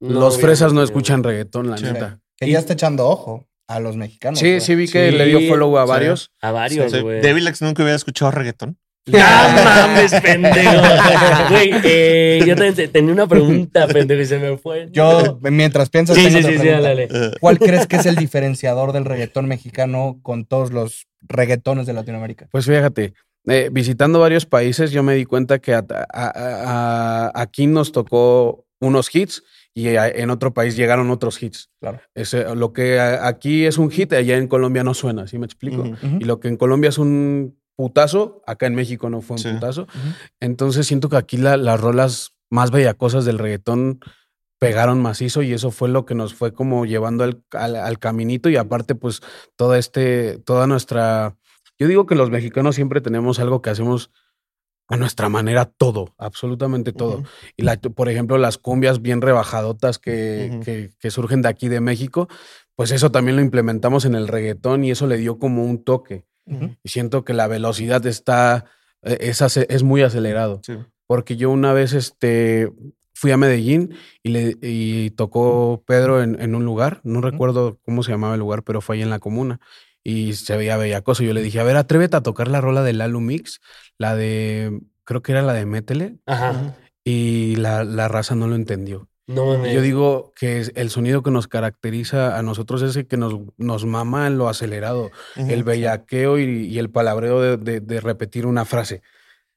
No, 0.00 0.18
los 0.18 0.40
fresas 0.40 0.72
no 0.72 0.82
escuchan 0.82 1.22
reggaetón, 1.22 1.70
la 1.70 1.76
Sí. 1.76 1.84
neta. 1.84 2.20
Que 2.38 2.50
ya 2.50 2.58
está 2.58 2.72
echando 2.72 3.06
ojo 3.06 3.46
a 3.68 3.80
los 3.80 3.96
mexicanos. 3.96 4.38
Sí, 4.38 4.46
güey. 4.48 4.60
sí 4.62 4.74
vi 4.74 4.88
que 4.88 5.10
Sí, 5.10 5.16
le 5.16 5.26
dio 5.26 5.40
follow 5.48 5.78
a 5.78 5.84
sí. 5.84 5.88
varios. 5.90 6.30
A 6.40 6.50
varios, 6.52 6.90
Sí. 6.90 7.00
güey. 7.00 7.20
Devilex 7.20 7.60
nunca 7.60 7.82
hubiera 7.82 7.96
escuchado 7.96 8.30
reggaetón. 8.30 8.78
¡Ya 9.06 9.52
mames, 9.94 10.12
pendejo! 10.20 10.70
Güey, 11.50 11.70
eh, 11.84 12.42
yo 12.46 12.54
también 12.54 12.74
te- 12.74 12.88
tenía 12.88 13.12
una 13.12 13.26
pregunta, 13.26 13.86
pendejo, 13.88 14.22
y 14.22 14.26
se 14.26 14.38
me 14.38 14.56
fue. 14.58 14.88
Yo, 14.90 15.38
mientras 15.42 15.88
piensas, 15.90 16.16
Sí, 16.16 16.24
tengo 16.24 16.38
sí, 16.38 16.44
otra 16.44 16.52
sí, 16.52 16.58
sí, 16.58 16.64
pregunta. 16.66 17.18
Eh, 17.26 17.30
¿Cuál 17.40 17.58
crees 17.58 17.86
que 17.86 17.96
es 17.96 18.06
el 18.06 18.16
diferenciador 18.16 18.92
del 18.92 19.04
reggaetón 19.06 19.46
mexicano 19.46 20.18
con 20.22 20.44
todos 20.46 20.70
los 20.72 21.06
reggaetones 21.22 21.86
de 21.86 21.92
Latinoamérica? 21.92 22.48
Pues 22.50 22.66
fíjate, 22.66 23.14
eh, 23.46 23.68
visitando 23.72 24.20
varios 24.20 24.46
países, 24.46 24.90
yo 24.90 25.02
me 25.02 25.14
di 25.14 25.24
cuenta 25.24 25.58
que 25.58 25.74
a- 25.74 25.84
a- 26.12 26.32
a- 26.34 27.32
aquí 27.34 27.66
nos 27.66 27.92
tocó 27.92 28.66
unos 28.80 29.14
hits 29.14 29.42
y 29.74 29.88
a- 29.96 30.08
en 30.08 30.30
otro 30.30 30.52
país 30.52 30.76
llegaron 30.76 31.10
otros 31.10 31.42
hits. 31.42 31.70
Claro. 31.80 32.00
Ese- 32.14 32.54
lo 32.54 32.72
que 32.72 32.98
a- 32.98 33.26
aquí 33.26 33.66
es 33.66 33.78
un 33.78 33.90
hit, 33.90 34.12
allá 34.12 34.36
en 34.36 34.48
Colombia 34.48 34.84
no 34.84 34.94
suena, 34.94 35.26
¿sí 35.26 35.38
me 35.38 35.46
explico? 35.46 35.84
Y 36.18 36.24
lo 36.24 36.40
que 36.40 36.48
en 36.48 36.56
Colombia 36.56 36.88
es 36.88 36.98
un 36.98 37.58
putazo, 37.76 38.42
acá 38.46 38.66
en 38.66 38.74
México 38.74 39.08
no 39.08 39.20
fue 39.22 39.34
un 39.36 39.42
Sí. 39.42 39.48
putazo. 39.52 39.86
Entonces 40.40 40.86
siento 40.86 41.08
que 41.08 41.16
aquí 41.16 41.36
la- 41.36 41.56
las 41.56 41.80
rolas 41.80 42.32
más 42.50 42.70
bellacosas 42.70 43.24
del 43.24 43.38
reggaetón 43.38 44.00
pegaron 44.60 45.00
macizo 45.02 45.42
y 45.42 45.52
eso 45.52 45.72
fue 45.72 45.88
lo 45.88 46.04
que 46.06 46.14
nos 46.14 46.34
fue 46.34 46.52
como 46.52 46.84
llevando 46.86 47.24
al, 47.24 47.42
al- 47.52 47.76
al 47.76 47.98
caminito 47.98 48.48
y 48.50 48.56
aparte 48.56 48.94
pues 48.94 49.20
toda 49.56 49.78
este, 49.78 50.38
toda 50.38 50.66
nuestra... 50.68 51.36
Yo 51.78 51.88
digo 51.88 52.04
que 52.06 52.14
los 52.14 52.30
mexicanos 52.30 52.74
siempre 52.76 53.00
tenemos 53.00 53.40
algo 53.40 53.62
que 53.62 53.70
hacemos 53.70 54.10
a 54.86 54.96
nuestra 54.98 55.28
manera 55.30 55.64
todo, 55.64 56.14
absolutamente 56.18 56.92
todo. 56.92 57.22
Y 57.56 57.62
la, 57.62 57.76
por 57.78 58.08
ejemplo, 58.10 58.36
las 58.38 58.58
cumbias 58.58 59.00
bien 59.00 59.22
rebajadotas 59.22 59.98
que, 59.98 60.50
Ujú. 60.52 60.60
que- 60.64 60.90
que 60.98 61.10
surgen 61.10 61.40
de 61.42 61.48
aquí 61.48 61.68
de 61.68 61.80
México, 61.80 62.28
pues 62.76 62.90
eso 62.90 63.10
también 63.10 63.36
lo 63.36 63.42
implementamos 63.42 64.04
en 64.04 64.14
el 64.14 64.28
reggaetón 64.28 64.84
y 64.84 64.90
eso 64.90 65.06
le 65.06 65.16
dio 65.16 65.38
como 65.38 65.64
un 65.64 65.82
toque. 65.84 66.26
Y 66.82 66.88
siento 66.88 67.24
que 67.24 67.32
la 67.32 67.46
velocidad 67.46 68.04
está, 68.06 68.64
eh, 69.02 69.16
es, 69.20 69.40
es 69.56 69.82
muy 69.84 70.02
acelerado. 70.02 70.60
Sí. 70.64 70.74
Porque 71.06 71.36
yo 71.36 71.50
una 71.50 71.72
vez 71.72 71.92
este, 71.92 72.72
fui 73.20 73.32
a 73.32 73.36
Medellín 73.36 73.94
y, 74.22 74.30
le, 74.30 74.56
y 74.62 75.10
tocó 75.10 75.82
Pedro 75.86 76.22
en, 76.22 76.40
en 76.40 76.54
un 76.54 76.64
lugar, 76.64 77.00
no 77.04 77.20
recuerdo 77.20 77.78
cómo 77.84 78.02
se 78.02 78.12
llamaba 78.12 78.32
el 78.32 78.40
lugar, 78.40 78.62
pero 78.62 78.80
fue 78.80 78.96
ahí 78.96 79.02
en 79.02 79.10
la 79.10 79.18
comuna. 79.18 79.60
Y 80.02 80.32
se 80.32 80.56
veía 80.56 80.78
bellacoso. 80.78 81.22
Yo 81.22 81.34
le 81.34 81.42
dije, 81.42 81.60
a 81.60 81.64
ver, 81.64 81.76
atrévete 81.76 82.16
a 82.16 82.22
tocar 82.22 82.48
la 82.48 82.62
rola 82.62 82.82
del 82.82 83.02
Alu 83.02 83.20
Mix, 83.20 83.60
la 83.98 84.16
de, 84.16 84.80
creo 85.04 85.20
que 85.20 85.32
era 85.32 85.42
la 85.42 85.52
de 85.52 85.66
Métele, 85.66 86.16
Ajá. 86.24 86.76
y 87.04 87.56
la, 87.56 87.84
la 87.84 88.08
raza 88.08 88.34
no 88.34 88.48
lo 88.48 88.54
entendió. 88.54 89.06
No 89.26 89.44
mames. 89.44 89.74
Yo 89.74 89.82
digo 89.82 90.32
que 90.34 90.58
es 90.60 90.72
el 90.74 90.88
sonido 90.88 91.22
que 91.22 91.30
nos 91.30 91.46
caracteriza 91.46 92.38
a 92.38 92.42
nosotros 92.42 92.80
es 92.80 92.96
el 92.96 93.06
que 93.06 93.18
nos, 93.18 93.34
nos 93.58 93.84
mama 93.84 94.26
en 94.26 94.38
lo 94.38 94.48
acelerado, 94.48 95.10
el 95.36 95.62
bellaqueo 95.62 96.38
y, 96.38 96.44
y 96.66 96.78
el 96.78 96.88
palabreo 96.88 97.38
de, 97.42 97.56
de- 97.58 97.80
de 97.80 98.00
repetir 98.00 98.46
una 98.46 98.64
frase. 98.64 99.02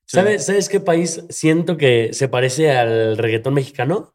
¿Sabes, 0.05 0.45
¿Sabes 0.45 0.69
qué 0.69 0.79
país 0.79 1.23
siento 1.29 1.77
que 1.77 2.09
se 2.13 2.27
parece 2.27 2.71
al 2.71 3.17
reggaetón 3.17 3.53
mexicano? 3.55 4.13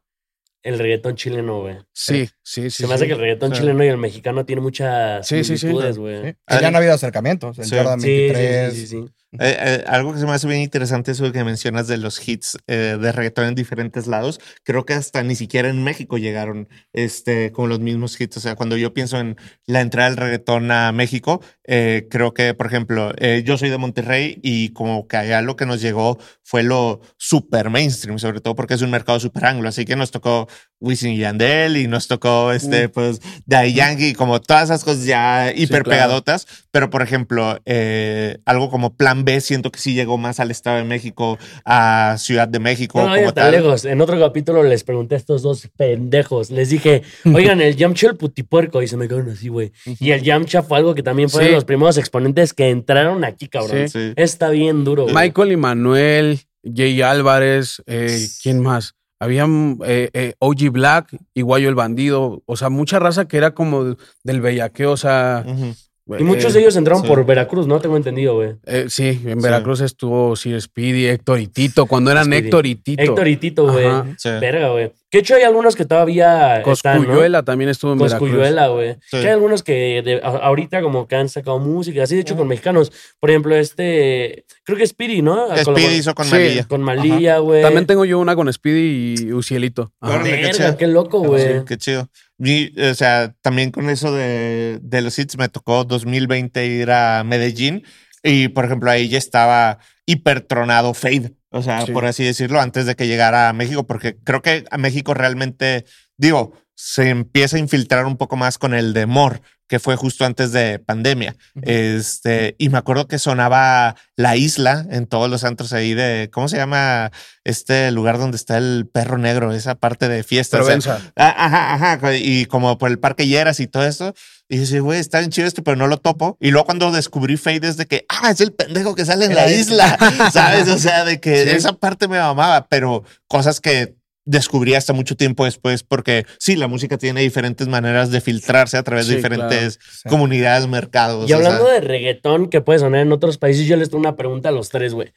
El 0.61 0.77
reggaetón 0.77 1.15
chileno, 1.15 1.61
güey. 1.61 1.77
Sí, 1.93 2.29
sí, 2.43 2.69
sí. 2.69 2.83
Se 2.83 2.87
me 2.87 2.93
hace 2.93 3.05
sí. 3.05 3.07
que 3.07 3.13
el 3.13 3.19
reggaetón 3.19 3.51
Sí. 3.53 3.59
chileno 3.61 3.83
y 3.83 3.87
el 3.87 3.97
mexicano 3.97 4.45
tienen 4.45 4.63
muchas 4.63 5.25
Sí, 5.27 5.37
sí, 5.43 5.53
sí. 5.55 5.57
similitudes, 5.59 5.95
Sí. 5.95 6.01
güey. 6.01 6.21
Que 6.33 6.37
ya 6.61 6.67
han 6.67 6.75
habido 6.75 6.93
acercamientos. 6.93 7.57
El 7.59 7.65
Sí. 7.65 7.75
Jordan 7.77 8.01
Sí, 8.01 8.07
sí, 8.07 8.11
23. 8.33 8.73
sí, 8.73 8.79
sí, 8.81 8.87
sí. 8.87 9.05
Eh, 9.33 9.55
eh, 9.59 9.83
algo 9.85 10.11
que 10.11 10.19
se 10.19 10.25
me 10.25 10.31
hace 10.31 10.47
bien 10.47 10.61
interesante 10.61 11.11
eso 11.11 11.31
que 11.31 11.43
mencionas 11.43 11.87
de 11.87 11.97
los 11.97 12.27
hits 12.27 12.57
eh, 12.65 12.97
de 12.99 13.11
reggaetón 13.11 13.45
en 13.45 13.55
diferentes 13.55 14.07
lados. 14.07 14.39
Creo 14.63 14.85
que 14.85 14.93
hasta 14.93 15.21
ni 15.21 15.35
siquiera 15.35 15.69
en 15.69 15.83
México 15.83 16.17
llegaron 16.17 16.67
este, 16.93 17.51
con 17.51 17.69
los 17.69 17.79
mismos 17.79 18.19
hits. 18.19 18.37
O 18.37 18.39
sea, 18.39 18.55
cuando 18.55 18.75
yo 18.75 18.93
pienso 18.93 19.19
en 19.19 19.37
la 19.67 19.81
entrada 19.81 20.09
del 20.09 20.17
reggaetón 20.17 20.71
a 20.71 20.91
México, 20.91 21.41
eh, 21.71 22.07
creo 22.09 22.33
que, 22.33 22.55
por 22.55 22.65
ejemplo, 22.65 23.13
eh, 23.17 23.43
yo 23.45 23.55
soy 23.55 23.69
de 23.69 23.77
Monterrey 23.77 24.39
y 24.41 24.69
como 24.69 25.07
que 25.07 25.17
allá 25.17 25.43
lo 25.43 25.55
que 25.55 25.67
nos 25.67 25.81
llegó 25.81 26.17
fue 26.41 26.63
lo 26.63 27.01
super 27.17 27.69
mainstream, 27.69 28.17
sobre 28.17 28.41
todo 28.41 28.55
porque 28.55 28.73
es 28.73 28.81
un 28.81 28.89
mercado 28.89 29.19
super 29.19 29.45
anglo. 29.45 29.69
Así 29.69 29.85
que 29.85 29.95
nos 29.95 30.09
tocó 30.09 30.47
Wisin 30.79 31.11
y 31.11 31.19
Yandel 31.19 31.77
y 31.77 31.87
nos 31.87 32.07
tocó 32.07 32.51
este, 32.51 32.89
pues, 32.89 33.21
Daddy 33.45 33.73
Yankee, 33.73 34.13
como 34.15 34.41
todas 34.41 34.63
esas 34.63 34.83
cosas 34.83 35.05
ya 35.05 35.51
hiper 35.51 35.83
claro. 35.83 35.89
pegadotas. 35.89 36.47
Pero, 36.71 36.89
por 36.89 37.03
ejemplo, 37.03 37.59
eh, 37.65 38.39
algo 38.45 38.71
como 38.71 38.95
Plan 38.95 39.18
B, 39.25 39.41
siento 39.41 39.71
que 39.71 39.79
sí 39.79 39.93
llegó 39.93 40.17
más 40.17 40.39
al 40.39 40.51
Estado 40.51 40.77
de 40.77 40.83
México, 40.83 41.37
a 41.65 42.15
Ciudad 42.17 42.47
de 42.47 42.59
México. 42.59 43.01
No, 43.07 43.15
como 43.15 43.33
tal. 43.33 43.51
lejos. 43.51 43.85
En 43.85 44.01
otro 44.01 44.19
capítulo 44.19 44.63
les 44.63 44.83
pregunté 44.83 45.15
a 45.15 45.17
estos 45.17 45.41
dos 45.41 45.67
pendejos. 45.77 46.51
Les 46.51 46.69
dije, 46.69 47.03
oigan, 47.33 47.61
el 47.61 47.75
Yamcha 47.75 48.07
el 48.07 48.17
putipuerco. 48.17 48.81
Y 48.81 48.87
se 48.87 48.97
me 48.97 49.07
quedaron 49.07 49.29
así, 49.29 49.49
güey. 49.49 49.71
Y 49.99 50.11
el 50.11 50.21
Yamcha 50.21 50.63
fue 50.63 50.77
algo 50.77 50.95
que 50.95 51.03
también 51.03 51.29
fue 51.29 51.43
de 51.43 51.49
Sí. 51.49 51.55
los 51.55 51.65
primeros 51.65 51.97
exponentes 51.97 52.53
que 52.53 52.69
entraron 52.69 53.23
aquí, 53.23 53.47
cabrón. 53.47 53.89
Sí. 53.89 54.13
Está 54.15 54.49
bien 54.49 54.83
duro, 54.83 55.03
güey. 55.03 55.15
Michael 55.15 55.51
y 55.51 55.57
Manuel, 55.57 56.39
Jay 56.63 57.01
Álvarez, 57.01 57.81
eh, 57.87 58.27
¿quién 58.43 58.61
más? 58.61 58.93
Habían 59.21 59.79
eh, 59.85 60.09
eh, 60.13 60.33
OG 60.39 60.69
Black, 60.71 61.17
Iguayo 61.33 61.67
el 61.67 61.75
Bandido, 61.75 62.41
o 62.45 62.55
sea, 62.55 62.69
mucha 62.69 62.99
raza 62.99 63.27
que 63.27 63.35
era 63.37 63.53
como 63.53 63.97
del 64.23 64.41
bellaqueo, 64.41 64.91
o 64.91 64.97
sea... 64.97 65.43
Ujú. 65.45 65.73
Y 66.17 66.23
muchos 66.23 66.51
eh, 66.51 66.53
de 66.55 66.59
ellos 66.61 66.75
entraron 66.75 67.03
sí. 67.03 67.07
por 67.07 67.25
Veracruz, 67.25 67.67
¿no? 67.67 67.79
Tengo 67.79 67.97
entendido, 67.97 68.35
güey. 68.35 68.53
eh, 68.65 68.85
sí, 68.89 69.07
en 69.25 69.39
Sí. 69.39 69.43
Veracruz 69.43 69.81
estuvo 69.81 70.35
Sir 70.35 70.59
Speedy, 70.61 71.05
Héctor 71.07 71.39
y 71.39 71.47
Tito, 71.47 71.85
cuando 71.85 72.09
eran 72.09 72.25
Speedy. 72.25 72.45
Héctor 72.47 72.65
y 72.65 72.75
Tito. 72.75 73.03
Héctor 73.03 73.27
y 73.27 73.37
Tito, 73.37 73.71
güey. 73.71 73.87
Sí. 74.17 74.29
Verga, 74.41 74.69
güey. 74.69 74.91
Que 75.11 75.17
de 75.17 75.21
hecho 75.21 75.35
hay 75.35 75.41
algunos 75.41 75.75
que 75.75 75.85
todavía 75.85 76.61
están, 76.61 76.97
¿no? 76.99 77.05
Coscuyuela 77.07 77.43
también 77.43 77.69
estuvo 77.69 77.93
en. 77.93 77.99
Coscuyuela, 77.99 78.67
güey. 78.67 78.93
Sí. 79.01 79.09
Que 79.11 79.17
hay 79.17 79.27
algunos 79.29 79.63
que 79.63 80.01
de- 80.03 80.21
a- 80.23 80.27
ahorita 80.45 80.81
como 80.83 81.07
que 81.07 81.15
han 81.15 81.29
sacado 81.29 81.57
música, 81.59 82.03
así 82.03 82.13
de 82.15 82.21
hecho 82.21 82.35
con 82.37 82.47
mexicanos. 82.47 82.91
Por 83.19 83.31
ejemplo, 83.31 83.55
este, 83.55 84.45
creo 84.63 84.77
que 84.77 84.85
Speedy, 84.85 85.21
¿no? 85.23 85.49
Que 85.49 85.63
Speedy 85.63 85.95
hizo 85.95 86.13
con 86.13 86.25
Sí. 86.25 86.31
Malilla. 86.33 86.63
Con 86.67 86.81
Malilla, 86.83 87.37
güey. 87.39 87.63
También 87.63 87.87
tengo 87.87 88.05
yo 88.05 88.19
una 88.19 88.35
con 88.35 88.51
Speedy 88.53 89.15
y 89.19 89.33
Ucielito. 89.33 89.91
Qué 90.23 90.75
qué 90.77 90.87
loco, 90.87 91.19
güey. 91.21 91.43
Sí, 91.43 91.53
qué 91.67 91.77
chido. 91.77 92.07
Y, 92.37 92.79
o 92.79 92.93
sea, 92.93 93.33
también 93.41 93.71
con 93.71 93.89
eso 93.89 94.13
de, 94.13 94.79
de 94.81 95.01
los 95.01 95.17
hits 95.17 95.37
me 95.37 95.49
tocó 95.49 95.85
2020 95.85 96.65
ir 96.67 96.91
a 96.91 97.23
Medellín 97.25 97.83
y, 98.23 98.49
por 98.49 98.63
ejemplo, 98.65 98.91
ahí 98.91 99.09
ya 99.09 99.17
estaba 99.17 99.79
hipertronado 100.05 100.93
Fade, 100.93 101.33
o 101.51 101.61
sea, 101.61 101.85
Sí. 101.85 101.91
por 101.91 102.05
así 102.05 102.23
decirlo, 102.23 102.59
antes 102.61 102.85
de 102.85 102.95
que 102.95 103.07
llegara 103.07 103.49
a 103.49 103.53
México, 103.53 103.85
porque 103.87 104.17
creo 104.23 104.41
que 104.41 104.65
a 104.69 104.77
México 104.77 105.13
realmente, 105.13 105.85
digo, 106.17 106.53
se 106.75 107.09
empieza 107.09 107.57
a 107.57 107.59
infiltrar 107.59 108.05
un 108.05 108.17
poco 108.17 108.35
más 108.37 108.57
con 108.57 108.73
el 108.73 108.93
de 108.93 109.05
More, 109.05 109.41
que 109.69 109.79
fue 109.79 109.95
justo 109.95 110.25
antes 110.25 110.51
de 110.51 110.79
pandemia. 110.79 111.35
Este, 111.61 112.55
y 112.57 112.69
me 112.69 112.79
acuerdo 112.79 113.07
que 113.07 113.19
sonaba 113.19 113.95
La 114.17 114.35
Isla 114.35 114.85
en 114.89 115.05
todos 115.05 115.29
los 115.29 115.43
antros 115.43 115.71
ahí 115.71 115.93
de, 115.93 116.29
¿cómo 116.33 116.47
se 116.49 116.57
llama 116.57 117.11
este 117.43 117.91
lugar 117.91 118.17
donde 118.17 118.35
está 118.35 118.57
el 118.57 118.89
perro 118.91 119.17
negro? 119.19 119.53
Esa 119.53 119.75
parte 119.75 120.09
de 120.09 120.23
fiestas. 120.23 120.61
O 120.67 120.81
sea. 120.81 120.99
Ah, 121.15 121.35
Ajá, 121.37 121.73
ajá. 121.95 122.15
Y 122.15 122.45
como 122.47 122.77
por 122.79 122.89
el 122.89 122.99
Parque 122.99 123.27
Lleras 123.27 123.59
y 123.59 123.67
todo 123.67 123.85
eso. 123.85 124.13
Y 124.51 124.57
dice, 124.57 124.79
güey, 124.79 124.99
está 124.99 125.19
bien 125.19 125.29
chido 125.29 125.47
esto, 125.47 125.63
pero 125.63 125.77
no 125.77 125.85
lo 125.85 125.97
topo. 125.97 126.35
Y 126.41 126.49
luego 126.49 126.65
cuando 126.65 126.91
descubrí 126.91 127.37
Fade 127.37 127.67
es 127.67 127.77
de 127.77 127.85
que, 127.85 128.05
ah, 128.09 128.31
es 128.31 128.41
el 128.41 128.51
pendejo 128.51 128.95
que 128.95 129.05
sale 129.05 129.25
en 129.25 129.35
la 129.35 129.45
La 129.45 129.51
isla. 129.51 129.97
¿Sabes? 130.33 130.67
O 130.69 130.79
sea, 130.79 131.05
de 131.05 131.19
que 131.19 131.43
Sí. 131.43 131.49
esa 131.51 131.73
parte 131.73 132.07
me 132.07 132.17
mamaba, 132.17 132.65
pero 132.67 133.03
cosas 133.27 133.59
que 133.61 133.98
descubrí 134.29 134.75
hasta 134.75 134.93
mucho 134.93 135.15
tiempo 135.15 135.45
después, 135.45 135.83
porque 135.83 136.25
sí, 136.39 136.55
la 136.55 136.67
música 136.67 136.97
tiene 136.97 137.21
diferentes 137.21 137.67
maneras 137.67 138.11
de 138.11 138.21
filtrarse 138.21 138.77
a 138.77 138.83
través 138.83 139.07
de 139.07 139.13
Sí, 139.13 139.17
diferentes 139.17 139.79
Sí. 139.81 140.07
comunidades, 140.09 140.67
mercados. 140.67 141.27
Y 141.29 141.33
o 141.33 141.37
hablando 141.37 141.65
sea, 141.65 141.73
de 141.73 141.81
reggaetón 141.81 142.49
que 142.49 142.61
puede 142.61 142.79
sonar 142.79 143.01
en 143.01 143.11
otros 143.11 143.37
países, 143.39 143.65
yo 143.67 143.75
les 143.75 143.89
tengo 143.89 143.99
una 144.01 144.15
pregunta 144.15 144.49
a 144.49 144.51
los 144.51 144.69
tres, 144.69 144.93
güey. 144.93 145.11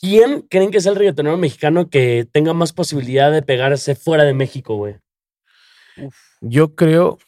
¿Quién 0.00 0.42
creen 0.42 0.70
que 0.70 0.78
es 0.78 0.86
el 0.86 0.94
reggaetonero 0.96 1.36
mexicano 1.36 1.88
que 1.90 2.26
tenga 2.32 2.52
más 2.54 2.72
posibilidad 2.72 3.30
de 3.32 3.42
pegarse 3.42 3.94
fuera 3.94 4.24
de 4.24 4.34
México, 4.34 4.76
güey? 4.76 4.96
Yo 6.40 6.74
creo 6.74 7.18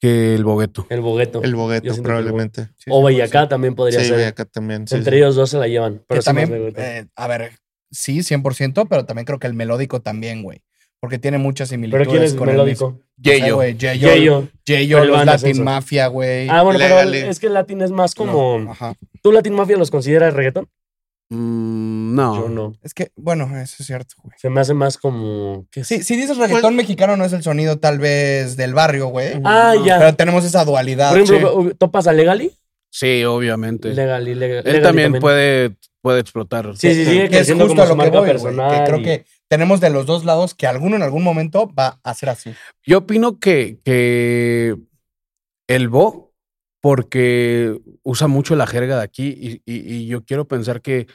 que 0.00 0.34
el 0.34 0.44
Bogueto. 0.44 0.86
El 0.90 1.00
Bogueto. 1.00 1.42
el 1.42 1.54
Bogueto, 1.54 1.92
el 1.92 2.02
probablemente. 2.02 2.66
Sí, 2.76 2.90
o 2.90 2.96
sí, 2.96 3.02
Boyacá 3.02 3.48
también 3.48 3.74
podría 3.74 4.00
Sí, 4.00 4.06
ser. 4.06 4.26
acá 4.26 4.44
también. 4.44 4.86
sí, 4.86 4.94
Entre 4.94 5.12
sí. 5.12 5.16
ellos 5.18 5.34
dos 5.36 5.50
se 5.50 5.58
la 5.58 5.66
llevan. 5.68 6.02
Pero 6.06 6.22
sí 6.22 6.26
también, 6.26 6.72
eh, 6.76 7.06
a 7.16 7.26
ver, 7.26 7.52
sí, 7.90 8.18
100%, 8.18 8.86
pero 8.88 9.04
también 9.04 9.24
creo 9.24 9.38
que 9.38 9.46
el 9.46 9.54
melódico 9.54 10.00
también, 10.00 10.42
güey. 10.42 10.62
Porque 11.00 11.18
tiene 11.18 11.38
muchas 11.38 11.68
similitudes 11.68 12.08
¿Pero 12.08 12.10
quién 12.10 12.24
es 12.24 12.34
con 12.34 12.48
el 12.48 12.56
melódico? 12.56 13.00
Yayo, 13.18 14.48
Pero 14.64 15.04
los 15.04 15.16
van 15.16 15.26
Latin. 15.26 15.62
Mafia, 15.62 16.08
güey. 16.08 16.48
Ah, 16.48 16.62
bueno, 16.62 16.78
pero 16.78 17.00
es 17.00 17.38
que 17.38 17.46
el 17.46 17.54
latín 17.54 17.82
es 17.82 17.90
más 17.92 18.14
como... 18.14 18.58
No, 18.58 18.72
ajá. 18.72 18.94
¿Tú 19.22 19.30
Latin 19.30 19.54
Mafia 19.54 19.76
los 19.76 19.90
consideras 19.90 20.34
reggaetón? 20.34 20.68
Mm, 21.30 22.14
no. 22.16 22.42
Yo 22.42 22.48
no. 22.48 22.72
Es 22.82 22.94
que, 22.94 23.12
bueno, 23.16 23.44
eso 23.58 23.76
es 23.78 23.86
cierto, 23.86 24.16
güey. 24.22 24.34
Se 24.38 24.50
me 24.50 24.60
hace 24.60 24.74
más 24.74 24.98
como... 24.98 25.66
¿qué 25.70 25.84
Sí, 25.84 26.02
si 26.02 26.16
dices 26.16 26.36
reggaetón 26.36 26.74
mexicano 26.74 27.16
no 27.16 27.24
es 27.24 27.32
el 27.32 27.44
sonido 27.44 27.78
tal 27.78 27.98
vez 28.00 28.56
del 28.56 28.74
barrio, 28.74 29.06
güey. 29.06 29.40
Ah, 29.44 29.74
ya. 29.84 29.98
Pero 29.98 30.14
tenemos 30.16 30.44
esa 30.44 30.64
dualidad. 30.64 31.10
Por 31.10 31.20
ejemplo, 31.20 31.70
¿topas 31.78 32.08
a 32.08 32.12
Legali? 32.12 32.52
Sí, 32.90 33.22
obviamente. 33.24 33.92
Legali, 33.92 34.34
Legali. 34.34 34.68
Él 34.68 34.76
Legali 34.76 34.82
también, 34.82 35.20
puede, 35.20 35.76
puede 36.00 36.20
explotar. 36.20 36.76
Sí, 36.76 36.92
sí, 36.94 37.04
sí. 37.04 37.28
que 37.28 37.38
es 37.40 37.48
justo 37.52 37.68
como 37.68 37.82
a 37.82 37.86
su 37.86 37.96
lo 37.96 38.02
que 38.02 38.10
voy, 38.10 38.28
Que 38.30 38.84
creo 38.84 38.98
y- 38.98 39.02
que 39.02 39.24
tenemos 39.48 39.80
de 39.80 39.90
los 39.90 40.06
dos 40.06 40.24
lados 40.24 40.54
que 40.54 40.66
alguno 40.66 40.96
en 40.96 41.02
algún 41.02 41.22
momento 41.22 41.72
va 41.74 41.98
a 42.02 42.14
ser 42.14 42.28
así. 42.30 42.52
Yo 42.84 42.98
opino 42.98 43.38
que, 43.38 43.78
que 43.84 44.76
el 45.68 45.88
Bo, 45.88 46.32
porque 46.80 47.78
usa 48.02 48.28
mucho 48.28 48.54
la 48.56 48.66
jerga 48.66 48.96
de 48.98 49.02
aquí 49.02 49.28
y, 49.36 49.62
y- 49.70 49.94
y 49.94 50.06
yo 50.06 50.24
quiero 50.24 50.46
pensar 50.46 50.80
que, 50.82 51.06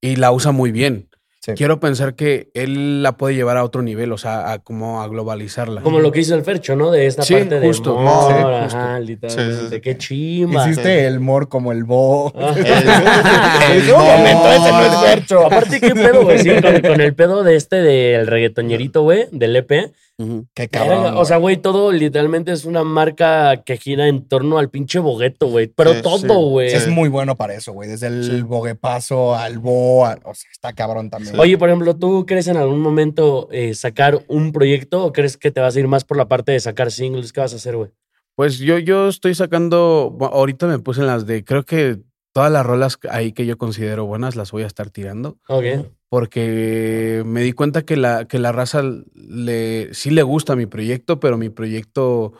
y 0.00 0.16
la 0.16 0.32
usa 0.32 0.52
muy 0.52 0.72
bien. 0.72 1.08
Sí. 1.44 1.54
Quiero 1.56 1.80
pensar 1.80 2.14
que 2.14 2.50
él 2.54 3.02
la 3.02 3.16
puede 3.16 3.34
llevar 3.34 3.56
a 3.56 3.64
otro 3.64 3.82
nivel, 3.82 4.12
o 4.12 4.16
sea, 4.18 4.52
a 4.52 4.58
como 4.60 5.02
a 5.02 5.08
globalizarla. 5.08 5.80
Como 5.80 5.98
lo 5.98 6.12
que 6.12 6.20
hizo 6.20 6.36
el 6.36 6.44
Fercho, 6.44 6.76
¿no? 6.76 6.92
De 6.92 7.06
esta 7.06 7.22
Sí, 7.24 7.34
parte 7.34 7.58
de 7.58 7.66
justo. 7.66 7.96
humor, 7.96 8.32
Sí, 8.32 8.38
ajá, 8.38 8.62
justo. 8.94 9.00
literalmente. 9.00 9.54
Sí, 9.56 9.60
sí, 9.62 9.74
sí. 9.74 9.80
Qué 9.80 9.98
chimba. 9.98 10.64
Hiciste 10.70 11.04
el 11.08 11.18
mor 11.18 11.48
como 11.48 11.72
el 11.72 11.82
bo. 11.82 12.32
Ah. 12.36 12.54
El 13.72 13.82
En 13.88 13.94
un 13.94 14.00
momento 14.04 14.52
ese 14.52 14.70
no 14.70 14.82
es 14.84 14.96
Fercho. 15.00 15.46
Aparte, 15.46 15.80
qué 15.80 15.94
pedo, 15.94 16.22
güey. 16.22 16.38
Sí, 16.38 16.50
con, 16.62 16.80
con 16.80 17.00
el 17.00 17.14
pedo 17.14 17.42
de 17.42 17.56
este 17.56 17.76
del 17.76 18.26
reggaetoñerito, 18.28 19.02
güey, 19.02 19.26
del 19.32 19.56
EP. 19.56 19.92
Qué 20.18 20.68
Verga, 20.70 20.86
cabrón. 20.96 21.16
o 21.16 21.24
sea, 21.24 21.38
güey, 21.38 21.56
todo 21.56 21.90
literalmente 21.90 22.52
es 22.52 22.64
una 22.64 22.84
marca 22.84 23.62
que 23.64 23.76
gira 23.76 24.06
en 24.06 24.28
torno 24.28 24.58
al 24.58 24.70
pinche 24.70 24.98
bogueto, 25.00 25.46
güey. 25.48 25.66
Pero 25.68 25.94
Sí, 25.94 26.02
todo, 26.02 26.18
sí. 26.18 26.26
güey. 26.28 26.68
es 26.72 26.86
muy 26.88 27.08
bueno 27.08 27.34
para 27.36 27.54
eso, 27.54 27.72
güey. 27.72 27.88
Desde 27.88 28.06
el 28.06 28.24
Sí. 28.24 28.42
boguepaso 28.42 29.34
al 29.34 29.58
bo, 29.58 30.06
al- 30.06 30.20
o 30.24 30.34
sea, 30.34 30.50
está 30.52 30.72
cabrón 30.74 31.10
también. 31.10 31.38
Oye, 31.40 31.58
por 31.58 31.68
ejemplo, 31.70 31.96
¿tú 31.96 32.24
crees 32.26 32.46
en 32.46 32.56
algún 32.56 32.80
momento 32.80 33.48
eh, 33.50 33.74
sacar 33.74 34.22
un 34.28 34.52
proyecto 34.52 35.04
o 35.04 35.12
crees 35.12 35.36
que 35.36 35.50
te 35.50 35.60
vas 35.60 35.74
a 35.74 35.80
ir 35.80 35.88
más 35.88 36.04
por 36.04 36.16
la 36.16 36.28
parte 36.28 36.52
de 36.52 36.60
sacar 36.60 36.92
singles? 36.92 37.32
¿Qué 37.32 37.40
vas 37.40 37.52
a 37.54 37.56
hacer, 37.56 37.76
güey? 37.76 37.90
Pues 38.36 38.58
yo, 38.58 38.78
yo 38.78 39.08
estoy 39.08 39.34
sacando, 39.34 40.16
ahorita 40.32 40.66
me 40.66 40.78
puse 40.78 41.00
en 41.00 41.06
las 41.06 41.26
de, 41.26 41.44
creo 41.44 41.64
que 41.64 41.98
todas 42.32 42.50
las 42.50 42.64
rolas 42.66 42.98
ahí 43.10 43.32
que 43.32 43.46
yo 43.46 43.58
considero 43.58 44.06
buenas 44.06 44.36
las 44.36 44.50
voy 44.52 44.62
a 44.62 44.66
estar 44.66 44.90
tirando. 44.90 45.38
Ok. 45.48 45.64
porque 46.08 47.22
me 47.24 47.40
di 47.42 47.52
cuenta 47.52 47.82
que 47.82 47.96
la, 47.96 48.26
que 48.26 48.38
la 48.38 48.52
raza 48.52 48.82
le, 49.14 49.94
sí 49.94 50.10
le 50.10 50.22
gusta 50.22 50.56
mi 50.56 50.66
proyecto, 50.66 51.18
pero 51.20 51.38
mi 51.38 51.48
proyecto 51.48 52.34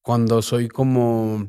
cuando 0.00 0.40
soy 0.40 0.68
como, 0.68 1.46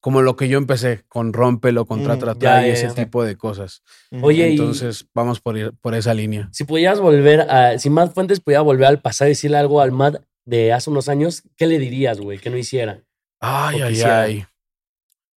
como 0.00 0.20
lo 0.20 0.36
que 0.36 0.48
yo 0.48 0.58
empecé, 0.58 1.04
con 1.08 1.32
Rómpelo, 1.32 1.86
con 1.86 2.00
Mm, 2.00 2.04
Tra 2.04 2.16
ya, 2.18 2.34
Tra 2.34 2.66
y 2.68 2.70
ese 2.70 2.88
ya. 2.88 2.94
tipo 2.94 3.24
de 3.24 3.36
cosas. 3.36 3.82
Oye, 4.20 4.48
y- 4.50 4.52
Entonces 4.52 5.06
vamos 5.14 5.40
por, 5.40 5.56
ir- 5.56 5.72
por 5.80 5.94
esa 5.94 6.12
línea. 6.12 6.50
Si 6.52 6.64
pudieras 6.64 7.00
volver 7.00 7.40
a. 7.50 7.78
Si 7.78 7.88
Matt 7.88 8.12
Fuentes 8.12 8.40
pudiera 8.40 8.60
volver 8.60 8.86
al 8.86 9.00
pasado 9.00 9.28
y 9.28 9.32
decirle 9.32 9.56
algo 9.56 9.80
al 9.80 9.92
Matt 9.92 10.22
de 10.44 10.74
hace 10.74 10.90
unos 10.90 11.08
años, 11.08 11.42
¿qué 11.56 11.66
le 11.66 11.78
dirías, 11.78 12.20
güey? 12.20 12.38
Que 12.38 12.50
no 12.50 12.58
hiciera. 12.58 13.02
Ay, 13.40 13.80
ay, 13.80 13.88
quisiera. 13.92 14.20
ay. 14.22 14.44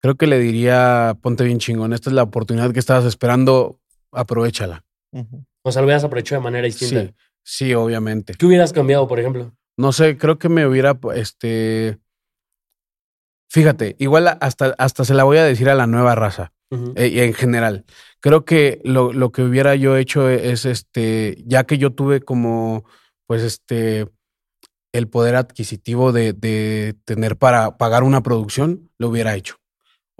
Creo 0.01 0.15
que 0.15 0.27
le 0.27 0.39
diría, 0.39 1.17
ponte 1.21 1.43
bien 1.43 1.59
chingón, 1.59 1.93
esta 1.93 2.09
es 2.09 2.13
la 2.13 2.23
oportunidad 2.23 2.71
que 2.71 2.79
estabas 2.79 3.05
esperando, 3.05 3.79
aprovechala. 4.11 4.85
O 5.63 5.71
sea, 5.71 5.81
lo 5.81 5.87
hubieras 5.87 6.03
aprovechado 6.03 6.41
de 6.41 6.43
manera 6.43 6.65
distinta. 6.65 7.01
Sí, 7.03 7.13
sí, 7.43 7.73
obviamente. 7.73 8.33
¿Qué 8.35 8.45
hubieras 8.45 8.71
cambiado, 8.71 9.07
por 9.07 9.19
ejemplo? 9.19 9.53
No 9.77 9.91
sé, 9.91 10.17
creo 10.17 10.37
que 10.39 10.49
me 10.49 10.65
hubiera, 10.65 10.99
este... 11.15 11.99
Fíjate, 13.51 13.95
igual 13.99 14.37
hasta, 14.39 14.75
hasta 14.77 15.03
se 15.03 15.13
la 15.15 15.23
voy 15.23 15.37
a 15.37 15.43
decir 15.43 15.69
a 15.69 15.75
la 15.75 15.87
nueva 15.87 16.15
raza. 16.15 16.53
Ujú. 16.71 16.93
eh, 16.95 17.07
y 17.07 17.19
en 17.19 17.33
general. 17.33 17.85
Creo 18.19 18.45
que 18.45 18.79
lo, 18.83 19.11
lo 19.11 19.31
que 19.31 19.41
hubiera 19.41 19.75
yo 19.75 19.97
hecho 19.97 20.29
es 20.29 20.65
este, 20.65 21.41
ya 21.47 21.63
que 21.63 21.77
yo 21.79 21.93
tuve 21.93 22.21
como, 22.21 22.85
pues 23.25 23.41
este, 23.41 24.07
el 24.93 25.07
poder 25.07 25.35
adquisitivo 25.35 26.11
de, 26.11 26.33
de 26.33 26.95
tener 27.05 27.37
para 27.37 27.77
pagar 27.77 28.03
una 28.03 28.21
producción, 28.21 28.91
lo 28.99 29.09
hubiera 29.09 29.35
hecho. 29.35 29.55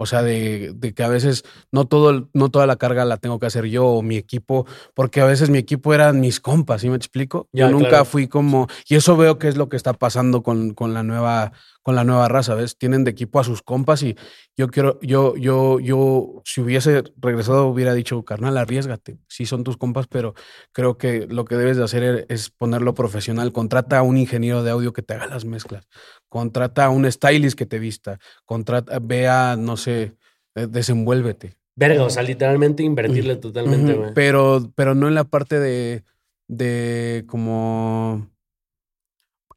O 0.02 0.06
sea, 0.06 0.22
de, 0.22 0.72
de 0.74 0.94
que 0.94 1.02
a 1.02 1.08
veces 1.08 1.44
no, 1.72 1.84
todo, 1.84 2.30
no 2.32 2.48
toda 2.48 2.66
la 2.66 2.76
carga 2.76 3.04
la 3.04 3.18
tengo 3.18 3.38
que 3.38 3.44
hacer 3.44 3.66
yo 3.66 3.84
o 3.86 4.00
mi 4.00 4.16
equipo, 4.16 4.66
porque 4.94 5.20
a 5.20 5.26
veces 5.26 5.50
mi 5.50 5.58
equipo 5.58 5.92
eran 5.92 6.20
mis 6.20 6.40
compas, 6.40 6.80
¿sí 6.80 6.88
me 6.88 6.96
explico? 6.96 7.50
Yo 7.52 7.68
nunca 7.68 7.88
claro. 7.90 8.04
fui 8.06 8.26
como, 8.26 8.66
y 8.88 8.94
eso 8.94 9.14
veo 9.18 9.38
que 9.38 9.48
es 9.48 9.58
lo 9.58 9.68
que 9.68 9.76
está 9.76 9.92
pasando 9.92 10.42
con, 10.42 10.72
con 10.72 10.94
la 10.94 11.02
nueva, 11.02 11.52
con 11.82 11.94
la 11.94 12.04
nueva 12.04 12.28
raza, 12.28 12.54
¿ves? 12.54 12.76
Tienen 12.76 13.04
de 13.04 13.10
equipo 13.10 13.40
a 13.40 13.44
sus 13.44 13.62
compas 13.62 14.02
y 14.02 14.16
yo 14.56 14.68
quiero, 14.68 15.00
yo, 15.00 15.34
yo, 15.36 15.80
yo, 15.80 16.42
si 16.44 16.60
hubiese 16.60 17.02
regresado, 17.16 17.66
hubiera 17.68 17.94
dicho, 17.94 18.22
carnal, 18.24 18.58
arriesgate. 18.58 19.18
Sí 19.28 19.46
son 19.46 19.64
tus 19.64 19.76
compas, 19.76 20.06
pero 20.06 20.34
creo 20.72 20.98
que 20.98 21.26
lo 21.26 21.44
que 21.44 21.56
debes 21.56 21.78
de 21.78 21.84
hacer 21.84 22.02
e- 22.02 22.26
es 22.28 22.50
ponerlo 22.50 22.94
profesional. 22.94 23.52
Contrata 23.52 23.98
a 23.98 24.02
un 24.02 24.18
ingeniero 24.18 24.62
de 24.62 24.70
audio 24.70 24.92
que 24.92 25.02
te 25.02 25.14
haga 25.14 25.26
las 25.26 25.44
mezclas. 25.44 25.88
Contrata 26.28 26.84
a 26.84 26.90
un 26.90 27.10
stylist 27.10 27.56
que 27.58 27.66
te 27.66 27.78
vista. 27.78 28.18
Contrata, 28.44 28.98
vea, 29.00 29.56
no 29.58 29.76
sé, 29.76 30.16
eh, 30.54 30.66
desenvuélvete. 30.68 31.56
Verga, 31.76 32.04
o 32.04 32.10
sea, 32.10 32.22
literalmente 32.22 32.82
invertirle 32.82 33.36
totalmente, 33.36 33.94
güey. 33.94 34.10
Pero, 34.14 34.70
pero 34.74 34.94
no 34.94 35.08
en 35.08 35.14
la 35.14 35.24
parte 35.24 35.58
de, 35.58 36.04
de 36.46 37.24
como 37.26 38.28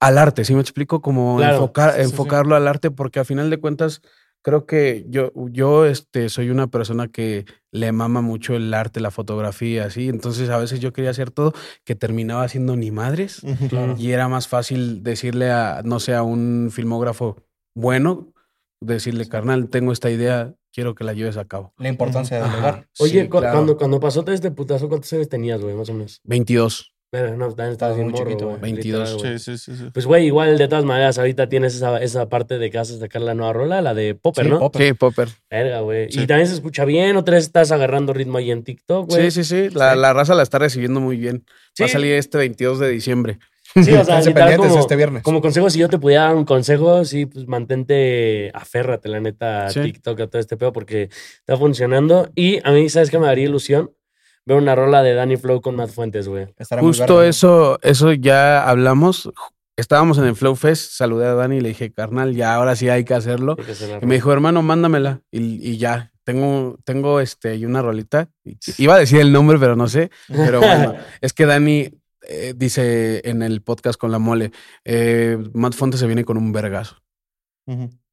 al 0.06 0.18
arte, 0.18 0.45
¿sí 0.45 0.54
me 0.54 0.62
explico? 0.62 1.01
Como 1.01 1.38
Claro, 1.38 1.56
enfocar, 1.56 1.91
sí, 1.91 1.97
sí, 1.97 2.04
sí. 2.06 2.12
enfocarlo 2.12 2.56
al 2.56 2.68
arte, 2.68 2.91
porque 2.91 3.20
a 3.20 3.26
final 3.26 3.49
de 3.49 3.58
cuentas 3.58 4.01
creo 4.41 4.66
que 4.66 5.06
yo, 5.08 5.32
yo 5.51 5.86
este, 5.86 6.28
soy 6.28 6.49
una 6.49 6.68
persona 6.68 7.08
que 7.08 7.45
le 7.72 7.91
mama 7.93 8.22
mucho 8.22 8.56
el 8.56 8.74
arte, 8.74 8.99
la 8.99 9.10
fotografía, 9.12 9.86
así. 9.86 10.10
Entonces 10.10 10.49
a 10.49 10.58
veces 10.58 10.82
yo 10.82 10.91
quería 10.91 11.12
hacer 11.12 11.32
todo 11.32 11.54
que 11.86 11.95
terminaba 11.95 12.43
haciendo 12.43 12.76
ni 12.76 12.91
madres. 12.91 13.41
Claro. 13.70 13.95
Y 13.97 14.12
era 14.12 14.28
más 14.28 14.47
fácil 14.49 15.01
decirle 15.01 15.49
a, 15.51 15.82
no 15.86 15.99
sé, 16.01 16.14
a 16.14 16.24
un 16.24 16.70
filmógrafo 16.74 17.38
bueno, 17.74 18.34
decirle, 18.82 19.30
carnal, 19.30 19.70
tengo 19.70 19.93
esta 19.93 20.12
idea, 20.12 20.54
quiero 20.74 20.93
que 20.93 21.06
la 21.06 21.14
lleves 21.14 21.38
a 21.38 21.45
cabo. 21.45 21.74
La 21.78 21.88
importancia 21.88 22.38
de 22.43 22.49
delegar. 22.49 22.88
Oye, 22.99 23.22
sí, 23.24 23.30
cu- 23.30 23.39
claro. 23.39 23.54
cuando, 23.56 23.78
cuando 23.78 23.99
pasó 24.01 24.24
todo 24.24 24.36
este 24.36 24.51
putazo, 24.51 24.89
¿cuántos 24.89 25.12
años 25.14 25.30
tenías, 25.30 25.62
güey? 25.62 25.74
Más 25.74 25.88
o 25.89 25.93
menos. 25.93 26.20
22. 26.26 26.93
Verga, 27.14 27.36
no, 27.38 27.47
también 27.49 27.74
estabas 27.74 27.95
bien 27.95 28.07
muy 28.09 28.14
morro, 28.20 28.26
chiquito, 28.32 28.45
güey. 28.47 28.59
güey. 28.59 28.72
22, 28.74 28.99
literal, 29.09 29.18
güey. 29.20 29.39
Sí, 29.39 29.57
sí, 29.57 29.72
sí, 29.72 29.78
sí. 29.78 29.89
Pues, 29.93 30.05
güey, 30.07 30.26
igual 30.26 30.57
de 30.57 30.68
todas 30.68 30.84
maneras, 30.84 31.20
ahorita 31.20 31.47
tienes 31.47 31.76
esa, 31.76 32.01
esa 32.01 32.28
parte 32.28 32.57
de 32.57 32.72
que 32.72 32.80
vas 32.80 32.89
a 32.89 32.97
sacar 32.97 33.22
la 33.22 33.36
nueva 33.36 33.53
rola, 33.53 33.82
la 33.84 33.93
de 33.93 34.16
Popper, 34.16 34.45
Sí, 34.45 34.49
¿no? 34.49 34.59
Popper. 34.59 34.82
Sí, 34.88 34.93
Popper. 34.93 35.28
Verga, 35.49 35.82
güey. 35.82 36.11
Sí. 36.11 36.22
Y 36.22 36.26
también 36.28 36.47
se 36.47 36.55
escucha 36.55 36.86
bien, 36.86 37.16
otra 37.16 37.36
vez 37.36 37.43
estás 37.45 37.72
agarrando 37.72 38.14
ritmo 38.14 38.39
ahí 38.39 38.49
en 38.49 38.64
TikTok, 38.64 39.09
güey. 39.11 39.30
Sí, 39.30 39.43
sí, 39.43 39.70
sí. 39.70 39.76
La, 39.76 39.95
la 39.95 40.11
raza 40.11 40.34
la 40.34 40.41
está 40.41 40.57
recibiendo 40.57 40.99
muy 40.99 41.16
bien. 41.18 41.45
Va 41.80 41.86
a 41.86 41.88
salir 41.89 42.14
este 42.14 42.39
22 42.39 42.80
de 42.80 42.89
diciembre. 42.89 43.38
Sí, 43.76 43.91
o 43.93 44.03
sea, 44.05 44.20
literal, 44.22 44.57
como, 44.57 44.80
este 44.80 44.95
viernes. 44.95 45.22
como 45.24 45.41
consejo, 45.41 45.70
si 45.70 45.78
yo 45.80 45.89
te 45.89 45.97
pudiera 45.99 46.24
dar 46.24 46.36
un 46.36 46.45
consejo, 46.45 47.05
sí, 47.05 47.28
pues 47.28 47.47
mantente, 47.47 48.49
aférrate, 48.55 49.07
la 49.09 49.20
neta, 49.20 49.68
a 49.68 49.70
Sí. 49.70 49.82
TikTok, 49.82 50.20
a 50.20 50.28
todo 50.28 50.39
este 50.39 50.57
pedo, 50.57 50.74
porque 50.74 51.09
está 51.39 51.57
funcionando. 51.57 52.30
Y 52.36 52.59
a 52.68 52.72
mí, 52.72 52.89
¿sabes 52.89 53.09
qué 53.11 53.20
me 53.20 53.28
daría 53.28 53.45
ilusión? 53.45 53.91
Ver 54.46 54.58
una 54.58 54.76
rola 54.76 55.02
de 55.04 55.14
Danny 55.14 55.38
Flow 55.38 55.62
con 55.62 55.76
Matt 55.76 55.89
Fuentes, 55.89 56.28
güey. 56.28 56.48
Justo 56.82 57.24
eso, 57.30 57.80
eso 57.82 58.12
ya 58.14 58.68
hablamos. 58.70 59.30
Estábamos 59.76 60.18
en 60.20 60.26
el 60.26 60.36
Flow 60.36 60.56
Fest, 60.56 60.91
saludé 60.91 61.26
a 61.28 61.34
Dani 61.34 61.58
y 61.58 61.62
le 61.62 61.70
dije, 61.70 61.91
carnal, 61.91 62.36
ya 62.36 62.54
ahora 62.56 62.76
sí 62.76 62.89
hay 62.89 63.06
que 63.06 63.14
hacerlo. 63.16 63.56
Hay 63.58 63.66
que 63.66 64.00
Y 64.02 64.06
me 64.06 64.16
dijo, 64.16 64.32
hermano, 64.32 64.62
mándamela. 64.62 65.22
Y, 65.32 65.68
y 65.68 65.78
ya, 65.78 66.12
tengo, 66.24 66.78
tengo 66.84 67.20
este, 67.22 67.50
ahí 67.50 67.66
una 67.66 67.82
rolita. 67.82 68.30
Y- 68.44 68.58
Iba 68.78 68.96
a 68.96 69.00
decir 69.00 69.20
el 69.20 69.32
nombre, 69.32 69.58
pero 69.58 69.76
no 69.76 69.88
sé. 69.88 70.12
Pero 70.28 70.60
bueno, 70.60 70.94
es 71.22 71.34
que 71.34 71.46
Dani 71.46 71.89
eh, 72.28 72.54
dice 72.56 73.22
en 73.28 73.41
el 73.41 73.62
podcast 73.62 74.00
con 74.00 74.12
la 74.12 74.20
mole, 74.20 74.52
eh, 74.86 75.38
Matt 75.54 75.74
Fonte 75.74 75.98
se 75.98 76.06
viene 76.06 76.24
con 76.26 76.38
un 76.38 76.52
vergazo. 76.52 76.98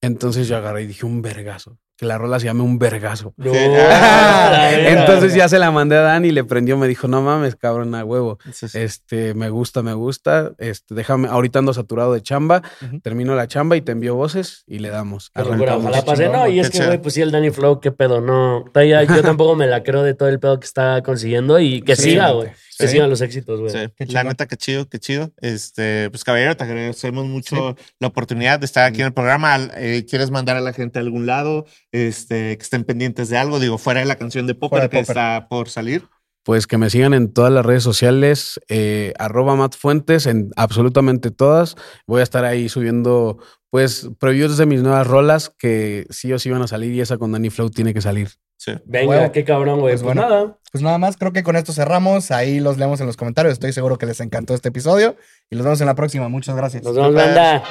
Entonces 0.01 0.49
yo 0.49 0.57
agarré 0.57 0.83
y 0.83 0.87
dije, 0.87 1.05
un 1.05 1.21
vergazo. 1.23 1.77
Que 2.01 2.07
la 2.07 2.17
rola 2.17 2.41
se 2.41 2.47
llame 2.47 2.63
un 2.63 2.79
vergazo. 2.79 3.35
No, 3.37 3.53
verga. 3.53 4.89
Entonces 4.89 5.35
ya 5.35 5.51
se 5.51 5.59
la 5.59 5.71
mandé 5.71 5.97
a 5.97 6.01
Dani 6.01 6.29
y 6.29 6.31
le 6.31 6.45
prendió, 6.45 6.79
me 6.79 6.89
dijo, 6.89 7.09
no 7.09 7.21
mames, 7.21 7.57
cabrón, 7.57 7.95
a 7.95 8.03
huevo. 8.07 8.39
Sí, 8.55 8.69
sí. 8.69 8.79
Este, 8.79 9.35
me 9.35 9.51
gusta, 9.51 9.83
me 9.83 9.93
gusta. 9.93 10.53
Este, 10.57 10.95
déjame, 10.95 11.29
ahorita 11.29 11.59
ando 11.59 11.75
saturado 11.75 12.15
de 12.15 12.23
chamba, 12.23 12.63
termino 13.03 13.35
la 13.35 13.49
chamba 13.49 13.77
y 13.77 13.83
te 13.83 13.93
envío 13.93 14.15
voces 14.15 14.65
y 14.67 14.79
le 14.79 14.89
damos. 14.89 15.31
Ojalá 15.35 16.03
pase. 16.03 16.31
No, 16.31 16.49
y 16.49 16.61
es 16.61 16.71
que, 16.71 16.87
güey, 16.87 17.03
pues 17.03 17.13
sí, 17.13 17.21
el 17.21 17.33
Danny 17.33 17.51
Flow, 17.51 17.81
qué 17.81 17.93
pedo, 17.93 18.23
no. 18.23 18.65
Yo 18.75 19.21
tampoco 19.23 19.55
me 19.55 19.67
la 19.67 19.83
creo 19.83 20.03
de 20.03 20.15
todo 20.15 20.31
el 20.31 20.41
pedo 20.41 20.59
que 20.59 20.65
está 20.65 21.03
consiguiendo 21.03 21.61
y 21.61 21.83
que 21.83 21.97
Sí, 21.97 22.13
siga, 22.13 22.31
güey. 22.31 22.49
Que 22.81 22.87
Sí. 22.89 22.93
sigan 22.95 23.11
los 23.11 23.21
éxitos, 23.21 23.61
güey. 23.61 23.71
Sí, 23.71 24.05
la 24.13 24.25
neta, 24.25 24.47
qué 24.49 24.57
chido, 24.57 24.89
qué 24.89 24.99
chido. 24.99 25.33
Este, 25.41 26.09
pues 26.11 26.25
caballero, 26.25 26.57
te 26.57 26.65
agradecemos 26.65 27.27
mucho 27.27 27.77
la 27.99 28.09
oportunidad 28.09 28.59
de 28.59 28.67
estar 28.67 28.85
aquí 28.85 29.01
en 29.01 29.07
el 29.09 29.13
programa. 29.13 29.71
Eh, 29.77 30.07
¿Quieres 30.09 30.31
mandar 30.31 30.57
a 30.57 30.61
la 30.61 30.73
gente 30.73 30.99
a 30.99 31.03
algún 31.03 31.27
lado? 31.27 31.67
Este, 31.93 32.57
que 32.57 32.63
estén 32.63 32.85
pendientes 32.85 33.29
de 33.29 33.37
algo, 33.39 33.61
digo, 33.61 33.79
fuera 33.79 34.01
de 34.01 34.07
la 34.07 34.17
canción 34.17 34.47
de 34.47 34.55
Popper 34.55 34.89
que 34.89 35.01
está 35.01 35.47
por 35.49 35.69
salir. 35.69 36.05
Pues 36.43 36.67
que 36.67 36.79
me 36.79 36.89
sigan 36.91 37.13
en 37.15 37.33
todas 37.33 37.53
las 37.53 37.67
redes 37.67 37.83
sociales, 37.83 38.59
eh, 38.69 39.13
arroba 39.19 39.57
Matt 39.57 39.75
Fuentes, 39.77 40.27
en 40.27 40.51
absolutamente 40.57 41.31
todas. 41.31 41.77
Voy 42.07 42.21
a 42.21 42.23
estar 42.23 42.45
ahí 42.45 42.69
subiendo, 42.69 43.39
pues, 43.69 44.09
previews 44.19 44.57
de 44.57 44.65
mis 44.67 44.83
nuevas 44.83 45.07
rolas 45.07 45.51
que 45.59 46.07
sí 46.11 46.33
o 46.33 46.39
sí 46.39 46.49
van 46.51 46.63
a 46.63 46.67
salir 46.67 46.93
y 46.95 47.01
esa 47.03 47.19
con 47.19 47.33
Danny 47.33 47.51
Flow 47.51 47.69
tiene 47.71 47.93
que 47.93 48.01
salir. 48.01 48.31
Sí. 48.57 48.73
Venga, 48.85 49.33
qué 49.33 49.45
cabrón, 49.45 49.81
güey. 49.81 49.95
Pues 49.95 50.03
Pues, 50.03 50.15
bueno. 50.15 50.29
nada. 50.29 50.59
Pues 50.73 50.83
nada 50.83 50.99
más, 50.99 51.17
creo 51.17 51.33
que 51.33 51.43
con 51.43 51.57
esto 51.57 51.73
cerramos. 51.73 52.31
Ahí 52.31 52.61
los 52.61 52.77
leemos 52.79 53.01
en 53.01 53.07
los 53.07 53.17
comentarios. 53.17 53.53
Estoy 53.55 53.73
seguro 53.73 53.97
que 53.99 54.07
les 54.07 54.21
encantó 54.21 54.55
este 54.55 54.69
episodio. 54.69 55.17
Y 55.51 55.57
los 55.57 55.65
vemos 55.65 55.81
en 55.81 55.87
la 55.87 55.95
próxima. 55.95 56.29
Muchas 56.29 56.57
gracias. 56.57 56.83
Nos 56.85 56.95
vemos, 56.95 57.15
banda. 57.15 57.63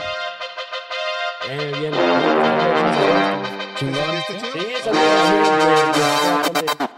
Eh, 1.52 1.72
bien. 1.80 2.09